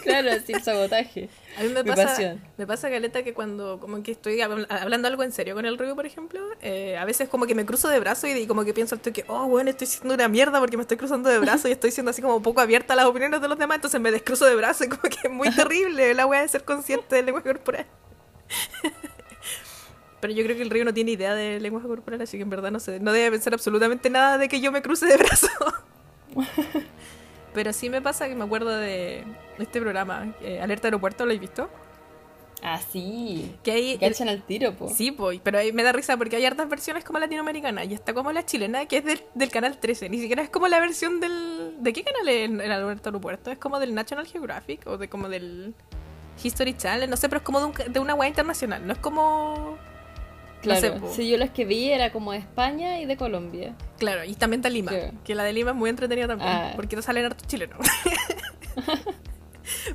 claro, 0.03 0.31
así 0.31 0.59
sabotaje. 0.59 1.29
A 1.55 1.61
mí 1.63 1.69
me 1.69 1.83
Mi 1.83 1.91
pasa, 1.91 2.03
pasión. 2.07 2.41
me 2.57 2.65
pasa 2.67 2.89
caleta 2.89 3.23
que 3.23 3.33
cuando 3.33 3.79
como 3.79 4.01
que 4.03 4.11
estoy 4.11 4.37
habl- 4.39 4.67
hablando 4.69 5.07
algo 5.07 5.23
en 5.23 5.31
serio 5.31 5.55
con 5.55 5.65
el 5.65 5.77
Rubio, 5.77 5.95
por 5.95 6.05
ejemplo, 6.05 6.39
eh, 6.61 6.97
a 6.97 7.05
veces 7.05 7.29
como 7.29 7.45
que 7.47 7.55
me 7.55 7.65
cruzo 7.65 7.89
de 7.89 7.99
brazo 7.99 8.27
y, 8.27 8.31
y 8.31 8.47
como 8.47 8.63
que 8.65 8.73
pienso 8.73 8.99
que, 9.01 9.25
oh, 9.27 9.47
bueno, 9.47 9.69
estoy 9.69 9.87
siendo 9.87 10.13
una 10.13 10.27
mierda 10.27 10.59
porque 10.59 10.77
me 10.77 10.81
estoy 10.83 10.97
cruzando 10.97 11.29
de 11.29 11.39
brazo 11.39 11.67
y 11.67 11.71
estoy 11.71 11.91
siendo 11.91 12.11
así 12.11 12.21
como 12.21 12.41
poco 12.41 12.61
abierta 12.61 12.93
a 12.93 12.95
las 12.95 13.05
opiniones 13.05 13.41
de 13.41 13.47
los 13.47 13.57
demás, 13.57 13.75
entonces 13.77 13.99
me 14.01 14.11
descruzo 14.11 14.45
de 14.45 14.55
brazo 14.55 14.83
y 14.85 14.89
como 14.89 15.01
que 15.03 15.17
es 15.27 15.31
muy 15.31 15.49
terrible 15.55 16.13
la 16.13 16.25
weá 16.27 16.41
de 16.41 16.47
ser 16.47 16.63
consciente 16.63 17.15
del 17.15 17.25
lenguaje 17.25 17.47
corporal. 17.49 17.85
Pero 20.27 20.35
yo 20.39 20.43
creo 20.43 20.57
que 20.57 20.63
el 20.63 20.69
Río 20.69 20.83
no 20.83 20.93
tiene 20.93 21.11
idea 21.11 21.33
del 21.35 21.63
lenguaje 21.63 21.87
corporal, 21.87 22.19
así 22.21 22.35
que 22.35 22.43
en 22.43 22.49
verdad 22.49 22.69
no 22.69 22.81
sé, 22.81 22.99
no 22.99 23.13
debe 23.13 23.31
pensar 23.31 23.53
absolutamente 23.53 24.09
nada 24.09 24.37
de 24.37 24.49
que 24.49 24.59
yo 24.59 24.73
me 24.73 24.81
cruce 24.81 25.05
de 25.05 25.15
brazo. 25.15 25.47
Pero 27.53 27.71
sí 27.71 27.89
me 27.89 28.01
pasa 28.01 28.27
que 28.27 28.35
me 28.35 28.43
acuerdo 28.43 28.75
de 28.75 29.23
este 29.57 29.79
programa, 29.79 30.33
eh, 30.41 30.59
Alerta 30.61 30.87
Aeropuerto, 30.87 31.23
¿lo 31.23 31.29
habéis 31.29 31.39
visto? 31.39 31.69
Ah, 32.61 32.77
sí. 32.91 33.55
Que 33.63 33.71
ahí 33.71 33.97
Que 33.97 34.07
echan 34.07 34.27
al 34.27 34.43
tiro, 34.43 34.73
po. 34.73 34.89
Sí, 34.89 35.11
pues, 35.11 35.39
pero 35.41 35.59
ahí 35.59 35.71
me 35.71 35.83
da 35.83 35.93
risa 35.93 36.17
porque 36.17 36.35
hay 36.35 36.43
hartas 36.43 36.67
versiones 36.67 37.05
como 37.05 37.19
latinoamericana 37.19 37.85
y 37.85 37.93
está 37.93 38.13
como 38.13 38.33
la 38.33 38.45
chilena 38.45 38.85
que 38.85 38.97
es 38.97 39.05
del, 39.05 39.21
del 39.33 39.49
canal 39.49 39.77
13. 39.79 40.09
Ni 40.09 40.19
siquiera 40.19 40.43
es 40.43 40.49
como 40.49 40.67
la 40.67 40.81
versión 40.81 41.21
del. 41.21 41.75
¿De 41.79 41.93
qué 41.93 42.03
canal 42.03 42.27
es 42.27 42.49
el 42.49 42.71
Alberto 42.71 43.07
Aeropuerto? 43.09 43.49
Es 43.49 43.59
como 43.59 43.79
del 43.79 43.93
National 43.95 44.27
Geographic 44.27 44.85
o 44.87 44.97
de 44.97 45.07
como 45.07 45.29
del 45.29 45.73
History 46.43 46.75
Channel, 46.75 47.09
no 47.09 47.15
sé, 47.15 47.29
pero 47.29 47.37
es 47.37 47.43
como 47.43 47.59
de, 47.59 47.65
un- 47.67 47.93
de 47.93 47.99
una 47.99 48.13
web 48.13 48.27
internacional. 48.27 48.85
No 48.85 48.93
es 48.93 48.99
como. 48.99 49.77
Claro. 50.75 51.07
sé, 51.09 51.15
sí, 51.15 51.29
yo 51.29 51.37
las 51.37 51.49
que 51.51 51.65
vi 51.65 51.91
era 51.91 52.11
como 52.11 52.31
de 52.31 52.39
España 52.39 52.99
y 52.99 53.05
de 53.05 53.17
Colombia. 53.17 53.75
Claro, 53.97 54.23
y 54.23 54.33
también 54.35 54.59
está 54.59 54.69
Lima, 54.69 54.91
que 55.23 55.35
la 55.35 55.43
de 55.43 55.53
Lima 55.53 55.71
es 55.71 55.77
muy 55.77 55.89
entretenida 55.89 56.27
también, 56.27 56.49
Ah. 56.51 56.73
porque 56.75 56.95
no 56.95 57.01
salen 57.01 57.25
hartos 57.25 57.47
chilenos. 57.47 57.77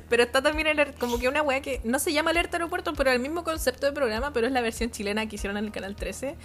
pero 0.09 0.23
está 0.23 0.41
también 0.41 0.67
el- 0.67 0.93
como 0.95 1.17
que 1.19 1.27
una 1.27 1.41
wea 1.41 1.61
que 1.61 1.81
no 1.83 1.99
se 1.99 2.13
llama 2.13 2.31
Alerta 2.31 2.57
Aeropuerto, 2.57 2.93
pero 2.93 3.11
el 3.11 3.19
mismo 3.19 3.43
concepto 3.43 3.85
de 3.87 3.91
programa, 3.91 4.31
pero 4.33 4.47
es 4.47 4.53
la 4.53 4.61
versión 4.61 4.91
chilena 4.91 5.27
que 5.27 5.35
hicieron 5.35 5.57
en 5.57 5.65
el 5.65 5.71
canal 5.71 5.95
13. 5.95 6.35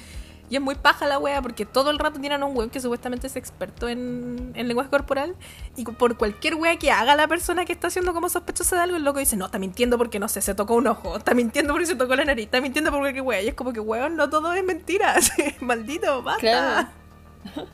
Y 0.50 0.56
es 0.56 0.62
muy 0.62 0.74
paja 0.74 1.06
la 1.06 1.18
wea 1.18 1.42
porque 1.42 1.66
todo 1.66 1.90
el 1.90 1.98
rato 1.98 2.20
tienen 2.20 2.42
a 2.42 2.46
un 2.46 2.56
web 2.56 2.70
que 2.70 2.80
supuestamente 2.80 3.26
es 3.26 3.36
experto 3.36 3.88
en, 3.88 4.52
en 4.54 4.68
lenguaje 4.68 4.90
corporal 4.90 5.36
y 5.76 5.84
por 5.84 6.16
cualquier 6.16 6.54
wea 6.54 6.76
que 6.76 6.90
haga 6.90 7.16
la 7.16 7.28
persona 7.28 7.64
que 7.64 7.72
está 7.72 7.88
haciendo 7.88 8.14
como 8.14 8.28
sospechosa 8.28 8.76
de 8.76 8.82
algo, 8.82 8.96
el 8.96 9.04
loco 9.04 9.18
dice, 9.18 9.36
no, 9.36 9.46
está 9.46 9.58
mintiendo 9.58 9.98
porque 9.98 10.18
no 10.18 10.28
sé, 10.28 10.40
se 10.40 10.54
tocó 10.54 10.74
un 10.74 10.86
ojo, 10.86 11.16
está 11.16 11.34
mintiendo 11.34 11.72
porque 11.72 11.86
se 11.86 11.96
tocó 11.96 12.16
la 12.16 12.24
nariz, 12.24 12.46
está 12.46 12.60
mintiendo 12.60 12.90
por 12.90 13.00
cualquier 13.00 13.24
wea. 13.24 13.42
Y 13.42 13.48
es 13.48 13.54
como 13.54 13.72
que, 13.72 13.80
weón, 13.80 14.16
no 14.16 14.30
todo 14.30 14.52
es 14.52 14.64
mentira, 14.64 15.16
maldito, 15.60 16.22
basta. 16.22 16.40
Claro. 16.40 16.88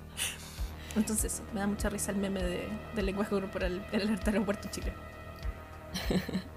Entonces, 0.97 1.43
me 1.53 1.61
da 1.61 1.66
mucha 1.66 1.89
risa 1.89 2.12
el 2.12 2.18
meme 2.18 2.43
de, 2.43 2.68
del 2.95 3.07
lenguaje 3.07 3.31
corporal 3.31 3.87
en 3.93 4.01
el 4.01 4.18
aeropuerto 4.25 4.68
Chile. 4.70 4.93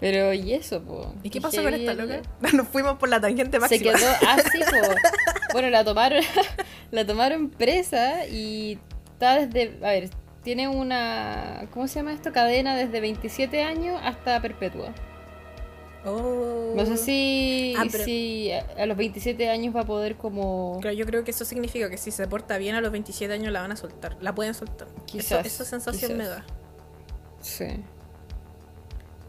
Pero, 0.00 0.32
¿y 0.32 0.54
eso, 0.54 0.82
po? 0.82 1.12
¿Y 1.22 1.28
qué 1.30 1.40
pasó 1.40 1.62
con 1.62 1.74
esta 1.74 1.92
el- 1.92 1.98
loca? 1.98 2.22
Nos 2.54 2.66
fuimos 2.68 2.96
por 2.98 3.08
la 3.10 3.20
tangente 3.20 3.58
Se 3.58 3.60
máxima. 3.60 3.92
quedó 3.92 4.10
así, 4.28 4.58
po. 4.60 4.94
Bueno, 5.52 5.68
la 5.68 5.84
tomaron, 5.84 6.22
la 6.92 7.04
tomaron 7.06 7.50
presa 7.50 8.24
y 8.26 8.78
está 9.12 9.44
desde, 9.44 9.76
a 9.84 9.90
ver, 9.90 10.10
tiene 10.44 10.68
una, 10.68 11.66
¿cómo 11.72 11.86
se 11.88 11.96
llama 11.96 12.12
esto? 12.12 12.32
Cadena 12.32 12.76
desde 12.76 13.00
27 13.00 13.62
años 13.62 14.00
hasta 14.02 14.40
perpetua. 14.40 14.94
Oh. 16.06 16.72
No 16.74 16.86
sé 16.86 16.96
si, 16.96 17.74
Ah, 17.76 17.84
pero- 17.90 18.04
si 18.04 18.50
a, 18.52 18.64
a 18.78 18.86
los 18.86 18.96
27 18.96 19.50
años 19.50 19.76
va 19.76 19.80
a 19.80 19.84
poder 19.86 20.16
como... 20.16 20.78
Claro, 20.80 20.96
yo 20.96 21.04
creo 21.04 21.24
que 21.24 21.30
eso 21.32 21.44
significa 21.44 21.90
que 21.90 21.98
si 21.98 22.10
se 22.10 22.26
porta 22.26 22.56
bien 22.56 22.74
a 22.74 22.80
los 22.80 22.90
27 22.90 23.34
años 23.34 23.52
la 23.52 23.60
van 23.60 23.72
a 23.72 23.76
soltar. 23.76 24.16
La 24.20 24.34
pueden 24.34 24.54
soltar. 24.54 24.88
Quizás, 25.04 25.44
Eso- 25.44 25.62
esa 25.62 25.64
sensación 25.66 26.12
quizás. 26.12 26.16
me 26.16 26.26
da. 26.26 26.44
Sí. 27.42 27.66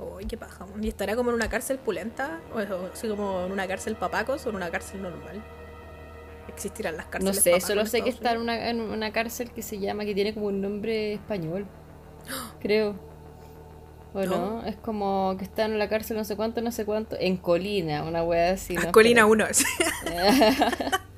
Uy, 0.02 0.26
qué 0.26 0.38
paja. 0.38 0.66
¿Y 0.82 0.88
estará 0.88 1.16
como 1.16 1.30
en 1.30 1.36
una 1.36 1.50
cárcel 1.50 1.78
pulenta? 1.78 2.40
¿O 2.54 2.60
así 2.92 3.08
como 3.08 3.46
en 3.46 3.52
una 3.52 3.68
cárcel 3.68 3.96
papacos 3.96 4.46
o 4.46 4.50
en 4.50 4.56
una 4.56 4.72
cárcel 4.72 5.02
normal? 5.02 5.44
¿Existirán 6.48 6.98
las 6.98 7.06
No 7.06 7.12
cárceles 7.12 7.44
sé, 7.44 7.52
papacos 7.52 7.68
solo 7.68 7.86
sé 7.86 8.02
que 8.02 8.10
está 8.10 8.32
en 8.32 8.42
una, 8.42 8.70
en 8.70 8.82
una 8.82 9.14
cárcel 9.14 9.52
que 9.52 9.62
se 9.62 9.80
llama, 9.80 10.06
que 10.06 10.16
tiene 10.16 10.34
como 10.34 10.48
un 10.48 10.60
nombre 10.60 11.14
español. 11.14 11.68
Creo. 12.60 12.96
¿O 14.14 14.24
no? 14.24 14.62
No. 14.62 14.66
Es 14.66 14.76
como 14.76 15.36
que 15.38 15.46
está 15.46 15.66
en 15.66 15.80
la 15.80 15.88
cárcel 15.88 16.18
no 16.18 16.26
sé 16.26 16.36
cuánto, 16.36 16.62
no 16.62 16.72
sé 16.72 16.84
cuánto. 16.84 17.16
En 17.20 17.38
Colina, 17.38 18.04
una 18.04 18.24
wea 18.24 18.54
así. 18.54 18.74
Unidos? 18.74 18.86
no 18.86 18.90
Ah, 18.90 18.92
Colina 18.92 19.22
espera. 19.22 20.92
1. 20.94 21.02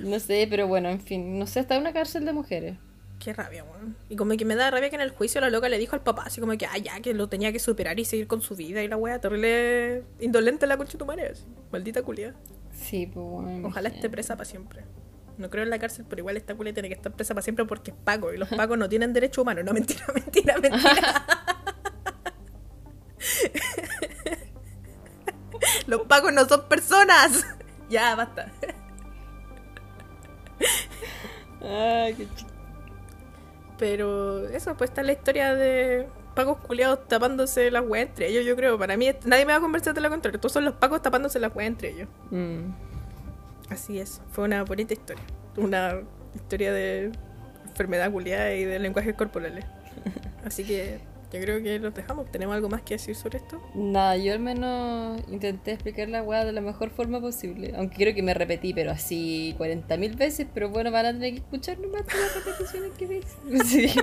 No 0.00 0.20
sé, 0.20 0.46
pero 0.48 0.68
bueno, 0.68 0.90
en 0.90 1.00
fin. 1.00 1.38
No 1.38 1.46
sé, 1.46 1.60
está 1.60 1.74
en 1.76 1.80
una 1.80 1.92
cárcel 1.92 2.24
de 2.24 2.32
mujeres. 2.32 2.76
Qué 3.18 3.32
rabia, 3.32 3.64
weón. 3.64 3.96
Y 4.08 4.16
como 4.16 4.36
que 4.36 4.44
me 4.44 4.56
da 4.56 4.70
rabia 4.70 4.90
que 4.90 4.96
en 4.96 5.02
el 5.02 5.10
juicio 5.10 5.40
la 5.40 5.50
loca 5.50 5.68
le 5.68 5.78
dijo 5.78 5.96
al 5.96 6.02
papá, 6.02 6.24
así 6.26 6.40
como 6.40 6.56
que, 6.56 6.66
ah, 6.66 6.78
ya, 6.78 7.00
que 7.00 7.14
lo 7.14 7.28
tenía 7.28 7.52
que 7.52 7.58
superar 7.58 7.98
y 7.98 8.04
seguir 8.04 8.26
con 8.26 8.42
su 8.42 8.54
vida 8.54 8.82
y 8.82 8.88
la 8.88 8.96
wea, 8.96 9.20
terrible 9.20 10.04
indolente 10.20 10.66
la 10.66 10.76
concha 10.76 10.92
de 10.92 10.98
tu 10.98 11.06
madre, 11.06 11.28
así. 11.28 11.44
Maldita 11.72 12.02
culia. 12.02 12.34
Sí, 12.72 13.06
pues 13.06 13.26
bueno. 13.26 13.68
Ojalá 13.68 13.88
esté 13.88 14.10
presa 14.10 14.36
para 14.36 14.44
siempre. 14.44 14.84
No 15.38 15.50
creo 15.50 15.64
en 15.64 15.70
la 15.70 15.78
cárcel, 15.78 16.06
pero 16.08 16.20
igual 16.20 16.36
esta 16.36 16.54
culia 16.54 16.72
tiene 16.72 16.88
que 16.88 16.94
estar 16.94 17.12
presa 17.12 17.34
para 17.34 17.42
siempre 17.42 17.64
porque 17.64 17.90
es 17.90 17.96
Paco 18.04 18.32
y 18.32 18.38
los 18.38 18.48
Pacos 18.48 18.78
no 18.78 18.88
tienen 18.88 19.12
derecho 19.12 19.42
humano. 19.42 19.62
No, 19.62 19.72
mentira, 19.72 20.04
mentira, 20.14 20.58
mentira. 20.58 21.26
los 25.86 26.02
Pacos 26.02 26.32
no 26.32 26.46
son 26.46 26.68
personas. 26.68 27.46
ya, 27.90 28.14
basta. 28.14 28.52
Ay, 31.60 32.14
qué 32.14 32.26
Pero 33.78 34.48
eso, 34.48 34.76
pues 34.76 34.90
está 34.90 35.02
la 35.02 35.12
historia 35.12 35.54
de 35.54 36.06
pacos 36.34 36.58
culiados 36.58 37.06
tapándose 37.08 37.70
las 37.70 37.86
weas 37.86 38.08
entre 38.08 38.28
ellos, 38.28 38.44
yo 38.44 38.56
creo. 38.56 38.78
Para 38.78 38.96
mí, 38.96 39.10
nadie 39.24 39.44
me 39.44 39.52
va 39.52 39.58
a 39.58 39.60
conversar 39.60 39.94
de 39.94 40.00
lo 40.00 40.10
contrario. 40.10 40.40
Todos 40.40 40.52
son 40.52 40.64
los 40.64 40.74
pacos 40.74 41.02
tapándose 41.02 41.38
las 41.38 41.54
weas 41.54 41.68
entre 41.68 41.90
ellos. 41.90 42.08
Mm. 42.30 42.70
Así 43.70 43.98
es, 43.98 44.22
fue 44.30 44.44
una 44.44 44.62
bonita 44.64 44.94
historia. 44.94 45.24
Una 45.56 46.00
historia 46.34 46.72
de 46.72 47.12
enfermedad 47.66 48.10
culiada 48.10 48.54
y 48.54 48.64
de 48.64 48.78
lenguajes 48.78 49.14
corporales. 49.14 49.64
Así 50.44 50.64
que 50.64 51.00
yo 51.32 51.40
creo 51.40 51.62
que 51.62 51.78
los 51.78 51.94
dejamos. 51.94 52.30
¿Tenemos 52.30 52.54
algo 52.54 52.68
más 52.68 52.82
que 52.82 52.94
decir 52.94 53.14
sobre 53.16 53.38
esto? 53.38 53.60
Nada, 53.74 54.16
yo 54.16 54.32
al 54.32 54.38
menos 54.40 55.20
intenté 55.28 55.72
explicar 55.72 56.08
la 56.08 56.22
weá 56.22 56.44
de 56.44 56.52
la 56.52 56.60
mejor 56.60 56.90
forma 56.90 57.20
posible. 57.20 57.72
Aunque 57.76 57.96
creo 57.96 58.14
que 58.14 58.22
me 58.22 58.32
repetí, 58.34 58.72
pero 58.72 58.90
así 58.92 59.54
40.000 59.58 60.16
veces. 60.16 60.46
Pero 60.54 60.70
bueno, 60.70 60.90
van 60.90 61.06
a 61.06 61.12
tener 61.12 61.32
que 61.32 61.38
escuchar 61.38 61.78
nomás 61.78 62.02
las 62.06 62.44
repeticiones 62.44 62.92
que 62.98 63.04
hice. 63.04 63.88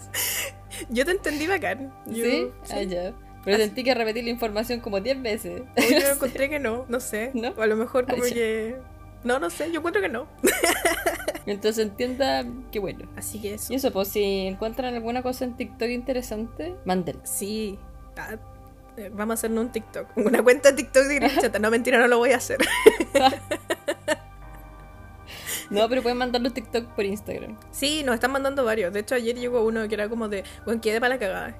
Sí, 0.00 0.84
Yo 0.90 1.04
te 1.04 1.10
entendí 1.12 1.46
bacán. 1.46 1.92
Yo, 2.06 2.24
¿Sí? 2.24 2.48
sí. 2.62 2.72
Ah, 2.74 2.82
ya. 2.82 3.14
Pero 3.44 3.56
Así- 3.56 3.64
sentí 3.66 3.84
que 3.84 3.94
repetí 3.94 4.22
la 4.22 4.30
información 4.30 4.80
como 4.80 5.00
10 5.00 5.22
veces. 5.22 5.62
Yo 5.76 6.08
encontré 6.14 6.48
que 6.48 6.58
no, 6.58 6.86
no 6.88 7.00
sé. 7.00 7.30
¿No? 7.34 7.50
O 7.50 7.62
a 7.62 7.66
lo 7.66 7.76
mejor 7.76 8.06
como 8.06 8.22
Ah, 8.22 8.26
que 8.32 8.76
No, 9.28 9.38
no 9.38 9.50
sé, 9.50 9.70
yo 9.70 9.80
encuentro 9.80 10.00
que 10.00 10.08
no. 10.08 10.26
Entonces 11.46 11.86
entienda 11.86 12.46
que 12.72 12.78
bueno. 12.78 13.06
Así 13.14 13.38
que 13.38 13.54
eso. 13.54 13.70
Y 13.70 13.76
eso, 13.76 13.92
pues 13.92 14.08
si 14.08 14.46
encuentran 14.46 14.94
alguna 14.94 15.22
cosa 15.22 15.44
en 15.44 15.54
TikTok 15.54 15.90
interesante, 15.90 16.74
mándenla. 16.86 17.26
Sí. 17.26 17.78
Ah, 18.16 18.36
eh, 18.96 19.10
vamos 19.12 19.32
a 19.32 19.34
hacernos 19.34 19.66
un 19.66 19.72
TikTok. 19.72 20.16
Una 20.16 20.42
cuenta 20.42 20.70
de 20.70 20.78
TikTok 20.78 21.04
de 21.04 21.14
Grinchata. 21.16 21.58
No, 21.58 21.70
mentira, 21.70 21.98
no 21.98 22.08
lo 22.08 22.16
voy 22.16 22.32
a 22.32 22.36
hacer. 22.38 22.56
No, 25.70 25.86
pero 25.86 26.00
pueden 26.00 26.16
mandarlo 26.16 26.50
TikTok 26.50 26.94
por 26.94 27.04
Instagram. 27.04 27.58
Sí, 27.70 28.02
nos 28.02 28.14
están 28.14 28.32
mandando 28.32 28.64
varios. 28.64 28.90
De 28.90 29.00
hecho, 29.00 29.14
ayer 29.14 29.36
llegó 29.36 29.62
uno 29.62 29.86
que 29.86 29.94
era 29.96 30.08
como 30.08 30.26
de, 30.26 30.42
bueno, 30.64 30.80
quedé 30.80 30.98
para 30.98 31.16
la 31.16 31.20
cagada. 31.20 31.54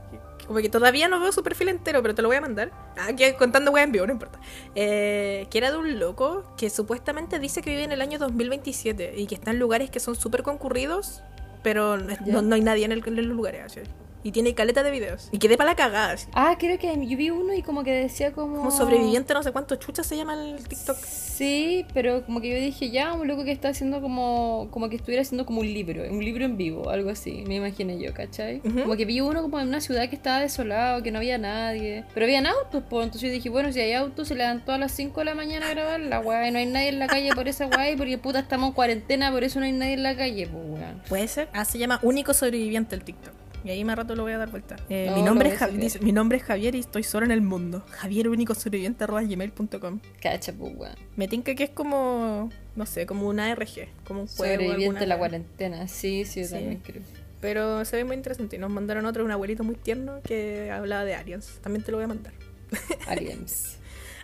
Como 0.49 0.59
que 0.61 0.69
todavía 0.69 1.07
no 1.09 1.21
veo 1.21 1.31
su 1.31 1.43
perfil 1.45 1.69
entero, 1.69 2.03
pero 2.03 2.15
te 2.15 2.23
lo 2.23 2.29
voy 2.29 2.39
a 2.39 2.41
mandar. 2.41 2.73
Aquí 2.99 3.23
contando 3.39 3.71
weá 3.71 3.85
en 3.85 3.93
vivo, 3.93 4.07
no 4.07 4.13
importa. 4.13 4.41
Eh, 4.75 5.47
que 5.51 5.59
era 5.59 5.71
de 5.71 5.77
un 5.77 6.01
loco 6.01 6.45
que 6.57 6.71
supuestamente 6.71 7.39
dice 7.39 7.61
que 7.63 7.71
vive 7.71 7.85
en 7.85 7.93
el 7.93 8.01
año 8.01 8.19
2027 8.19 9.15
y 9.17 9.27
que 9.27 9.35
está 9.37 9.51
en 9.53 9.59
lugares 9.61 9.91
que 9.91 10.01
son 10.01 10.17
súper 10.17 10.43
concurridos, 10.43 11.23
pero 11.63 11.97
no, 11.99 12.55
hay 12.55 12.63
nadie 12.63 12.87
en, 12.87 12.93
el- 12.93 13.07
en 13.07 13.17
los 13.17 13.27
lugares. 13.27 13.79
Y 14.23 14.33
tiene 14.33 14.55
caleta 14.55 14.83
de 14.83 14.91
videos. 14.91 15.29
Y 15.33 15.39
quedé 15.39 15.57
para 15.57 15.71
la 15.71 15.77
cagada. 15.77 16.13
así. 16.13 16.27
Ah, 16.33 16.57
creo 16.59 16.79
que 16.79 16.89
yo 17.07 17.17
vi 17.17 17.31
uno 17.31 17.55
y 17.55 17.63
como 17.63 17.85
que 17.85 17.93
decía 17.93 18.33
como... 18.33 18.57
Como 18.57 18.71
sobreviviente, 18.71 19.33
no 19.35 19.43
sé 19.43 19.53
cuánto 19.53 19.77
chucha 19.77 20.03
se 20.03 20.17
llama 20.17 20.35
el 20.35 20.67
TikTok. 20.67 20.97
Sí, 21.39 21.87
pero 21.95 22.25
como 22.25 22.41
que 22.41 22.51
yo 22.51 22.57
dije, 22.57 22.91
ya, 22.91 23.13
un 23.13 23.29
loco 23.29 23.45
que 23.45 23.53
está 23.53 23.69
haciendo 23.69 24.01
como, 24.01 24.69
como 24.73 24.89
que 24.89 24.97
estuviera 24.97 25.23
haciendo 25.23 25.47
como 25.47 25.61
un 25.61 25.73
libro, 25.73 26.03
un 26.11 26.25
libro 26.25 26.45
en 26.45 26.57
vivo, 26.57 26.91
algo 26.91 27.11
así, 27.11 27.45
me 27.47 27.57
imaginé 27.57 27.99
yo, 28.01 28.13
¿cachai? 28.13 28.61
Como 28.61 28.97
que 28.97 29.05
vi 29.05 29.21
uno 29.21 29.43
como 29.43 29.61
en 29.61 29.69
una 29.69 29.81
ciudad 29.81 30.09
que 30.09 30.17
estaba 30.17 30.41
desolado, 30.41 31.01
que 31.03 31.13
no 31.13 31.19
había 31.19 31.39
nadie, 31.39 32.05
pero 32.13 32.27
habían 32.27 32.47
autos, 32.47 32.83
pues, 32.91 33.05
entonces 33.05 33.29
yo 33.29 33.33
dije, 33.33 33.51
bueno, 33.51 33.73
si 33.73 33.79
hay 33.79 33.93
autos, 33.93 34.27
se 34.27 34.35
levantó 34.35 34.73
a 34.73 34.79
las 34.79 34.91
5 34.93 35.21
de 35.21 35.25
la 35.25 35.35
mañana 35.37 35.69
a 35.69 35.71
grabar 35.71 36.01
la 36.01 36.19
weá, 36.19 36.49
y 36.49 36.51
no 36.51 36.59
hay 36.59 36.67
nadie 36.67 36.89
en 36.89 36.99
la 36.99 37.07
calle 37.07 37.31
por 37.35 37.47
esa 37.47 37.67
weá, 37.67 37.89
y 37.91 37.97
porque 37.97 38.19
puta 38.19 38.41
estamos 38.41 38.71
en 38.71 38.75
cuarentena, 38.75 39.31
por 39.31 39.45
eso 39.45 39.61
no 39.61 39.67
hay 39.67 39.73
nadie 39.73 39.93
en 39.93 40.03
la 40.03 40.17
calle, 40.17 40.49
pues. 40.49 41.09
¿Puede 41.09 41.29
ser? 41.29 41.49
Ah, 41.53 41.65
se 41.65 41.79
llama 41.79 42.01
Único 42.03 42.35
Sobreviviente 42.35 42.97
el 42.97 43.05
TikTok. 43.05 43.33
Y 43.65 43.71
ahí 43.71 43.85
más 43.85 43.97
rato 43.97 44.15
lo 44.15 44.23
voy 44.23 44.33
a 44.33 44.39
dar 44.39 44.51
vuelta. 44.51 44.77
Eh, 44.89 45.07
No, 45.11 45.17
mi, 45.17 45.23
nombre 45.23 45.49
es 45.49 45.55
a 45.55 45.67
Jav- 45.67 45.69
sacar. 45.71 45.81
dice, 45.81 45.99
mi 46.01 46.13
nombre 46.13 46.39
es 46.39 46.45
Javier 46.45 46.75
y 46.75 46.81
estoy 46.81 47.03
solo 47.03 47.27
en 47.27 47.33
el 47.33 47.41
mundo. 47.43 47.85
Javier 47.91 48.29
único 48.29 48.55
sobreviviente 48.55 49.05
arroba 49.05 49.23
gmail.com. 49.23 50.01
Cacha, 50.23 50.53
pues. 50.53 50.73
Me 51.17 51.29
tinca 51.29 51.55
que 51.55 51.65
es 51.65 51.71
como, 51.71 52.51
no 52.77 52.87
sé, 52.87 53.05
como 53.07 53.27
una 53.29 53.53
RG, 53.55 53.89
como 54.07 54.21
un 54.23 54.27
juego. 54.29 54.55
Sobreviviente 54.63 55.05
a 55.05 55.07
la 55.07 55.19
cuarentena, 55.19 55.89
sí, 55.89 56.25
sí, 56.25 56.41
yo 56.43 56.47
Sí. 56.47 56.53
también 56.55 56.79
creo. 56.85 57.03
Pero 57.41 57.85
se 57.85 57.97
ve 57.97 58.05
muy 58.05 58.17
interesante. 58.17 58.57
Y 58.57 58.59
nos 58.59 58.71
mandaron 58.71 59.07
otro, 59.07 59.25
un 59.25 59.31
abuelito 59.31 59.63
muy 59.65 59.75
tierno 59.77 60.21
que 60.25 60.71
hablaba 60.73 61.05
de 61.05 61.15
aliens. 61.15 61.59
También 61.63 61.85
te 61.85 61.91
lo 61.93 61.99
voy 61.99 62.05
a 62.05 62.09
mandar. 62.09 62.33
Aliens. 63.07 63.77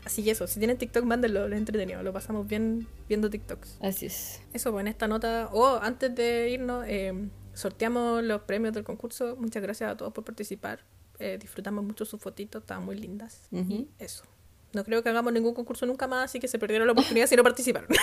Así 0.04 0.22
que 0.22 0.32
eso, 0.32 0.46
si 0.46 0.58
tienen 0.58 0.76
TikTok, 0.76 1.04
mándenlo, 1.04 1.46
es 1.46 1.52
entretenido. 1.54 2.02
Lo 2.02 2.12
pasamos 2.12 2.46
bien 2.46 2.86
viendo 3.08 3.30
TikToks. 3.30 3.78
Así 3.80 4.06
es. 4.06 4.40
Eso, 4.52 4.70
pues 4.72 4.82
en 4.82 4.88
esta 4.88 5.08
nota, 5.08 5.48
o 5.52 5.78
antes 5.80 6.14
de 6.14 6.50
irnos, 6.50 6.84
eh, 6.86 7.12
sorteamos 7.54 8.22
los 8.22 8.42
premios 8.42 8.74
del 8.74 8.84
concurso. 8.84 9.36
Muchas 9.36 9.62
gracias 9.62 9.90
a 9.90 9.96
todos 9.96 10.12
por 10.12 10.24
participar. 10.24 10.80
Eh, 11.18 11.38
disfrutamos 11.40 11.84
mucho 11.84 12.04
sus 12.04 12.20
fotitos, 12.20 12.62
estaban 12.62 12.84
muy 12.84 12.96
lindas. 12.96 13.48
Y 13.52 13.88
eso. 13.98 14.24
No 14.72 14.84
creo 14.84 15.02
que 15.02 15.08
hagamos 15.08 15.32
ningún 15.32 15.54
concurso 15.54 15.86
nunca 15.86 16.08
más, 16.08 16.24
así 16.24 16.40
que 16.40 16.48
se 16.48 16.58
perdieron 16.58 16.86
la 16.86 16.92
oportunidad 16.92 17.26
si 17.28 17.36
no 17.36 17.42
participaron. 17.42 17.88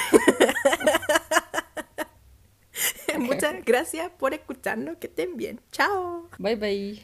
Muchas 3.20 3.64
gracias 3.66 4.10
por 4.18 4.34
escucharnos, 4.34 4.98
que 4.98 5.08
estén 5.08 5.38
bien. 5.38 5.60
Chao. 5.72 6.30
Bye 6.38 6.56
bye. 6.56 7.00